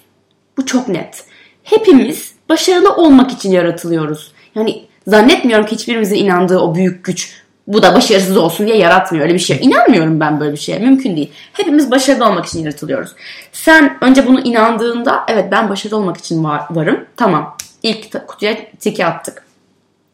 Bu 0.58 0.66
çok 0.66 0.88
net. 0.88 1.24
Hepimiz 1.64 2.34
başarılı 2.50 2.96
olmak 2.96 3.32
için 3.32 3.52
yaratılıyoruz. 3.52 4.32
Yani 4.56 4.86
zannetmiyorum 5.08 5.66
ki 5.66 5.76
hiçbirimizin 5.76 6.16
inandığı 6.16 6.60
o 6.60 6.76
büyük 6.76 7.04
güç 7.04 7.44
bu 7.68 7.84
da 7.84 7.96
başarısız 7.96 8.38
olsun 8.38 8.68
diye 8.68 8.78
yaratmıyor. 8.78 9.26
Öyle 9.26 9.34
bir 9.34 9.40
şey. 9.40 9.60
İnanmıyorum 9.62 10.20
ben 10.20 10.40
böyle 10.40 10.52
bir 10.52 10.58
şeye. 10.58 10.80
Mümkün 10.80 11.16
değil. 11.16 11.32
Hepimiz 11.54 11.92
başarılı 11.92 12.26
olmak 12.26 12.46
için 12.46 12.60
yaratılıyoruz. 12.60 13.12
Sen 13.52 13.98
önce 14.02 14.28
bunu 14.28 14.40
inandığında 14.40 15.26
evet 15.28 15.52
ben 15.52 15.70
başarılı 15.70 15.98
olmak 15.98 16.18
için 16.18 16.44
var, 16.44 16.62
varım. 16.70 17.06
Tamam. 17.18 17.58
İlk 17.84 18.28
kutuya 18.28 18.58
tiki 18.80 19.06
attık. 19.06 19.44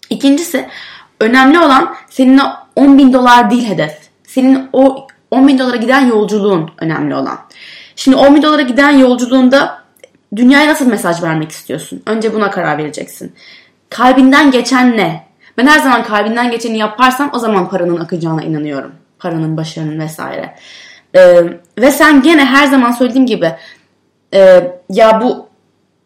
İkincisi 0.10 0.68
önemli 1.20 1.60
olan 1.60 1.96
senin 2.10 2.38
o 2.38 2.44
10 2.76 2.98
bin 2.98 3.14
dolar 3.14 3.52
değil 3.52 3.70
hedef. 3.70 3.98
Senin 4.28 4.70
o 4.74 5.08
10 5.32 5.48
bin 5.48 5.60
dolara 5.60 5.76
giden 5.76 6.06
yolculuğun 6.08 6.72
önemli 6.78 7.16
olan. 7.16 7.40
Şimdi 7.96 8.18
10 8.18 8.36
bin 8.36 8.44
dolara 8.44 8.62
giden 8.62 8.92
yolculuğunda 8.92 9.84
dünyaya 10.36 10.70
nasıl 10.70 10.88
mesaj 10.88 11.24
vermek 11.24 11.52
istiyorsun? 11.52 12.04
Önce 12.06 12.34
buna 12.34 12.52
karar 12.52 12.78
vereceksin. 12.78 13.34
Kalbinden 13.90 14.52
geçen 14.52 14.98
ne? 14.98 15.28
Ben 15.58 15.68
her 15.68 15.80
zaman 15.80 16.04
kalbinden 16.04 16.52
geçeni 16.52 16.78
yaparsan 16.78 17.36
o 17.36 17.40
zaman 17.40 17.70
paranın 17.70 18.00
akacağına 18.00 18.44
inanıyorum. 18.44 18.92
Paranın, 19.20 19.58
başarının 19.58 20.00
vesaire. 20.00 20.56
Ee, 21.16 21.44
ve 21.78 21.92
sen 21.92 22.22
gene 22.22 22.46
her 22.46 22.68
zaman 22.68 22.92
söylediğim 22.92 23.26
gibi 23.26 23.52
e, 24.34 24.72
ya 24.90 25.22
bu 25.22 25.48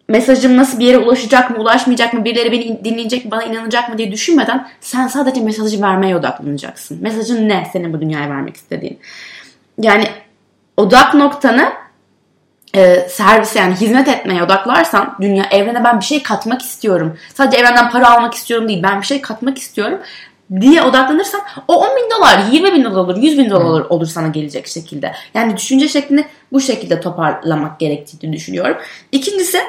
mesajım 0.08 0.58
nasıl 0.58 0.80
bir 0.80 0.86
yere 0.86 0.98
ulaşacak 0.98 1.50
mı, 1.50 1.58
ulaşmayacak 1.58 2.14
mı, 2.14 2.26
birileri 2.26 2.52
beni 2.52 2.86
dinleyecek 2.86 3.26
mi, 3.26 3.32
bana 3.32 3.44
inanacak 3.44 3.90
mı 3.90 3.98
diye 3.98 4.12
düşünmeden 4.12 4.68
sen 4.82 5.08
sadece 5.08 5.42
mesajı 5.42 5.82
vermeye 5.82 6.16
odaklanacaksın. 6.16 6.98
Mesajın 7.02 7.50
ne 7.50 7.68
senin 7.74 7.94
bu 7.94 8.02
dünyaya 8.02 8.30
vermek 8.30 8.56
istediğin? 8.56 9.00
Yani 9.82 10.08
odak 10.78 11.14
noktanı 11.14 11.72
e, 12.76 13.10
servise 13.10 13.60
yani 13.60 13.76
hizmet 13.76 14.08
etmeye 14.08 14.44
odaklarsan 14.44 15.16
dünya 15.22 15.46
evrene 15.52 15.84
ben 15.84 16.00
bir 16.00 16.06
şey 16.06 16.24
katmak 16.24 16.62
istiyorum. 16.62 17.18
Sadece 17.34 17.58
evrenden 17.58 17.90
para 17.90 18.18
almak 18.18 18.34
istiyorum 18.34 18.68
değil 18.68 18.84
ben 18.84 19.02
bir 19.02 19.06
şey 19.06 19.22
katmak 19.22 19.58
istiyorum 19.58 20.00
diye 20.62 20.82
odaklanırsan 20.82 21.42
o 21.68 21.76
10 21.76 21.88
bin 21.96 22.10
dolar 22.18 22.40
20 22.52 22.74
bin 22.74 22.84
dolar 22.84 22.96
olur 22.96 23.18
100 23.18 23.38
bin 23.38 23.50
dolar 23.50 23.66
olur, 23.66 23.86
olur 23.90 24.06
sana 24.06 24.28
gelecek 24.28 24.68
şekilde. 24.68 25.14
Yani 25.34 25.58
düşünce 25.58 25.88
şeklini 25.88 26.26
bu 26.52 26.62
şekilde 26.62 27.02
toparlamak 27.02 27.80
gerektiğini 27.80 28.34
düşünüyorum. 28.34 28.78
İkincisi 29.12 29.60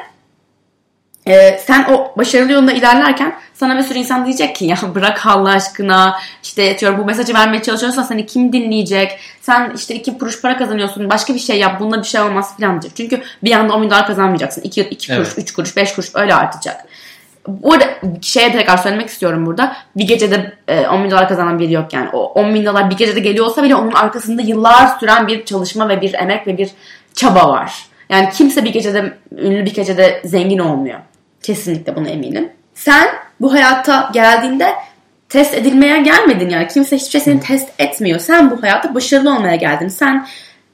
Ee, 1.28 1.60
sen 1.66 1.84
o 1.84 2.12
başarılı 2.18 2.52
yolunda 2.52 2.72
ilerlerken 2.72 3.34
sana 3.54 3.78
bir 3.78 3.82
sürü 3.82 3.98
insan 3.98 4.24
diyecek 4.24 4.56
ki 4.56 4.64
ya 4.64 4.76
bırak 4.94 5.26
Allah 5.26 5.50
aşkına 5.50 6.18
işte 6.42 6.78
diyor 6.78 6.98
bu 6.98 7.04
mesajı 7.04 7.34
vermeye 7.34 7.62
çalışıyorsan 7.62 8.02
seni 8.02 8.26
kim 8.26 8.52
dinleyecek? 8.52 9.18
Sen 9.40 9.72
işte 9.76 9.94
iki 9.94 10.18
kuruş 10.18 10.42
para 10.42 10.56
kazanıyorsun 10.56 11.10
başka 11.10 11.34
bir 11.34 11.38
şey 11.38 11.58
yap 11.58 11.80
bununla 11.80 11.98
bir 11.98 12.06
şey 12.06 12.20
olmaz 12.20 12.56
filan 12.56 12.72
diyecek. 12.72 12.96
Çünkü 12.96 13.22
bir 13.44 13.52
anda 13.52 13.74
10 13.74 13.82
bin 13.82 13.90
dolar 13.90 14.06
kazanmayacaksın. 14.06 14.62
2, 14.62 14.80
2 14.80 15.08
kuruş, 15.08 15.28
Evet. 15.28 15.38
3 15.38 15.52
kuruş, 15.52 15.76
5 15.76 15.94
kuruş 15.94 16.10
öyle 16.14 16.34
artacak. 16.34 16.84
Bu 17.48 17.72
arada 17.72 17.84
şeye 18.22 18.52
tekrar 18.52 18.76
söylemek 18.76 19.08
istiyorum 19.08 19.46
burada. 19.46 19.76
Bir 19.96 20.04
gecede 20.04 20.52
e, 20.68 20.88
10 20.88 21.04
bin 21.04 21.10
dolar 21.10 21.28
kazanan 21.28 21.58
biri 21.58 21.72
yok 21.72 21.92
yani. 21.92 22.08
O 22.12 22.24
10 22.24 22.54
bin 22.54 22.66
dolar 22.66 22.90
bir 22.90 22.96
gecede 22.96 23.20
geliyor 23.20 23.46
olsa 23.46 23.62
bile 23.62 23.74
onun 23.74 23.92
arkasında 23.92 24.42
yıllar 24.42 24.98
süren 25.00 25.26
bir 25.26 25.44
çalışma 25.44 25.88
ve 25.88 26.00
bir 26.00 26.14
emek 26.14 26.46
ve 26.46 26.58
bir 26.58 26.70
çaba 27.14 27.48
var. 27.48 27.72
Yani 28.08 28.28
kimse 28.30 28.64
bir 28.64 28.72
gecede 28.72 29.12
ünlü 29.32 29.64
bir 29.64 29.74
gecede 29.74 30.22
zengin 30.24 30.58
olmuyor. 30.58 31.00
Kesinlikle 31.42 31.96
buna 31.96 32.08
eminim. 32.08 32.52
Sen 32.74 33.08
bu 33.40 33.52
hayatta 33.52 34.10
geldiğinde 34.12 34.74
test 35.28 35.54
edilmeye 35.54 36.02
gelmedin 36.02 36.48
yani. 36.50 36.68
Kimse 36.68 36.96
hiçbir 36.96 37.10
şey 37.10 37.20
seni 37.20 37.40
test 37.40 37.68
etmiyor. 37.78 38.20
Sen 38.20 38.50
bu 38.50 38.62
hayatta 38.62 38.94
başarılı 38.94 39.36
olmaya 39.36 39.56
geldin. 39.56 39.88
Sen 39.88 40.26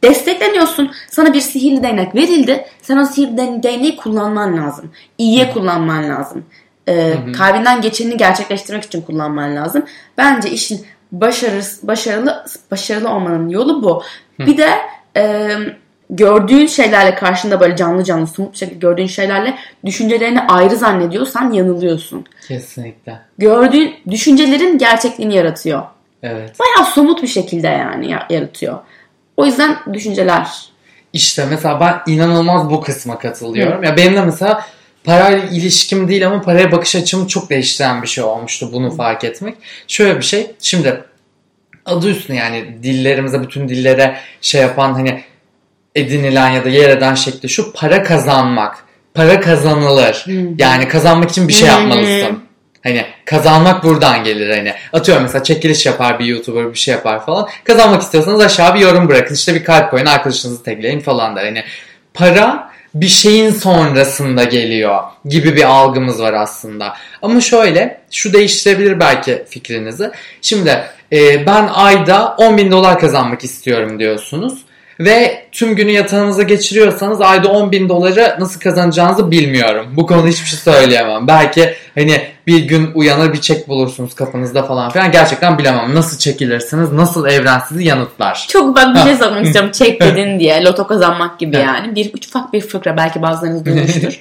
destekleniyorsun. 0.05 0.93
Sana 1.11 1.33
bir 1.33 1.41
sihirli 1.41 1.83
değnek 1.83 2.15
verildi. 2.15 2.65
Sen 2.83 2.97
o 2.97 3.05
sihirli 3.07 3.37
de- 3.37 3.63
değneği 3.63 3.97
kullanman 3.97 4.57
lazım. 4.57 4.93
İyiye 5.19 5.51
kullanman 5.53 6.09
lazım. 6.09 6.45
Ee, 6.89 7.15
kalbinden 7.37 7.81
geçeni 7.81 8.17
gerçekleştirmek 8.17 8.85
için 8.85 9.03
kullanman 9.03 9.57
lazım. 9.57 9.85
Bence 10.19 10.51
işin 10.51 10.87
başarı, 11.13 11.61
başarılı 11.83 12.45
başarılı 12.71 13.09
olmanın 13.11 13.49
yolu 13.49 13.83
bu. 13.83 14.03
Bir 14.39 14.57
de 14.59 14.69
e, 15.17 15.49
gördüğün 16.11 16.67
şeylerle 16.67 17.15
karşında 17.15 17.61
böyle 17.61 17.77
canlı 17.77 18.05
canlı 18.05 18.27
somut 18.27 18.57
şekilde 18.57 18.79
gördüğün 18.79 19.07
şeylerle 19.07 19.55
düşüncelerini 19.87 20.41
ayrı 20.41 20.77
zannediyorsan 20.77 21.53
yanılıyorsun. 21.53 22.25
Kesinlikle. 22.49 23.19
Gördüğün 23.39 23.95
düşüncelerin 24.11 24.79
gerçekliğini 24.79 25.35
yaratıyor. 25.35 25.83
Evet. 26.23 26.53
Bayağı 26.61 26.91
somut 26.91 27.23
bir 27.23 27.29
şekilde 27.29 27.67
yani 27.67 28.11
ya- 28.11 28.27
yaratıyor. 28.31 28.79
O 29.37 29.47
yüzden 29.47 29.77
düşünceler. 29.93 30.49
İşte 31.13 31.47
mesela 31.51 31.81
ben 31.81 32.13
inanılmaz 32.13 32.71
bu 32.71 32.81
kısma 32.81 33.19
katılıyorum. 33.19 33.83
Ya 33.85 33.97
benim 33.97 34.15
de 34.15 34.21
mesela 34.21 34.67
parayla 35.05 35.39
ilişkim 35.39 36.09
değil 36.09 36.27
ama 36.27 36.41
paraya 36.43 36.73
bakış 36.73 36.97
açımı 36.97 37.29
çok 37.29 37.51
değiştiren 37.51 38.03
bir 38.03 38.07
şey 38.07 38.25
olmuştu 38.25 38.71
bunu 38.73 38.91
fark 38.91 39.25
etmek. 39.25 39.55
Şöyle 39.89 40.17
bir 40.19 40.25
şey. 40.25 40.51
Şimdi 40.61 41.05
adı 41.87 42.11
üstüne 42.11 42.37
yani 42.37 42.79
dillerimize 42.83 43.43
bütün 43.43 43.69
dillere 43.69 44.17
şey 44.41 44.61
yapan 44.61 44.93
hani 44.93 45.21
edinilen 45.95 46.51
ya 46.51 46.65
da 46.65 46.69
yer 46.69 46.91
eden 46.91 47.15
şekli 47.15 47.49
şu 47.49 47.73
para 47.73 48.03
kazanmak. 48.03 48.85
Para 49.15 49.41
kazanılır. 49.41 50.25
Yani 50.59 50.89
kazanmak 50.89 51.31
için 51.31 51.49
bir 51.49 51.53
şey 51.53 51.69
yapmalısın. 51.69 52.45
Hani 52.83 53.07
kazanmak 53.25 53.85
buradan 53.85 54.25
gelir 54.25 54.57
hani. 54.57 54.75
Atıyorum 54.93 55.23
mesela 55.23 55.43
çekiliş 55.43 55.87
yapar 55.87 56.19
bir 56.19 56.25
YouTuber 56.25 56.73
bir 56.73 56.79
şey 56.79 56.95
yapar 56.95 57.27
falan. 57.27 57.49
Kazanmak 57.65 58.03
istiyorsanız 58.03 58.41
aşağı 58.41 58.75
bir 58.75 58.81
yorum 58.81 59.09
bırakın. 59.09 59.35
işte 59.35 59.55
bir 59.55 59.65
kalp 59.65 59.91
koyun 59.91 60.07
arkadaşınızı 60.07 60.63
tekleyin 60.63 61.01
falan 61.01 61.37
der. 61.37 61.45
Hani 61.45 61.65
para 62.15 62.71
bir 62.95 63.09
şeyin 63.09 63.51
sonrasında 63.51 64.45
geliyor 64.45 65.03
gibi 65.25 65.57
bir 65.57 65.65
algımız 65.65 66.21
var 66.21 66.33
aslında. 66.33 66.97
Ama 67.23 67.41
şöyle 67.41 68.01
şu 68.11 68.33
değiştirebilir 68.33 69.01
belki 69.01 69.45
fikrinizi. 69.49 70.11
Şimdi 70.43 70.85
e, 71.13 71.47
ben 71.47 71.69
ayda 71.73 72.35
10 72.39 72.57
bin 72.57 72.71
dolar 72.71 72.99
kazanmak 72.99 73.45
istiyorum 73.45 73.99
diyorsunuz. 73.99 74.65
Ve 75.01 75.47
tüm 75.53 75.77
günü 75.77 75.91
yatağınıza 75.91 76.43
geçiriyorsanız 76.43 77.21
ayda 77.21 77.49
10 77.49 77.73
bin 77.73 77.89
doları 77.89 78.37
nasıl 78.39 78.61
kazanacağınızı 78.61 79.31
bilmiyorum. 79.31 79.87
Bu 79.97 80.07
konuda 80.07 80.27
hiçbir 80.27 80.47
şey 80.49 80.59
söyleyemem. 80.59 81.27
Belki 81.29 81.75
hani 81.95 82.23
bir 82.47 82.59
gün 82.65 82.91
uyanır 82.95 83.33
bir 83.33 83.41
çek 83.41 83.69
bulursunuz 83.69 84.15
kapınızda 84.15 84.63
falan 84.63 84.91
filan. 84.91 85.13
Gerçekten 85.13 85.59
bilemem. 85.59 85.95
Nasıl 85.95 86.19
çekilirsiniz? 86.19 86.93
Nasıl 86.93 87.27
evren 87.27 87.59
sizi 87.69 87.85
yanıtlar? 87.85 88.47
Çok 88.49 88.77
bak 88.77 88.95
bir 88.95 89.01
şey 89.01 89.15
sormak 89.17 89.45
istiyorum. 89.47 89.71
Çek 89.73 90.01
dedin 90.01 90.39
diye. 90.39 90.65
Loto 90.65 90.87
kazanmak 90.87 91.39
gibi 91.39 91.57
yani. 91.57 91.95
Bir 91.95 92.13
ufak 92.29 92.53
bir 92.53 92.61
fıkra 92.61 92.97
belki 92.97 93.23
bazılarınız 93.23 93.65
duymuştur. 93.67 94.21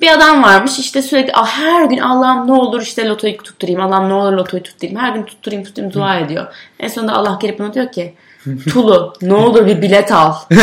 bir 0.00 0.12
adam 0.12 0.42
varmış 0.42 0.78
işte 0.78 1.02
sürekli 1.02 1.32
"Ah, 1.34 1.48
her 1.58 1.84
gün 1.84 1.98
Allah'ım 1.98 2.46
ne 2.46 2.52
olur 2.52 2.82
işte 2.82 3.08
lotoyu 3.08 3.36
tutturayım. 3.36 3.80
Allah'ım 3.80 4.08
ne 4.08 4.14
olur 4.14 4.32
lotoyu 4.32 4.62
tutturayım. 4.62 5.00
Her 5.00 5.12
gün 5.12 5.22
tutturayım 5.22 5.64
tutturayım 5.64 5.94
dua 5.94 6.18
ediyor. 6.18 6.46
En 6.80 6.88
sonunda 6.88 7.12
Allah 7.12 7.38
gelip 7.42 7.60
ona 7.60 7.74
diyor 7.74 7.92
ki 7.92 8.14
Tulu 8.70 9.14
ne 9.22 9.34
olur 9.34 9.66
bir 9.66 9.82
bilet 9.82 10.12
al. 10.12 10.34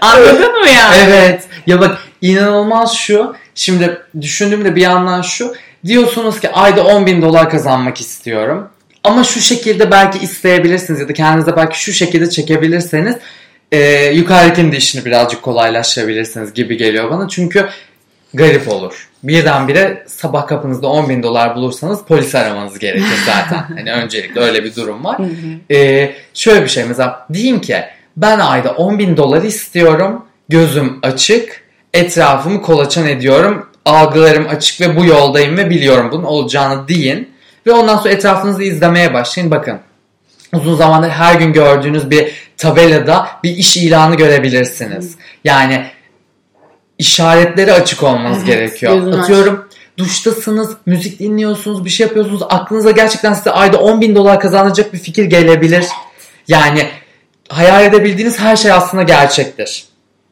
Anladın 0.00 0.60
mı 0.60 0.68
ya? 0.68 0.94
Evet. 0.96 1.44
Ya 1.66 1.80
bak 1.80 1.98
inanılmaz 2.22 2.94
şu. 2.94 3.34
Şimdi 3.54 3.98
düşündüğümde 4.20 4.76
bir 4.76 4.80
yandan 4.80 5.22
şu. 5.22 5.54
Diyorsunuz 5.86 6.40
ki 6.40 6.50
ayda 6.50 6.84
10 6.84 7.06
bin 7.06 7.22
dolar 7.22 7.50
kazanmak 7.50 8.00
istiyorum. 8.00 8.68
Ama 9.04 9.24
şu 9.24 9.40
şekilde 9.40 9.90
belki 9.90 10.18
isteyebilirsiniz 10.18 11.00
ya 11.00 11.08
da 11.08 11.12
kendinize 11.12 11.56
belki 11.56 11.82
şu 11.82 11.92
şekilde 11.92 12.30
çekebilirseniz 12.30 13.16
e, 13.72 14.04
yukarıdakinin 14.04 14.72
de 14.72 14.76
işini 14.76 15.04
birazcık 15.04 15.42
kolaylaştırabilirsiniz 15.42 16.54
gibi 16.54 16.76
geliyor 16.76 17.10
bana. 17.10 17.28
Çünkü 17.28 17.68
garip 18.34 18.68
olur. 18.68 19.09
Birdenbire 19.22 20.04
sabah 20.06 20.46
kapınızda 20.46 20.86
10 20.86 21.08
bin 21.08 21.22
dolar 21.22 21.56
bulursanız 21.56 22.04
polis 22.04 22.34
aramanız 22.34 22.78
gerekir 22.78 23.18
zaten. 23.26 23.64
hani 23.76 23.92
öncelikle 23.92 24.40
öyle 24.40 24.64
bir 24.64 24.76
durum 24.76 25.04
var. 25.04 25.20
Ee, 25.70 26.12
şöyle 26.34 26.62
bir 26.62 26.68
şey 26.68 26.84
mesela 26.84 27.26
diyeyim 27.32 27.60
ki 27.60 27.76
ben 28.16 28.38
ayda 28.38 28.70
10 28.72 28.98
bin 28.98 29.16
dolar 29.16 29.42
istiyorum. 29.42 30.24
Gözüm 30.48 30.98
açık. 31.02 31.62
Etrafımı 31.94 32.62
kolaçan 32.62 33.06
ediyorum. 33.06 33.66
Algılarım 33.84 34.48
açık 34.48 34.80
ve 34.80 34.96
bu 34.96 35.04
yoldayım 35.04 35.56
ve 35.56 35.70
biliyorum 35.70 36.08
bunun 36.12 36.24
olacağını 36.24 36.88
deyin. 36.88 37.30
Ve 37.66 37.72
ondan 37.72 37.96
sonra 37.96 38.08
etrafınızı 38.08 38.62
izlemeye 38.62 39.14
başlayın. 39.14 39.50
Bakın 39.50 39.78
uzun 40.54 40.76
zamandır 40.76 41.08
her 41.08 41.34
gün 41.34 41.52
gördüğünüz 41.52 42.10
bir 42.10 42.32
tabelada 42.56 43.28
bir 43.44 43.56
iş 43.56 43.76
ilanı 43.76 44.16
görebilirsiniz. 44.16 45.16
Yani 45.44 45.86
işaretleri 47.00 47.72
açık 47.72 48.02
olmanız 48.02 48.38
Evet, 48.38 48.46
gerekiyor. 48.46 48.94
gözünü 48.94 49.14
aç. 49.14 49.20
Atıyorum 49.22 49.68
duştasınız, 49.98 50.76
müzik 50.86 51.20
dinliyorsunuz, 51.20 51.84
bir 51.84 51.90
şey 51.90 52.06
yapıyorsunuz. 52.06 52.42
Aklınıza 52.48 52.90
gerçekten 52.90 53.32
size 53.34 53.50
ayda 53.50 53.78
10 53.78 54.00
bin 54.00 54.14
dolar 54.14 54.40
kazanacak 54.40 54.92
bir 54.92 54.98
fikir 54.98 55.24
gelebilir. 55.24 55.84
Yani 56.48 56.86
hayal 57.48 57.84
edebildiğiniz 57.84 58.40
her 58.40 58.56
şey 58.56 58.72
aslında 58.72 59.02
gerçektir. 59.02 59.84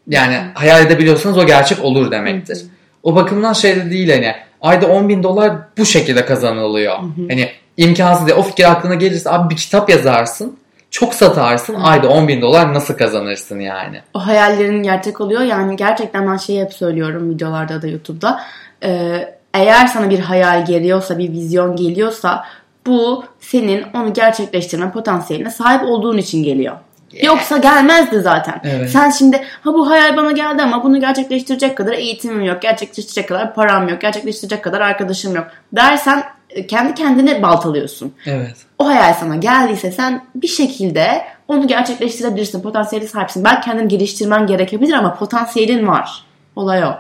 Yani 0.09 0.39
hayal 0.55 0.87
edebiliyorsanız 0.87 1.39
o 1.39 1.47
gerçek 1.47 1.85
olur 1.85 2.11
demektir. 2.11 2.59
O 3.03 3.17
bakımdan 3.17 3.53
şey 3.53 3.77
de 3.77 3.91
değil 3.91 4.11
hani 4.11 4.35
ayda 4.61 4.87
10 4.87 5.09
bin 5.09 5.23
dolar 5.23 5.53
bu 5.79 5.85
şekilde 5.87 6.27
kazanılıyor. 6.27 6.99
Hani 7.29 7.51
imkansız 7.77 8.27
değil. 8.27 8.39
O 8.39 8.43
fikir 8.43 8.71
aklına 8.71 8.95
gelirse 8.95 9.31
abi 9.31 9.51
bir 9.51 9.57
kitap 9.57 9.91
yazarsın. 9.91 10.59
Çok 10.91 11.15
satarsın. 11.15 11.75
Ayda 11.75 12.09
10 12.09 12.29
bin 12.29 12.43
dolar 12.43 12.75
nasıl 12.75 12.95
kazanırsın 12.95 13.61
yani? 13.61 14.01
o 14.15 14.27
hayallerin 14.27 14.83
gerçek 14.83 15.21
oluyor. 15.21 15.41
Yani 15.41 15.77
gerçekten 15.77 16.29
ben 16.29 16.37
şeyi 16.37 16.63
hep 16.63 16.73
söylüyorum 16.73 17.31
videolarda 17.31 17.83
da 17.83 17.87
YouTube'da. 17.87 18.41
Ee, 18.83 19.35
eğer 19.55 19.87
sana 19.87 20.11
bir 20.11 20.19
hayal 20.19 20.65
geliyorsa, 20.65 21.19
bir 21.19 21.33
vizyon 21.33 21.77
geliyorsa 21.77 22.45
bu 22.87 23.25
senin 23.41 23.85
onu 23.95 24.13
gerçekleştirme 24.13 24.91
potansiyeline 24.91 25.51
sahip 25.51 25.83
olduğun 25.83 26.19
için 26.19 26.43
geliyor. 26.43 26.77
Yoksa 27.23 27.57
gelmezdi 27.57 28.21
zaten. 28.21 28.61
Evet. 28.65 28.91
Sen 28.91 29.11
şimdi 29.11 29.45
ha 29.61 29.75
bu 29.75 29.91
hayal 29.91 30.17
bana 30.17 30.33
geldi 30.33 30.63
ama 30.63 30.85
bunu 30.85 31.01
gerçekleştirecek 31.01 31.77
kadar 31.77 31.93
eğitimim 31.93 32.43
yok, 32.43 32.63
gerçekleştirecek 32.63 33.29
kadar 33.29 33.55
param 33.55 33.89
yok, 33.89 34.01
gerçekleştirecek 34.01 34.65
kadar 34.65 34.81
arkadaşım 34.81 35.37
yok 35.37 35.47
dersen 35.73 36.23
kendi 36.67 36.95
kendine 36.95 37.43
baltalıyorsun 37.43 38.13
Evet. 38.27 38.57
o 38.79 38.87
hayal 38.89 39.15
sana 39.15 39.37
geldiyse 39.37 39.93
sen 39.93 40.25
bir 40.35 40.49
şekilde 40.49 41.25
onu 41.49 41.67
gerçekleştirebilirsin. 41.69 42.63
Potansiyeli 42.63 43.09
sahipsin. 43.09 43.45
Belki 43.45 43.65
kendini 43.65 43.89
geliştirmen 43.89 44.47
gerekebilir 44.47 44.93
ama 44.93 45.15
potansiyelin 45.15 45.87
var. 45.89 46.25
Olay 46.57 46.85
o. 46.85 46.95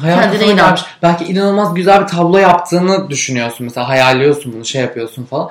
Hayal 0.00 0.20
Kendine 0.20 0.32
kafana 0.38 0.52
inan. 0.52 0.66
gelmiş. 0.66 0.82
Belki 1.02 1.24
inanılmaz 1.24 1.74
güzel 1.74 2.02
bir 2.02 2.06
tablo 2.06 2.38
yaptığını 2.38 3.10
düşünüyorsun. 3.10 3.64
Mesela 3.64 3.88
hayalliyorsun 3.88 4.52
bunu 4.52 4.64
şey 4.64 4.82
yapıyorsun 4.82 5.24
falan. 5.24 5.50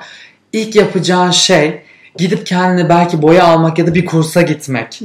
İlk 0.52 0.76
yapacağın 0.76 1.30
şey 1.30 1.82
gidip 2.16 2.46
kendine 2.46 2.88
belki 2.88 3.22
boya 3.22 3.44
almak 3.44 3.78
ya 3.78 3.86
da 3.86 3.94
bir 3.94 4.04
kursa 4.06 4.42
gitmek. 4.42 5.00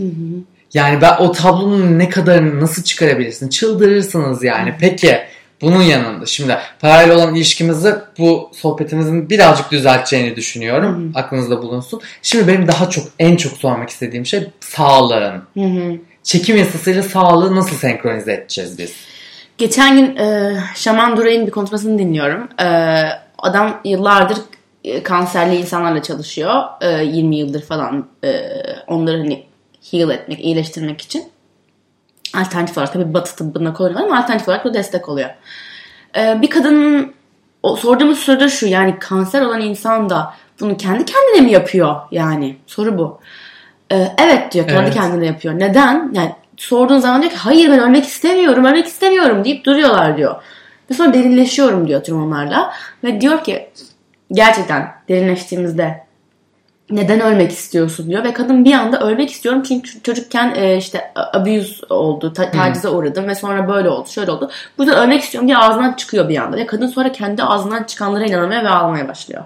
Yani 0.73 1.01
ben 1.01 1.17
o 1.19 1.31
tablonun 1.31 1.99
ne 1.99 2.09
kadarını 2.09 2.61
nasıl 2.61 2.83
çıkarabilirsin? 2.83 3.49
Çıldırırsınız 3.49 4.43
yani. 4.43 4.73
Peki 4.79 5.19
bunun 5.61 5.81
yanında 5.81 6.25
şimdi 6.25 6.57
parayla 6.79 7.15
olan 7.15 7.35
ilişkimizi 7.35 7.95
bu 8.19 8.51
sohbetimizin 8.53 9.29
birazcık 9.29 9.71
düzelteceğini 9.71 10.35
düşünüyorum. 10.35 11.11
Aklınızda 11.15 11.61
bulunsun. 11.61 12.01
Şimdi 12.21 12.47
benim 12.47 12.67
daha 12.67 12.89
çok 12.89 13.05
en 13.19 13.35
çok 13.35 13.53
sormak 13.53 13.89
istediğim 13.89 14.25
şey 14.25 14.47
sağlığın. 14.59 15.41
Hı 15.53 15.63
hı. 15.63 15.97
Çekim 16.23 16.57
yasasıyla 16.57 17.03
sağlığı 17.03 17.55
nasıl 17.55 17.75
senkronize 17.75 18.33
edeceğiz 18.33 18.77
biz? 18.77 18.93
Geçen 19.57 19.95
gün 19.97 20.15
e, 20.15 20.57
Şaman 20.75 21.17
Duray'ın 21.17 21.47
bir 21.47 21.51
konuşmasını 21.51 21.99
dinliyorum. 21.99 22.49
E, 22.61 22.67
adam 23.37 23.81
yıllardır 23.85 24.37
e, 24.83 25.03
kanserli 25.03 25.55
insanlarla 25.55 26.03
çalışıyor. 26.03 26.63
E, 26.81 27.03
20 27.03 27.35
yıldır 27.35 27.61
falan 27.61 28.07
e, 28.23 28.41
onları 28.87 29.17
hani 29.17 29.43
heal 29.91 30.09
etmek, 30.09 30.39
iyileştirmek 30.39 31.01
için. 31.01 31.23
Alternatif 32.35 32.77
olarak 32.77 32.93
tabii 32.93 33.13
batı 33.13 33.35
tıbbına 33.35 33.73
kullanıyorlar 33.73 34.07
ama 34.07 34.17
alternatif 34.17 34.47
olarak 34.47 34.65
da 34.65 34.73
destek 34.73 35.09
oluyor. 35.09 35.29
Ee, 36.17 36.41
bir 36.41 36.49
kadının 36.49 37.13
o, 37.63 37.75
sorduğumuz 37.75 38.19
soru 38.19 38.39
da 38.39 38.49
şu 38.49 38.67
yani 38.67 38.99
kanser 38.99 39.41
olan 39.41 39.61
insan 39.61 40.09
da 40.09 40.33
bunu 40.59 40.77
kendi 40.77 41.05
kendine 41.05 41.41
mi 41.41 41.51
yapıyor 41.51 41.95
yani 42.11 42.57
soru 42.67 42.97
bu. 42.97 43.19
Ee, 43.91 44.07
evet 44.17 44.53
diyor 44.53 44.67
kendi 44.67 44.81
Evet. 44.81 44.93
kendine 44.93 45.25
yapıyor. 45.25 45.59
Neden? 45.59 46.11
Yani 46.13 46.31
sorduğun 46.57 46.99
zaman 46.99 47.21
diyor 47.21 47.31
ki 47.31 47.37
hayır 47.37 47.71
ben 47.71 47.79
ölmek 47.79 48.05
istemiyorum 48.05 48.65
ölmek 48.65 48.85
istemiyorum 48.85 49.43
deyip 49.43 49.65
duruyorlar 49.65 50.17
diyor. 50.17 50.35
Ve 50.91 50.95
sonra 50.95 51.13
derinleşiyorum 51.13 51.87
diyor 51.87 52.03
tüm 52.03 52.23
onlarla. 52.23 52.73
Ve 53.03 53.21
diyor 53.21 53.43
ki 53.43 53.69
gerçekten 54.31 54.91
derinleştiğimizde 55.09 56.06
neden 56.89 57.21
ölmek 57.21 57.51
istiyorsun 57.51 58.09
diyor 58.09 58.23
ve 58.23 58.33
kadın 58.33 58.65
bir 58.65 58.73
anda 58.73 58.99
ölmek 58.99 59.31
istiyorum 59.31 59.63
çünkü 59.63 60.03
çocukken 60.03 60.53
e, 60.55 60.77
işte 60.77 61.11
abuse 61.15 61.85
oldu, 61.89 62.33
ta- 62.33 62.51
tacize 62.51 62.89
uğradım 62.89 63.27
ve 63.27 63.35
sonra 63.35 63.67
böyle 63.67 63.89
oldu, 63.89 64.09
şöyle 64.09 64.31
oldu. 64.31 64.51
Bu 64.77 64.83
yüzden 64.83 64.99
ölmek 65.03 65.21
istiyorum 65.21 65.47
diye 65.47 65.57
ağzından 65.57 65.93
çıkıyor 65.93 66.29
bir 66.29 66.37
anda 66.37 66.57
ve 66.57 66.65
kadın 66.65 66.87
sonra 66.87 67.11
kendi 67.11 67.43
ağzından 67.43 67.83
çıkanlara 67.83 68.25
inanmaya 68.25 68.63
ve 68.63 68.69
ağlamaya 68.69 69.07
başlıyor. 69.07 69.43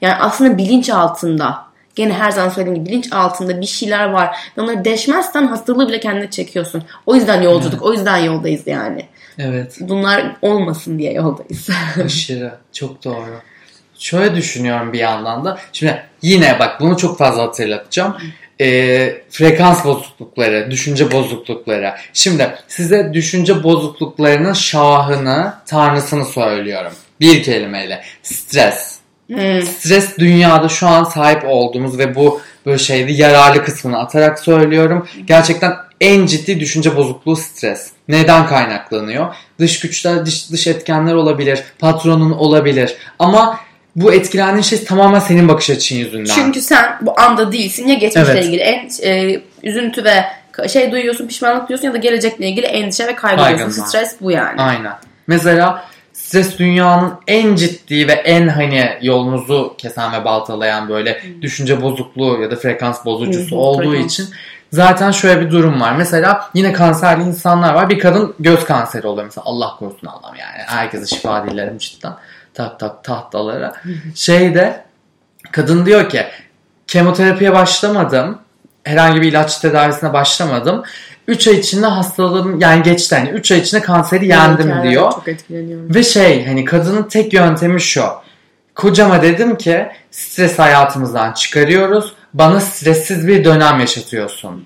Yani 0.00 0.14
aslında 0.14 0.58
bilinç 0.58 0.90
altında 0.90 1.68
gene 1.94 2.12
her 2.12 2.30
zaman 2.30 2.48
söylediğim 2.48 2.84
gibi 2.84 2.90
bilinç 2.90 3.12
altında 3.12 3.60
bir 3.60 3.66
şeyler 3.66 4.10
var 4.10 4.36
ve 4.56 4.60
onları 4.60 4.84
deşmezsen 4.84 5.46
hastalığı 5.46 5.88
bile 5.88 6.00
kendine 6.00 6.30
çekiyorsun. 6.30 6.82
O 7.06 7.14
yüzden 7.14 7.42
yolculuk, 7.42 7.82
o 7.82 7.92
yüzden 7.92 8.16
yoldayız 8.16 8.66
yani. 8.66 9.06
Evet. 9.38 9.76
Bunlar 9.80 10.36
olmasın 10.42 10.98
diye 10.98 11.12
yoldayız. 11.12 11.68
Aşırı. 12.04 12.52
Çok 12.72 13.04
doğru. 13.04 13.40
Şöyle 13.98 14.36
düşünüyorum 14.36 14.92
bir 14.92 14.98
yandan 14.98 15.44
da. 15.44 15.58
Şimdi 15.72 16.02
yine 16.22 16.58
bak 16.58 16.80
bunu 16.80 16.96
çok 16.96 17.18
fazla 17.18 17.42
hatırlatacağım. 17.42 18.16
Ee, 18.60 19.22
frekans 19.30 19.84
bozuklukları, 19.84 20.70
düşünce 20.70 21.12
bozuklukları. 21.12 21.94
Şimdi 22.12 22.54
size 22.68 23.10
düşünce 23.14 23.62
bozukluklarının 23.62 24.52
şahını, 24.52 25.54
tanrısını 25.66 26.24
söylüyorum. 26.24 26.92
Bir 27.20 27.42
kelimeyle. 27.42 28.02
Stres. 28.22 28.98
Hmm. 29.26 29.62
Stres 29.62 30.18
dünyada 30.18 30.68
şu 30.68 30.86
an 30.86 31.04
sahip 31.04 31.42
olduğumuz 31.46 31.98
ve 31.98 32.14
bu 32.14 32.40
böyle 32.66 32.78
şeyde 32.78 33.12
yararlı 33.12 33.64
kısmını 33.64 33.98
atarak 33.98 34.38
söylüyorum. 34.38 35.08
Gerçekten 35.26 35.76
en 36.00 36.26
ciddi 36.26 36.60
düşünce 36.60 36.96
bozukluğu 36.96 37.36
stres. 37.36 37.90
Neden 38.08 38.46
kaynaklanıyor? 38.46 39.34
Dış 39.58 39.80
güçler, 39.80 40.26
dış, 40.26 40.50
dış 40.50 40.66
etkenler 40.66 41.14
olabilir, 41.14 41.64
patronun 41.78 42.30
olabilir. 42.30 42.96
Ama 43.18 43.60
bu 44.00 44.12
etkilendiğin 44.12 44.62
şey 44.62 44.84
tamamen 44.84 45.18
senin 45.18 45.48
bakış 45.48 45.70
açın 45.70 45.96
yüzünden. 45.96 46.34
Çünkü 46.34 46.60
sen 46.60 46.98
bu 47.00 47.20
anda 47.20 47.52
değilsin 47.52 47.86
ya 47.86 47.94
geçmişle 47.94 48.32
Evet. 48.32 48.44
ilgili 48.44 48.60
en 48.60 48.88
e, 49.02 49.40
üzüntü 49.62 50.04
ve 50.04 50.24
şey 50.68 50.92
duyuyorsun, 50.92 51.28
pişmanlık 51.28 51.68
duyuyorsun 51.68 51.86
ya 51.86 51.94
da 51.94 51.98
gelecekle 51.98 52.48
ilgili 52.48 52.66
endişe 52.66 53.06
ve 53.06 53.14
kaygı 53.14 53.42
duyuyorsun. 53.42 53.82
Stres 53.82 54.16
bu 54.20 54.30
yani. 54.30 54.60
Aynen. 54.60 54.92
Mesela 55.26 55.84
stres 56.12 56.58
dünyanın 56.58 57.12
en 57.26 57.56
ciddi 57.56 58.08
ve 58.08 58.12
en 58.12 58.48
hani 58.48 58.98
yolunuzu 59.02 59.74
kesen 59.78 60.12
ve 60.12 60.24
baltalayan 60.24 60.88
böyle 60.88 61.22
düşünce 61.42 61.82
bozukluğu 61.82 62.42
ya 62.42 62.50
da 62.50 62.56
frekans 62.56 63.04
bozucusu 63.04 63.56
hı, 63.56 63.60
olduğu 63.60 63.90
frekans. 63.90 64.12
için 64.12 64.28
zaten 64.72 65.10
şöyle 65.10 65.40
bir 65.40 65.50
durum 65.50 65.80
var. 65.80 65.92
Mesela 65.96 66.50
yine 66.54 66.72
kanserli 66.72 67.22
insanlar 67.22 67.74
var. 67.74 67.88
Bir 67.88 67.98
kadın 67.98 68.34
göz 68.40 68.64
kanseri 68.64 69.06
oluyor 69.06 69.24
mesela. 69.24 69.44
Allah 69.44 69.76
korusun 69.78 70.06
Allah'ım 70.06 70.36
yani. 70.36 70.62
Herkese 70.66 71.16
şifa 71.16 71.46
dilerim 71.46 71.78
cidden. 71.78 72.12
Tak 72.58 72.80
tak 72.80 73.04
tahtalara. 73.04 73.74
Şeyde 74.14 74.84
kadın 75.52 75.86
diyor 75.86 76.08
ki 76.08 76.24
kemoterapiye 76.86 77.52
başlamadım. 77.52 78.38
Herhangi 78.84 79.22
bir 79.22 79.28
ilaç 79.28 79.58
tedavisine 79.58 80.12
başlamadım. 80.12 80.82
3 81.28 81.48
ay 81.48 81.54
içinde 81.54 81.86
hastalığım 81.86 82.60
yani 82.60 82.82
geçti. 82.82 83.14
Yani 83.14 83.28
3 83.28 83.52
ay 83.52 83.58
içinde 83.58 83.80
kanseri 83.80 84.26
yendim 84.26 84.70
Evet, 84.70 84.84
diyor. 84.84 85.12
Çok 85.12 85.28
etkileniyorum. 85.28 85.94
Ve 85.94 86.02
şey 86.02 86.46
hani 86.46 86.64
kadının 86.64 87.02
tek 87.02 87.32
yöntemi 87.32 87.80
şu. 87.80 88.04
Kocama 88.74 89.22
dedim 89.22 89.56
ki 89.56 89.86
stres 90.10 90.58
hayatımızdan 90.58 91.32
çıkarıyoruz. 91.32 92.14
Bana 92.34 92.60
stressiz 92.60 93.26
bir 93.28 93.44
dönem 93.44 93.80
yaşatıyorsun. 93.80 94.64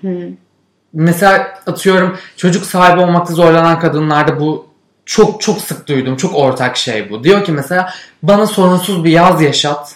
Mesela 0.93 1.47
atıyorum 1.67 2.17
çocuk 2.37 2.65
sahibi 2.65 3.01
olmakta 3.01 3.33
zorlanan 3.33 3.79
kadınlarda 3.79 4.39
bu 4.39 4.72
çok 5.05 5.41
çok 5.41 5.61
sık 5.61 5.87
duydum. 5.87 6.17
Çok 6.17 6.35
ortak 6.35 6.77
şey 6.77 7.09
bu. 7.09 7.23
Diyor 7.23 7.45
ki 7.45 7.51
mesela 7.51 7.93
bana 8.23 8.47
sorunsuz 8.47 9.03
bir 9.03 9.11
yaz 9.11 9.41
yaşat. 9.41 9.95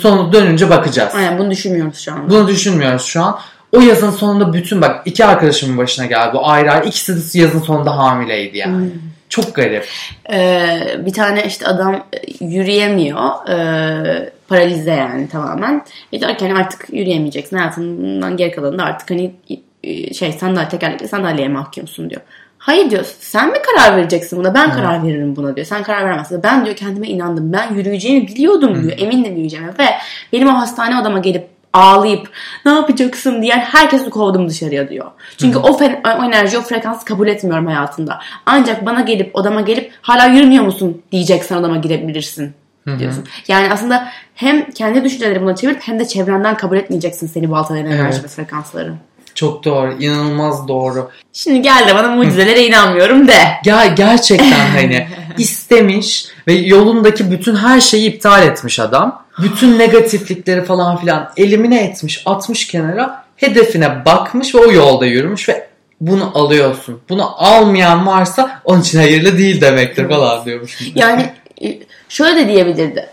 Sonra 0.00 0.32
dönünce 0.32 0.70
bakacağız. 0.70 1.12
Aynen 1.14 1.38
bunu 1.38 1.50
düşünmüyoruz 1.50 1.98
şu 1.98 2.12
anda. 2.12 2.30
Bunu 2.30 2.48
düşünmüyoruz 2.48 3.02
şu 3.04 3.22
an. 3.22 3.38
O 3.72 3.80
yazın 3.80 4.10
sonunda 4.10 4.52
bütün 4.52 4.82
bak 4.82 5.02
iki 5.04 5.24
arkadaşımın 5.24 5.78
başına 5.78 6.06
geldi. 6.06 6.30
Bu 6.34 6.48
ayrı 6.48 6.72
ayrı. 6.72 6.86
İkisi 6.86 7.34
de 7.34 7.38
yazın 7.38 7.60
sonunda 7.60 7.96
hamileydi 7.96 8.58
yani. 8.58 8.90
Çok 9.28 9.54
garip. 9.54 9.88
Ee, 10.32 10.80
bir 11.06 11.12
tane 11.12 11.44
işte 11.44 11.66
adam 11.66 11.94
e, 11.94 12.44
yürüyemiyor. 12.44 13.48
Ee, 13.48 14.32
paralize 14.48 14.90
yani 14.90 15.28
tamamen. 15.28 15.84
Ve 16.12 16.20
diyor 16.20 16.38
ki 16.38 16.48
hani 16.48 16.58
artık 16.58 16.86
yürüyemeyeceksin. 16.92 17.56
Hayatından 17.56 18.36
geri 18.36 18.50
kalanında 18.50 18.84
artık 18.84 19.10
hani 19.10 19.34
e, 19.82 20.14
şey 20.14 20.32
sandalye 20.32 20.68
tekerlekli 20.68 21.08
sandalyeye 21.08 21.48
mahkumsun 21.48 22.10
diyor. 22.10 22.22
Hayır 22.68 22.90
diyor 22.90 23.04
sen 23.20 23.48
mi 23.52 23.56
karar 23.62 23.96
vereceksin 23.96 24.38
buna 24.38 24.54
ben 24.54 24.72
karar 24.72 25.04
veririm 25.04 25.36
buna 25.36 25.56
diyor. 25.56 25.66
Sen 25.66 25.82
karar 25.82 26.04
veremezsin. 26.04 26.42
Ben 26.42 26.64
diyor 26.64 26.76
kendime 26.76 27.08
inandım. 27.08 27.52
Ben 27.52 27.74
yürüyeceğimi 27.74 28.28
biliyordum 28.28 28.82
diyor. 28.82 28.98
Emindim 28.98 29.32
yürüyeceğime 29.32 29.68
ve 29.78 29.84
benim 30.32 30.48
o 30.48 30.52
hastane 30.52 31.00
odama 31.00 31.18
gelip 31.18 31.48
ağlayıp 31.72 32.30
ne 32.66 32.72
yapacaksın 32.72 33.42
diyen 33.42 33.58
herkesi 33.58 34.10
kovdum 34.10 34.48
dışarıya 34.48 34.88
diyor. 34.88 35.06
Çünkü 35.38 35.58
o, 35.58 35.68
fe- 35.68 36.18
o 36.20 36.24
enerji 36.24 36.58
o 36.58 36.60
frekansı 36.60 37.04
kabul 37.04 37.28
etmiyorum 37.28 37.66
hayatında. 37.66 38.18
Ancak 38.46 38.86
bana 38.86 39.00
gelip 39.00 39.36
odama 39.36 39.60
gelip 39.60 39.92
hala 40.02 40.26
yürümüyor 40.26 40.64
musun 40.64 41.02
diyeceksen 41.12 41.56
odama 41.56 41.76
girebilirsin 41.76 42.54
diyorsun. 42.98 43.24
Yani 43.48 43.72
aslında 43.72 44.08
hem 44.34 44.70
kendi 44.70 45.04
düşünceleri 45.04 45.42
buna 45.42 45.56
çevirip 45.56 45.80
hem 45.82 45.98
de 46.00 46.04
çevrenden 46.08 46.56
kabul 46.56 46.76
etmeyeceksin 46.76 47.26
seni 47.26 47.50
baltalayan 47.50 47.86
enerji 47.86 48.18
Evet. 48.20 48.24
ve 48.24 48.28
frekansları. 48.28 48.94
Çok 49.38 49.64
doğru. 49.64 49.96
inanılmaz 50.00 50.68
doğru. 50.68 51.10
Şimdi 51.32 51.62
gel 51.62 51.88
de 51.88 51.94
bana 51.94 52.08
mucizelere 52.08 52.66
inanmıyorum 52.66 53.28
de. 53.28 53.38
Ya 53.64 53.86
gerçekten 53.86 54.66
hani 54.74 55.08
istemiş 55.38 56.26
ve 56.48 56.52
yolundaki 56.52 57.30
bütün 57.30 57.56
her 57.56 57.80
şeyi 57.80 58.10
iptal 58.10 58.42
etmiş 58.42 58.80
adam. 58.80 59.24
Bütün 59.42 59.78
negatiflikleri 59.78 60.64
falan 60.64 60.96
filan 60.96 61.30
elimine 61.36 61.84
etmiş, 61.84 62.22
atmış 62.26 62.66
kenara. 62.66 63.24
Hedefine 63.36 64.04
bakmış 64.04 64.54
ve 64.54 64.58
o 64.58 64.72
yolda 64.72 65.06
yürümüş 65.06 65.48
ve 65.48 65.68
bunu 66.00 66.38
alıyorsun. 66.38 67.00
Bunu 67.08 67.44
almayan 67.44 68.06
varsa 68.06 68.60
onun 68.64 68.80
için 68.80 68.98
hayırlı 68.98 69.38
değil 69.38 69.60
demektir 69.60 70.08
falan 70.08 70.44
diyormuş. 70.44 70.78
Yani 70.94 71.30
e, 71.62 71.78
şöyle 72.08 72.36
de 72.36 72.48
diyebilirdi. 72.48 73.08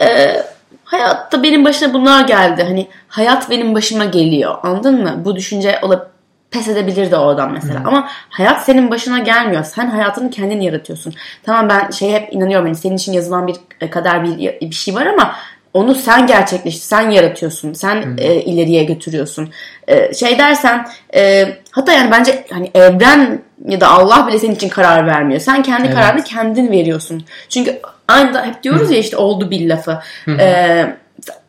Ee, 0.00 0.42
hayatta 0.88 1.42
benim 1.42 1.64
başına 1.64 1.94
bunlar 1.94 2.26
geldi. 2.26 2.62
Hani 2.62 2.88
hayat 3.08 3.50
benim 3.50 3.74
başıma 3.74 4.04
geliyor. 4.04 4.54
Anladın 4.62 5.02
mı? 5.02 5.22
Bu 5.24 5.36
düşünce 5.36 5.78
olup 5.82 6.06
pes 6.50 6.68
edebilirdi 6.68 7.16
oradan 7.16 7.52
mesela. 7.52 7.82
Ama 7.84 8.08
hayat 8.28 8.64
senin 8.64 8.90
başına 8.90 9.18
gelmiyor. 9.18 9.64
Sen 9.64 9.86
hayatını 9.86 10.30
kendin 10.30 10.60
yaratıyorsun. 10.60 11.14
Tamam 11.42 11.68
ben 11.68 11.90
şey 11.90 12.12
hep 12.12 12.32
inanıyorum. 12.32 12.66
Hani 12.66 12.76
senin 12.76 12.96
için 12.96 13.12
yazılan 13.12 13.46
bir 13.46 13.56
e, 13.80 13.90
kadar 13.90 14.24
bir, 14.24 14.60
bir 14.60 14.74
şey 14.74 14.94
var 14.94 15.06
ama 15.06 15.34
onu 15.74 15.94
sen 15.94 16.26
gerçekleştir, 16.26 16.82
sen 16.82 17.10
yaratıyorsun, 17.10 17.72
sen 17.72 18.16
e, 18.18 18.34
ileriye 18.34 18.84
götürüyorsun. 18.84 19.50
E, 19.88 20.14
şey 20.14 20.38
dersen, 20.38 20.86
e, 21.14 21.48
hatta 21.70 21.92
yani 21.92 22.10
bence 22.10 22.44
hani 22.50 22.70
evren 22.74 23.42
ya 23.68 23.80
da 23.80 23.88
Allah 23.88 24.26
bile 24.26 24.38
senin 24.38 24.54
için 24.54 24.68
karar 24.68 25.06
vermiyor. 25.06 25.40
Sen 25.40 25.62
kendi 25.62 25.86
Evet. 25.86 25.96
kararını 25.96 26.24
kendin 26.24 26.70
veriyorsun. 26.70 27.24
Çünkü 27.48 27.80
aynı 28.08 28.34
da 28.34 28.44
hep 28.46 28.62
diyoruz 28.62 28.90
ya 28.90 28.98
işte 28.98 29.16
oldu 29.16 29.50
bir 29.50 29.68
lafı. 29.68 29.98
E, 30.28 30.86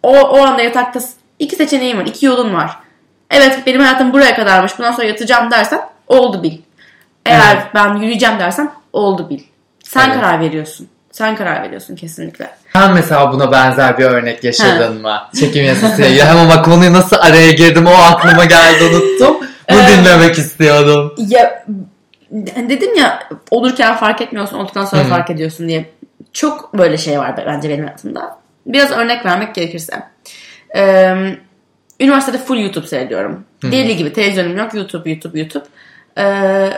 o, 0.03 0.19
o 0.19 0.41
anda 0.41 0.61
yatakta 0.61 0.99
iki 1.39 1.55
seçeneğin 1.55 1.97
var, 1.97 2.05
iki 2.05 2.25
yolun 2.25 2.53
var. 2.53 2.77
Evet 3.31 3.59
benim 3.65 3.81
hayatım 3.81 4.13
buraya 4.13 4.35
kadarmış, 4.35 4.79
bundan 4.79 4.91
sonra 4.91 5.07
yatacağım 5.07 5.51
dersen 5.51 5.81
oldu 6.07 6.43
bil. 6.43 6.57
Eğer 7.25 7.55
Evet. 7.55 7.63
ben 7.75 7.95
yürüyeceğim 7.95 8.39
dersen 8.39 8.71
oldu 8.93 9.29
bil. 9.29 9.39
Sen 9.83 10.05
Evet. 10.09 10.21
karar 10.21 10.39
veriyorsun. 10.39 10.87
Sen 11.11 11.35
karar 11.35 11.63
veriyorsun 11.63 11.95
kesinlikle. 11.95 12.49
Sen 12.73 12.93
mesela 12.93 13.33
buna 13.33 13.51
benzer 13.51 13.97
bir 13.97 14.05
örnek 14.05 14.43
yaşadın 14.43 15.01
mı? 15.01 15.17
Çekim 15.39 15.65
yasasıyla 15.65 16.09
ilgili. 16.09 16.23
Hemen 16.23 16.49
bak 16.49 16.65
konuyu 16.65 16.93
nasıl 16.93 17.15
araya 17.19 17.51
girdim 17.51 17.85
o 17.87 17.91
aklıma 17.91 18.45
geldi 18.45 18.83
unuttum. 18.83 19.37
Bunu 19.71 19.79
dinlemek 19.87 20.37
istiyordum. 20.37 21.13
Ya 21.17 21.65
dedim 22.69 22.95
ya 22.95 23.19
olurken 23.51 23.95
fark 23.95 24.21
etmiyorsun 24.21 24.57
olduktan 24.57 24.85
sonra 24.85 25.03
Hı. 25.03 25.07
fark 25.07 25.29
ediyorsun 25.29 25.67
diye. 25.67 25.89
Çok 26.39 26.73
böyle 26.73 26.97
şey 26.97 27.19
var 27.19 27.43
bence 27.47 27.69
benim 27.69 27.83
hayatımda. 27.83 28.39
Biraz 28.65 28.91
örnek 28.91 29.25
vermek 29.25 29.55
gerekirse. 29.55 30.03
Ee, 30.75 31.15
üniversitede 31.99 32.37
full 32.37 32.57
YouTube 32.57 32.87
seyrediyorum. 32.87 33.45
Deli 33.63 33.97
gibi 33.97 34.13
televizyonum 34.13 34.57
yok 34.57 34.73
YouTube 34.73 35.09
YouTube 35.09 35.39
YouTube. 35.39 35.65
Ee, 36.17 36.69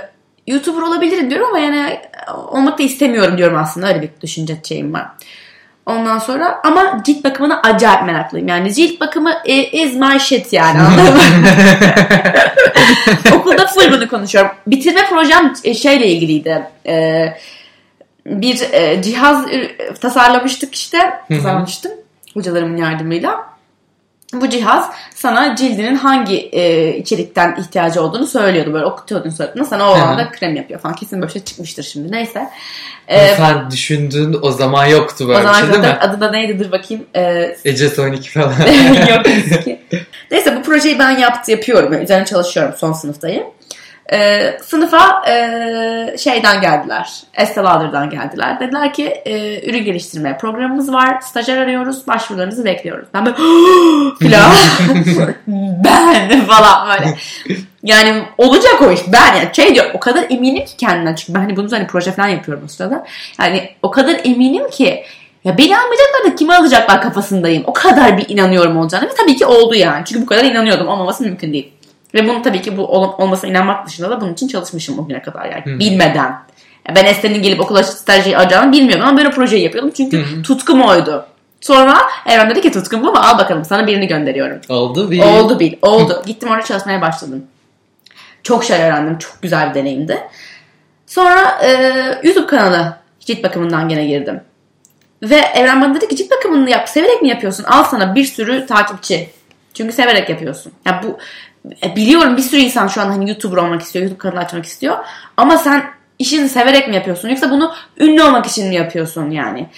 YouTuber 0.47 0.81
olabilirim 0.81 1.29
diyorum 1.29 1.47
ama 1.47 1.59
yani 1.59 1.99
olmak 2.27 2.79
da 2.79 2.83
istemiyorum 2.83 3.37
diyorum 3.37 3.57
aslında. 3.57 3.87
Öyle 3.87 4.01
bir 4.01 4.09
düşünce 4.21 4.57
şeyim 4.67 4.93
var. 4.93 5.07
Ondan 5.85 6.19
sonra 6.19 6.59
ama 6.63 7.03
cilt 7.05 7.23
bakımına 7.23 7.61
acayip 7.61 8.03
meraklıyım. 8.03 8.47
Yani 8.47 8.73
cilt 8.73 9.01
bakımı 9.01 9.33
is 9.71 9.95
my 9.95 10.19
shit 10.19 10.53
yani 10.53 10.81
anladın 10.81 11.13
mı? 11.13 11.47
Okulda 13.35 13.67
full 13.67 13.91
bunu 13.91 14.07
konuşuyorum. 14.07 14.51
Bitirme 14.67 15.05
projem 15.09 15.53
e, 15.63 15.73
şeyle 15.73 16.07
ilgiliydi. 16.07 16.63
Ee, 16.87 17.33
bir 18.25 18.61
e, 18.73 19.01
cihaz 19.01 19.47
e, 19.47 19.77
tasarlamıştık 20.01 20.75
işte. 20.75 20.97
Tasarlamıştım 21.29 21.91
hocalarımın 22.33 22.77
yardımıyla. 22.77 23.51
Bu 24.33 24.49
cihaz 24.49 24.89
sana 25.15 25.55
cildinin 25.55 25.95
hangi 25.95 26.35
e, 26.51 26.95
içerikten 26.97 27.55
ihtiyacı 27.55 28.03
olduğunu 28.03 28.27
söylüyordu. 28.27 28.73
Böyle 28.73 28.85
okutuyordun 28.85 29.29
suratına 29.29 29.65
sana 29.65 29.91
o 29.91 29.93
anda 29.93 30.31
krem 30.31 30.55
yapıyor 30.55 30.79
falan. 30.79 30.95
Kesin 30.95 31.21
böyle 31.21 31.33
şey 31.33 31.43
çıkmıştır 31.43 31.83
şimdi. 31.83 32.11
Neyse. 32.11 32.49
Ee, 33.07 33.35
Sen 33.37 33.71
düşündün 33.71 34.39
o 34.41 34.51
zaman 34.51 34.85
yoktu 34.85 35.27
böyle 35.27 35.39
o 35.39 35.41
zaman 35.41 35.59
şey 35.59 35.69
değil 35.69 35.79
mi? 35.79 35.97
Adı 36.01 36.21
da 36.21 36.31
neydi 36.31 36.59
dur 36.59 36.71
bakayım. 36.71 37.05
Ee, 37.15 37.55
Ece 37.65 37.89
Son 37.89 38.11
2 38.11 38.29
falan. 38.29 38.51
Yok 39.09 39.27
eski. 39.27 39.81
Neyse 40.31 40.55
bu 40.55 40.63
projeyi 40.63 40.99
ben 40.99 41.17
yaptı, 41.17 41.51
yapıyorum. 41.51 41.93
Yani 41.93 42.03
üzerine 42.03 42.25
çalışıyorum 42.25 42.73
son 42.77 42.93
sınıftayım. 42.93 43.43
Ee, 44.13 44.57
sınıfa 44.63 45.23
e, 45.29 46.15
şeyden 46.17 46.61
geldiler. 46.61 47.09
Estee 47.33 47.63
Lauder'dan 47.63 48.09
geldiler. 48.09 48.59
Dediler 48.59 48.93
ki 48.93 49.05
e, 49.05 49.69
ürün 49.69 49.85
geliştirme 49.85 50.37
programımız 50.37 50.93
var. 50.93 51.21
Stajyer 51.21 51.57
arıyoruz. 51.57 52.07
Başvurularınızı 52.07 52.65
bekliyoruz. 52.65 53.07
Ben 53.13 53.25
böyle 53.25 53.37
filan. 54.19 54.51
ben 55.83 56.41
falan 56.45 56.89
böyle. 56.89 57.17
Yani 57.83 58.23
olacak 58.37 58.81
o 58.81 58.91
iş. 58.91 58.99
Ben 59.13 59.35
yani 59.35 59.49
şey 59.53 59.75
diyor 59.75 59.85
o 59.93 59.99
kadar 59.99 60.25
eminim 60.29 60.65
ki 60.65 60.77
kendimden. 60.77 61.15
Çünkü 61.15 61.33
ben 61.33 61.39
hani 61.39 61.55
bunu 61.55 61.71
hani 61.71 61.87
proje 61.87 62.11
falan 62.11 62.27
yapıyorum 62.27 62.63
o 62.65 62.67
sırada. 62.67 63.05
Yani 63.39 63.69
o 63.81 63.91
kadar 63.91 64.21
eminim 64.23 64.69
ki 64.69 65.03
ya 65.43 65.57
beni 65.57 65.77
almayacaklar 65.77 66.31
da 66.31 66.35
kimi 66.35 66.55
alacaklar 66.55 67.01
kafasındayım. 67.01 67.63
O 67.67 67.73
kadar 67.73 68.17
bir 68.17 68.29
inanıyorum 68.29 68.77
olacağını. 68.77 69.05
Ve 69.05 69.13
tabii 69.17 69.35
ki 69.35 69.45
oldu 69.45 69.75
yani. 69.75 70.05
Çünkü 70.05 70.21
bu 70.21 70.25
kadar 70.25 70.43
inanıyordum. 70.43 70.87
Olmaması 70.87 71.23
mümkün 71.23 71.53
değil. 71.53 71.73
Ve 72.13 72.27
bunu 72.27 72.41
tabii 72.41 72.61
ki 72.61 72.77
bu 72.77 72.85
ol- 72.87 73.13
olmasına 73.17 73.49
inanmak 73.49 73.87
dışında 73.87 74.09
da 74.09 74.21
bunun 74.21 74.33
için 74.33 74.47
çalışmışım 74.47 74.99
o 74.99 75.07
güne 75.07 75.21
kadar 75.21 75.45
yani. 75.45 75.65
Hı. 75.75 75.79
Bilmeden. 75.79 76.35
Ben 76.95 77.05
Estel'in 77.05 77.41
gelip 77.41 77.59
okula 77.59 77.83
stajı 77.83 78.37
alacağını 78.37 78.71
bilmiyordum 78.71 79.07
ama 79.07 79.17
böyle 79.17 79.31
projeyi 79.31 79.63
yapıyordum. 79.63 79.91
Çünkü 79.97 80.17
Hı. 80.17 80.41
tutkum 80.43 80.81
oydu. 80.81 81.25
Sonra 81.61 81.97
Evren 82.25 82.49
dedi 82.49 82.61
ki 82.61 82.71
tutkum 82.71 83.01
bu 83.03 83.11
mu? 83.11 83.17
Al 83.17 83.37
bakalım 83.37 83.65
sana 83.65 83.87
birini 83.87 84.07
gönderiyorum. 84.07 84.61
Oldu 84.69 85.11
bir. 85.11 85.21
Oldu 85.21 85.59
bil. 85.59 85.73
Oldu. 85.81 86.23
Gittim 86.25 86.49
orada 86.49 86.65
çalışmaya 86.65 87.01
başladım. 87.01 87.43
Çok 88.43 88.63
şey 88.63 88.77
öğrendim. 88.83 89.17
Çok 89.17 89.41
güzel 89.41 89.69
bir 89.69 89.75
deneyimdi. 89.75 90.17
Sonra 91.07 91.59
e, 91.63 91.69
YouTube 92.23 92.47
kanalı 92.47 92.97
cilt 93.19 93.43
bakımından 93.43 93.89
gene 93.89 94.05
girdim. 94.05 94.41
Ve 95.23 95.35
Evren 95.35 95.81
bana 95.81 95.95
dedi 95.95 96.07
ki 96.07 96.15
cilt 96.15 96.31
bakımını 96.31 96.69
yap. 96.69 96.89
Severek 96.89 97.21
mi 97.21 97.27
yapıyorsun? 97.27 97.63
Al 97.63 97.83
sana 97.83 98.15
bir 98.15 98.25
sürü 98.25 98.65
takipçi. 98.65 99.29
Çünkü 99.73 99.93
severek 99.93 100.29
yapıyorsun. 100.29 100.71
Ya 100.85 101.01
bu 101.03 101.17
biliyorum 101.95 102.37
bir 102.37 102.41
sürü 102.41 102.61
insan 102.61 102.87
şu 102.87 103.01
an 103.01 103.05
hani 103.05 103.29
YouTuber 103.29 103.57
olmak 103.57 103.81
istiyor. 103.81 104.03
YouTube 104.03 104.19
kanalı 104.19 104.39
açmak 104.39 104.65
istiyor. 104.65 104.97
Ama 105.37 105.57
sen 105.57 105.83
işini 106.19 106.49
severek 106.49 106.87
mi 106.87 106.95
yapıyorsun? 106.95 107.29
Yoksa 107.29 107.51
bunu 107.51 107.73
ünlü 107.99 108.23
olmak 108.23 108.45
için 108.45 108.67
mi 108.67 108.75
yapıyorsun 108.75 109.29
yani? 109.29 109.69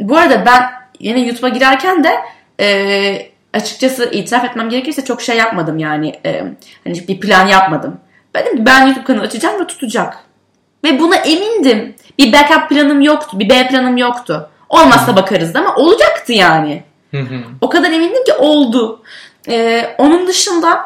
Bu 0.00 0.16
arada 0.16 0.46
ben 0.46 0.70
yine 1.00 1.20
YouTube'a 1.20 1.48
girerken 1.48 2.04
de 2.04 2.20
e, 2.60 3.30
açıkçası 3.54 4.10
itiraf 4.12 4.44
etmem 4.44 4.68
gerekirse 4.68 5.04
çok 5.04 5.22
şey 5.22 5.36
yapmadım 5.36 5.78
yani. 5.78 6.20
E, 6.26 6.44
hani 6.84 7.08
bir 7.08 7.20
plan 7.20 7.46
yapmadım. 7.46 8.00
Ben 8.34 8.44
dedim 8.44 8.56
ki 8.56 8.66
ben 8.66 8.86
YouTube 8.86 9.04
kanalı 9.04 9.22
açacağım 9.22 9.60
ve 9.60 9.66
tutacak. 9.66 10.18
Ve 10.84 11.00
buna 11.00 11.16
emindim. 11.16 11.94
Bir 12.18 12.32
backup 12.32 12.68
planım 12.68 13.00
yoktu. 13.00 13.38
Bir 13.38 13.50
B 13.50 13.68
planım 13.68 13.96
yoktu. 13.96 14.50
Olmazsa 14.68 15.16
bakarız 15.16 15.56
ama 15.56 15.74
olacaktı 15.74 16.32
yani. 16.32 16.82
O 17.60 17.68
kadar 17.68 17.90
emindim 17.90 18.24
ki 18.24 18.32
oldu. 18.32 19.02
Ee, 19.48 19.94
onun 19.98 20.26
dışında 20.26 20.84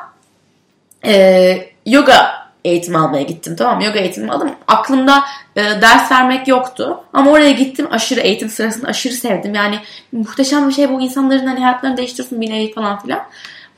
e, 1.04 1.66
yoga 1.86 2.44
eğitimi 2.64 2.98
almaya 2.98 3.22
gittim 3.22 3.56
tamam? 3.56 3.80
Yoga 3.80 3.98
eğitimi 3.98 4.30
aldım. 4.30 4.50
Aklımda 4.68 5.24
e, 5.56 5.62
ders 5.62 6.12
vermek 6.12 6.48
yoktu. 6.48 7.00
Ama 7.12 7.30
oraya 7.30 7.50
gittim 7.50 7.88
aşırı 7.90 8.20
eğitim 8.20 8.48
sırasında 8.48 8.88
aşırı 8.88 9.12
sevdim. 9.12 9.54
Yani 9.54 9.78
muhteşem 10.12 10.68
bir 10.68 10.74
şey 10.74 10.90
bu 10.90 11.00
insanların 11.00 11.46
hani 11.46 11.60
hayatlarını 11.60 11.96
değiştirsin 11.96 12.40
bir 12.40 12.50
nevi 12.50 12.72
falan 12.72 12.98
filan. 12.98 13.20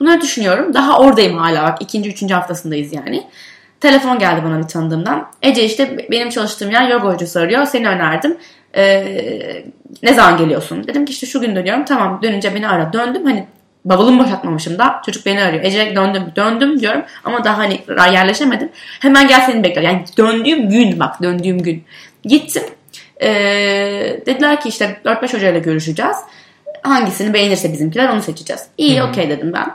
Bunları 0.01 0.21
düşünüyorum. 0.21 0.75
Daha 0.75 0.99
oradayım 0.99 1.37
hala 1.39 1.62
bak 1.62 1.79
ikinci 1.81 2.11
üçüncü 2.11 2.35
haftasındayız 2.35 2.93
yani. 2.93 3.27
Telefon 3.81 4.19
geldi 4.19 4.43
bana 4.45 4.59
bir 4.59 4.69
tanıdığımdan. 4.69 5.29
Ece 5.43 5.65
işte 5.65 6.07
benim 6.11 6.31
çalıştığım 6.31 6.71
yer 6.71 6.89
yoga 6.89 7.09
hocası 7.09 7.41
arıyor. 7.41 7.67
Seni 7.67 7.89
önerdim. 7.89 8.37
Ee, 8.77 9.65
ne 10.03 10.15
zaman 10.15 10.37
geliyorsun? 10.37 10.87
Dedim 10.87 11.05
ki 11.05 11.12
işte 11.12 11.27
şu 11.27 11.41
gün 11.41 11.57
dönüyorum. 11.57 11.85
Tamam 11.85 12.21
dönünce 12.23 12.55
beni 12.55 12.69
ara. 12.69 12.93
Döndüm 12.93 13.25
hani 13.25 13.47
bavulumu 13.87 14.25
boşaltmamışım 14.25 14.79
da. 14.79 15.03
Çocuk 15.07 15.27
beni 15.27 15.42
arıyor. 15.42 15.64
Ece 15.64 15.96
döndüm. 15.96 16.22
Döndüm 16.37 16.81
diyorum 16.81 17.03
ama 17.25 17.44
daha 17.44 17.59
hani 17.59 17.81
yerleşemedim. 18.12 18.68
Hemen 19.01 19.29
gel 19.29 19.40
seni 19.40 19.64
bekler. 19.64 19.83
Yani 19.83 20.05
döndüğüm 20.18 20.68
gün 20.68 21.01
bak 21.01 21.22
döndüğüm 21.22 21.62
gün. 21.62 21.85
Gittim. 22.25 22.62
Ee, 23.22 24.20
dediler 24.27 24.61
ki 24.61 24.68
işte 24.68 25.01
4-5 25.05 25.35
hocayla 25.35 25.61
görüşeceğiz. 25.61 26.16
Hangisini 26.83 27.35
beğenirse 27.35 27.72
bizimkiler 27.72 28.09
onu 28.09 28.22
seçeceğiz. 28.22 28.62
İyi 28.79 29.03
okey 29.03 29.31
dedim 29.31 29.53
ben. 29.53 29.75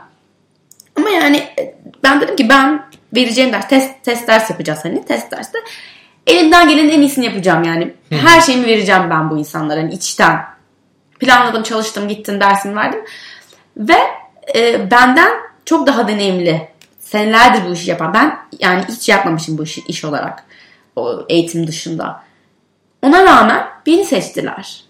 Ama 0.95 1.09
yani 1.09 1.37
e, 1.37 1.75
ben 2.03 2.21
dedim 2.21 2.35
ki 2.35 2.49
ben 2.49 2.85
vereceğim 3.15 3.53
ders 3.53 3.69
test, 3.69 4.03
test 4.03 4.27
ders 4.27 4.49
yapacağız 4.49 4.79
hani 4.83 5.05
test 5.05 5.31
derste. 5.31 5.59
Elimden 6.27 6.69
gelenin 6.69 6.89
en 6.89 7.01
iyisini 7.01 7.25
yapacağım 7.25 7.63
yani. 7.63 7.93
Her 8.09 8.41
şeyimi 8.41 8.67
vereceğim 8.67 9.09
ben 9.09 9.29
bu 9.29 9.37
insanlara 9.37 9.79
hani 9.79 9.93
içten. 9.93 10.45
Planladım, 11.19 11.63
çalıştım, 11.63 12.07
gittim, 12.07 12.41
dersimi 12.41 12.75
verdim. 12.75 12.99
Ve 13.77 13.97
e, 14.55 14.91
benden 14.91 15.31
çok 15.65 15.87
daha 15.87 16.07
deneyimli, 16.07 16.67
senelerdir 16.99 17.69
bu 17.69 17.73
işi 17.73 17.89
yapan. 17.89 18.13
Ben 18.13 18.37
yani 18.59 18.83
hiç 18.89 19.09
yapmamışım 19.09 19.57
bu 19.57 19.63
işi 19.63 19.81
iş 19.87 20.05
olarak. 20.05 20.43
O 20.95 21.25
eğitim 21.29 21.67
dışında. 21.67 22.23
Ona 23.01 23.25
rağmen 23.25 23.67
beni 23.85 24.05
seçtiler. 24.05 24.83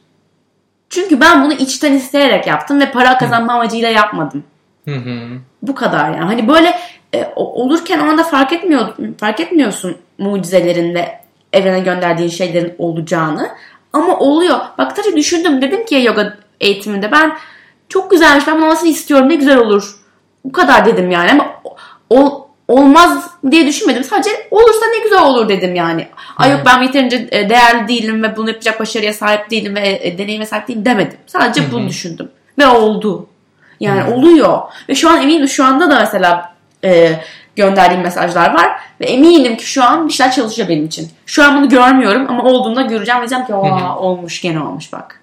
Çünkü 0.89 1.19
ben 1.21 1.43
bunu 1.43 1.53
içten 1.53 1.93
isteyerek 1.93 2.47
yaptım 2.47 2.79
ve 2.79 2.91
para 2.91 3.17
kazanma 3.17 3.53
amacıyla 3.53 3.89
yapmadım. 3.89 4.43
Hı 4.85 4.95
hı. 4.95 5.27
Bu 5.61 5.75
kadar 5.75 6.09
yani. 6.09 6.25
Hani 6.25 6.47
böyle 6.47 6.79
e, 7.15 7.33
olurken 7.35 7.99
o 7.99 8.03
anda 8.03 8.23
fark 8.23 8.53
etmiyor 8.53 8.93
fark 9.17 9.39
etmiyorsun 9.39 9.97
mucizelerin 10.17 10.95
ve 10.95 11.21
evrene 11.53 11.79
gönderdiğin 11.79 12.29
şeylerin 12.29 12.75
olacağını. 12.77 13.49
Ama 13.93 14.19
oluyor. 14.19 14.59
Bak 14.77 14.91
sadece 14.95 15.17
düşündüm. 15.17 15.61
Dedim 15.61 15.85
ki 15.85 15.95
ya 15.95 16.01
yoga 16.01 16.37
eğitiminde 16.59 17.11
ben 17.11 17.37
çok 17.91 18.11
güzelmiş. 18.11 18.47
Ben 18.47 18.61
bunu 18.61 18.87
istiyorum. 18.87 19.29
Ne 19.29 19.35
güzel 19.35 19.57
olur. 19.57 19.95
Bu 20.45 20.51
kadar 20.51 20.85
dedim 20.85 21.11
yani. 21.11 21.31
Ama 21.31 21.61
ol, 22.09 22.41
olmaz 22.67 23.29
diye 23.51 23.67
düşünmedim. 23.67 24.03
Sadece 24.03 24.29
olursa 24.51 24.85
ne 24.97 25.03
güzel 25.03 25.23
olur 25.23 25.49
dedim 25.49 25.75
yani. 25.75 26.07
Ay 26.37 26.51
yok 26.51 26.61
ben 26.65 26.81
yeterince 26.81 27.27
e, 27.31 27.49
değerli 27.49 27.87
değilim 27.87 28.23
ve 28.23 28.37
bunu 28.37 28.49
yapacak 28.49 28.79
başarıya 28.79 29.13
sahip 29.13 29.49
değilim 29.49 29.75
ve 29.75 29.99
e, 30.01 30.17
deneyime 30.17 30.45
sahip 30.45 30.67
değilim 30.67 30.85
demedim. 30.85 31.17
Sadece 31.27 31.71
bunu 31.71 31.87
düşündüm. 31.87 32.31
Ve 32.59 32.67
oldu. 32.67 33.27
Yani 33.79 34.13
oluyor. 34.13 34.61
Ve 34.89 34.95
şu 34.95 35.09
an 35.09 35.21
eminim 35.21 35.47
şu 35.47 35.65
anda 35.65 35.89
da 35.89 35.99
mesela 35.99 36.55
e, 36.83 37.19
gönderdiğim 37.55 38.03
mesajlar 38.03 38.53
var. 38.53 38.71
Ve 39.01 39.05
eminim 39.05 39.57
ki 39.57 39.65
şu 39.65 39.83
an 39.83 40.07
bir 40.07 40.13
şeyler 40.13 40.31
çalışıyor 40.31 40.69
benim 40.69 40.85
için. 40.85 41.09
Şu 41.25 41.43
an 41.43 41.57
bunu 41.57 41.69
görmüyorum 41.69 42.25
ama 42.29 42.43
olduğunda 42.43 42.81
göreceğim 42.81 43.21
ve 43.21 43.29
diyeceğim 43.29 43.45
ki 43.45 43.53
olmuş 43.53 44.41
gene 44.41 44.59
olmuş 44.59 44.93
bak. 44.93 45.21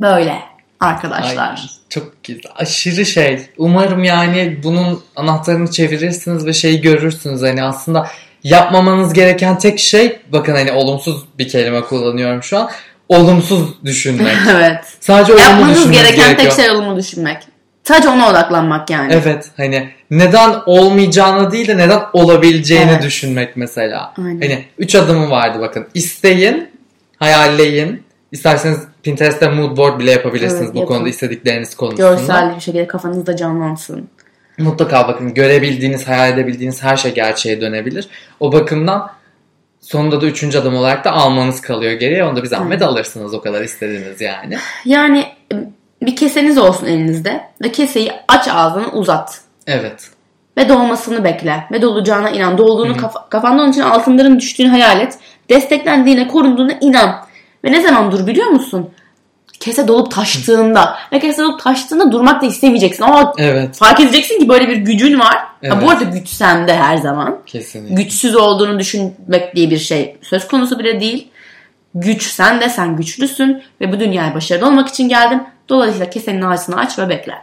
Böyle 0.00 0.49
arkadaşlar. 0.80 1.48
Ay, 1.48 1.56
çok 1.88 2.24
güzel. 2.24 2.52
Aşırı 2.56 3.06
şey. 3.06 3.40
Umarım 3.58 4.04
yani 4.04 4.60
bunun 4.62 5.02
anahtarını 5.16 5.70
çevirirsiniz 5.70 6.46
ve 6.46 6.52
şeyi 6.52 6.80
görürsünüz. 6.80 7.42
Hani 7.42 7.62
aslında 7.64 8.06
yapmamanız 8.44 9.12
gereken 9.12 9.58
tek 9.58 9.78
şey 9.78 10.18
bakın 10.32 10.52
hani 10.52 10.72
olumsuz 10.72 11.24
bir 11.38 11.48
kelime 11.48 11.80
kullanıyorum 11.80 12.42
şu 12.42 12.58
an. 12.58 12.70
Olumsuz 13.08 13.84
düşünmek. 13.84 14.36
evet. 14.50 14.84
Sadece 15.00 15.32
olumlu 15.32 15.44
Yapmanız 15.44 15.90
gereken 15.90 16.16
gerekiyor. 16.16 16.36
tek 16.36 16.52
şey 16.64 16.70
olumlu 16.70 16.96
düşünmek. 16.96 17.38
Sadece 17.84 18.08
ona 18.08 18.30
odaklanmak 18.30 18.90
yani. 18.90 19.12
Evet 19.12 19.50
hani 19.56 19.88
neden 20.10 20.54
olmayacağını 20.66 21.52
değil 21.52 21.68
de 21.68 21.76
neden 21.76 22.00
olabileceğini 22.12 22.90
Evet. 22.90 23.02
düşünmek 23.02 23.56
mesela. 23.56 24.14
Aynen. 24.18 24.40
Hani 24.40 24.64
üç 24.78 24.94
adımı 24.94 25.30
vardı 25.30 25.58
bakın. 25.60 25.86
İsteyin, 25.94 26.70
hayalleyin. 27.18 28.02
İsterseniz 28.32 28.78
Pinterest'te 29.02 29.48
mood 29.48 29.76
board 29.76 30.00
bile 30.00 30.10
yapabilirsiniz 30.10 30.62
Evet, 30.62 30.74
bu 30.74 30.78
yapın. 30.78 30.94
konuda 30.94 31.08
istedikleriniz 31.08 31.74
konusunda. 31.74 32.10
Görsel 32.10 32.56
bir 32.56 32.60
şekilde 32.60 32.86
kafanızda 32.86 33.36
canlansın. 33.36 34.08
Mutlaka 34.58 35.08
bakın 35.08 35.34
görebildiğiniz, 35.34 36.08
hayal 36.08 36.32
edebildiğiniz 36.32 36.82
her 36.82 36.96
şey 36.96 37.14
gerçeğe 37.14 37.60
dönebilir. 37.60 38.08
O 38.40 38.52
bakımdan 38.52 39.10
sonunda 39.80 40.20
da 40.20 40.26
üçüncü 40.26 40.58
adım 40.58 40.74
olarak 40.74 41.04
da 41.04 41.12
almanız 41.12 41.60
kalıyor 41.60 41.92
geriye. 41.92 42.24
Onu 42.24 42.36
da 42.36 42.42
bir 42.42 42.48
zahmet 42.48 42.82
alırsınız 42.82 43.34
o 43.34 43.40
kadar 43.40 43.62
istediğiniz 43.62 44.20
yani. 44.20 44.58
Yani 44.84 45.26
bir 46.02 46.16
keseniz 46.16 46.58
olsun 46.58 46.86
elinizde 46.86 47.40
ve 47.64 47.72
keseyi 47.72 48.12
aç 48.28 48.48
ağzını 48.48 48.92
uzat. 48.92 49.40
Evet. 49.66 50.10
Ve 50.56 50.68
dolmasını 50.68 51.24
bekle. 51.24 51.64
Ve 51.72 51.82
dolacağına 51.82 52.30
inan. 52.30 52.58
Dolduğunu 52.58 52.96
kafa, 52.96 53.28
kafanda 53.28 53.62
onun 53.62 53.70
için 53.70 53.80
altınların 53.80 54.38
düştüğünü 54.40 54.68
hayal 54.68 55.00
et. 55.00 55.18
Desteklendiğine, 55.50 56.28
korunduğuna 56.28 56.72
inan. 56.80 57.16
Ve 57.64 57.72
ne 57.72 57.82
zaman 57.82 58.12
dur 58.12 58.26
biliyor 58.26 58.46
musun? 58.46 58.90
kese 59.60 59.88
dolup 59.88 60.10
taştığında 60.10 60.96
ve 61.12 61.18
kese 61.18 61.42
dolup 61.42 61.60
taştığında 61.60 62.12
durmak 62.12 62.42
da 62.42 62.46
istemeyeceksin. 62.46 63.02
Ama 63.04 63.32
Evet. 63.38 63.76
fark 63.76 64.00
edeceksin 64.00 64.38
ki 64.38 64.48
böyle 64.48 64.68
bir 64.68 64.76
gücün 64.76 65.20
var. 65.20 65.34
Ha, 65.36 65.48
Evet. 65.62 65.76
bu 65.82 65.90
arada 65.90 66.04
güç 66.04 66.28
sende 66.28 66.76
her 66.76 66.96
zaman. 66.96 67.38
Kesinlikle. 67.46 68.02
Güçsüz 68.02 68.36
olduğunu 68.36 68.78
düşünmek 68.78 69.56
diye 69.56 69.70
bir 69.70 69.78
şey 69.78 70.16
söz 70.22 70.48
konusu 70.48 70.78
bile 70.78 71.00
değil. 71.00 71.28
Güç 71.94 72.22
sende, 72.22 72.68
sen 72.68 72.96
güçlüsün 72.96 73.62
ve 73.80 73.92
bu 73.92 74.00
dünyaya 74.00 74.34
başarılı 74.34 74.66
olmak 74.66 74.88
için 74.88 75.08
geldin. 75.08 75.42
Dolayısıyla 75.68 76.10
kesenin 76.10 76.42
ağzını 76.42 76.76
aç 76.80 76.98
ve 76.98 77.08
bekle. 77.08 77.34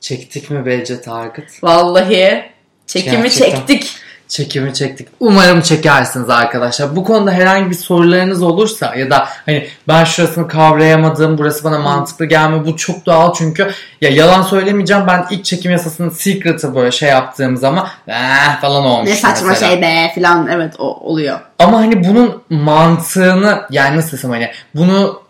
Çektik 0.00 0.50
mi 0.50 0.66
Bece 0.66 1.00
Target? 1.00 1.64
Vallahi 1.64 2.44
çekimi 2.86 3.22
Gerçekten. 3.22 3.50
çektik. 3.50 3.90
Çekimi 4.28 4.74
çektik. 4.74 5.08
Umarım 5.20 5.60
çekersiniz 5.60 6.30
arkadaşlar. 6.30 6.96
Bu 6.96 7.04
konuda 7.04 7.30
herhangi 7.30 7.70
bir 7.70 7.74
sorularınız 7.74 8.42
olursa 8.42 8.94
ya 8.94 9.10
da 9.10 9.28
hani 9.46 9.68
ben 9.88 10.04
şurasını 10.04 10.48
kavrayamadım, 10.48 11.38
burası 11.38 11.64
bana 11.64 11.78
mantıklı 11.78 12.24
gelmiyor. 12.24 12.66
Bu 12.66 12.76
çok 12.76 13.06
doğal 13.06 13.34
çünkü 13.34 13.70
ya 14.00 14.10
yalan 14.10 14.42
söylemeyeceğim. 14.42 15.06
Ben 15.06 15.26
ilk 15.30 15.44
çekim 15.44 15.72
yasasının 15.72 16.10
secret'ı 16.10 16.74
böyle 16.74 16.92
şey 16.92 17.08
yaptığım 17.08 17.56
zaman 17.56 17.88
eh, 18.08 18.60
falan 18.60 18.84
olmuş. 18.84 19.10
Ne 19.10 19.16
saçma 19.16 19.48
mesela. 19.48 19.70
şey 19.70 19.82
be 19.82 20.12
falan 20.14 20.48
evet 20.48 20.74
o 20.78 20.84
oluyor. 20.84 21.40
Ama 21.58 21.78
hani 21.78 22.04
bunun 22.04 22.42
mantığını 22.50 23.62
yani 23.70 23.96
nasıl 23.96 24.16
desem 24.16 24.30
hani 24.30 24.50
bunu 24.74 25.23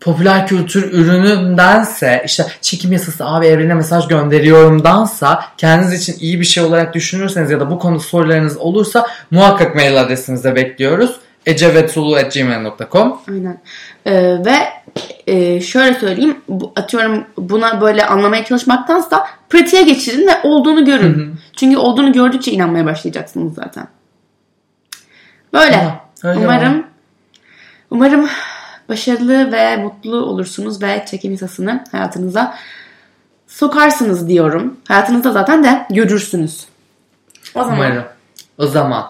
popüler 0.00 0.46
kültür 0.46 0.92
ürünündense 0.92 2.22
işte 2.26 2.46
çekim 2.60 2.92
yasası 2.92 3.26
abi 3.26 3.46
evrene 3.46 3.74
mesaj 3.74 4.08
gönderiyorumdansa 4.08 5.44
kendiniz 5.56 6.02
için 6.02 6.16
iyi 6.20 6.40
bir 6.40 6.44
şey 6.44 6.64
olarak 6.64 6.94
düşünürseniz 6.94 7.50
ya 7.50 7.60
da 7.60 7.70
bu 7.70 7.78
konu 7.78 8.00
sorularınız 8.00 8.56
olursa 8.56 9.06
muhakkak 9.30 9.74
mail 9.74 10.00
adresimize 10.00 10.54
bekliyoruz. 10.54 11.16
ecevetulu.gmail.com 11.46 13.20
Aynen. 13.28 13.60
Ee, 14.06 14.44
ve 14.44 14.56
e, 15.26 15.60
şöyle 15.60 15.94
söyleyeyim 15.94 16.36
bu, 16.48 16.72
atıyorum 16.76 17.24
buna 17.38 17.80
böyle 17.80 18.06
anlamaya 18.06 18.44
çalışmaktansa 18.44 19.26
pratiğe 19.48 19.82
geçirin 19.82 20.26
ve 20.26 20.32
olduğunu 20.42 20.84
görün. 20.84 21.34
Çünkü 21.56 21.76
olduğunu 21.76 22.12
gördükçe 22.12 22.52
inanmaya 22.52 22.86
başlayacaksınız 22.86 23.54
zaten. 23.54 23.88
Böyle. 25.52 25.76
Ha, 25.76 26.04
öyle 26.22 26.40
umarım 26.40 26.86
umarım 27.90 28.28
başarılı 28.88 29.52
ve 29.52 29.76
mutlu 29.76 30.16
olursunuz 30.16 30.82
ve 30.82 31.04
çekim 31.10 31.32
yasasını 31.32 31.84
hayatınıza 31.92 32.54
sokarsınız 33.46 34.28
diyorum. 34.28 34.76
Hayatınızda 34.88 35.32
zaten 35.32 35.64
de 35.64 35.86
görürsünüz. 35.90 36.66
O 37.54 37.64
zaman 37.64 37.76
Umarım. 37.76 38.04
O 38.58 38.66
zaman 38.66 39.06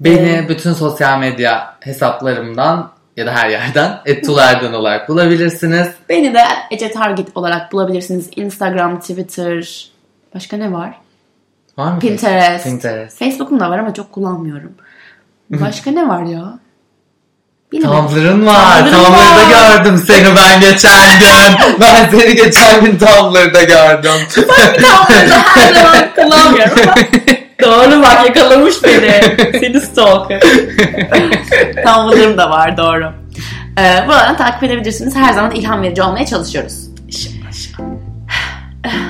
beni 0.00 0.28
Ee, 0.30 0.48
bütün 0.48 0.72
sosyal 0.72 1.18
medya 1.18 1.76
hesaplarımdan 1.80 2.90
ya 3.16 3.26
da 3.26 3.32
her 3.32 3.48
yerden 3.48 4.00
ettulerden 4.06 4.72
olarak 4.72 5.08
bulabilirsiniz. 5.08 5.88
Beni 6.08 6.34
de 6.34 6.42
Ece 6.70 6.90
Target 6.90 7.28
olarak 7.34 7.72
bulabilirsiniz. 7.72 8.30
Instagram, 8.36 9.00
Twitter, 9.00 9.90
başka 10.34 10.56
ne 10.56 10.72
var? 10.72 10.94
Var 11.78 11.92
mı? 11.92 11.98
Pinterest. 11.98 12.64
Pinterest. 12.64 13.18
Facebook'um 13.18 13.60
da 13.60 13.70
var 13.70 13.78
ama 13.78 13.94
çok 13.94 14.12
kullanmıyorum. 14.12 14.72
Başka 15.50 15.90
ne 16.00 16.08
var 16.08 16.22
ya? 16.22 16.58
Tumblr'ın 17.70 18.46
var. 18.46 18.78
Tumblr'da 18.78 19.44
gördüm 19.50 20.02
seni 20.06 20.36
ben 20.36 20.60
geçen 20.60 21.18
gün. 21.20 21.58
ben 21.80 22.10
seni 22.10 22.34
geçen 22.36 22.84
gün 22.84 22.98
Tumblr'da 22.98 23.62
gördüm. 23.62 24.10
Tumblr'da 24.34 25.42
her 25.54 25.74
zaman 25.74 26.14
kullanmıyorum 26.14 26.78
ama 26.82 26.94
doğru 27.62 28.02
bak 28.02 28.26
yakalamış 28.26 28.74
beni. 28.84 29.36
Seni 29.60 29.80
stalker. 29.80 30.40
Tumblr'ım 31.86 32.38
da 32.38 32.50
var 32.50 32.76
doğru. 32.76 33.12
Ee, 33.78 34.04
buradan 34.08 34.36
takip 34.36 34.62
edebilirsiniz. 34.62 35.16
Her 35.16 35.32
zaman 35.32 35.50
ilham 35.50 35.82
verici 35.82 36.02
olmaya 36.02 36.26
çalışıyoruz. 36.26 36.74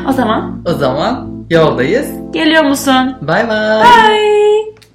O 0.08 0.12
zaman 0.12 0.62
o 0.66 0.72
zaman 0.74 1.28
yoldayız. 1.50 2.06
geliyor 2.32 2.62
musun? 2.64 3.16
Bay 3.20 3.48
bay. 3.48 3.82
Bye. 3.84 4.89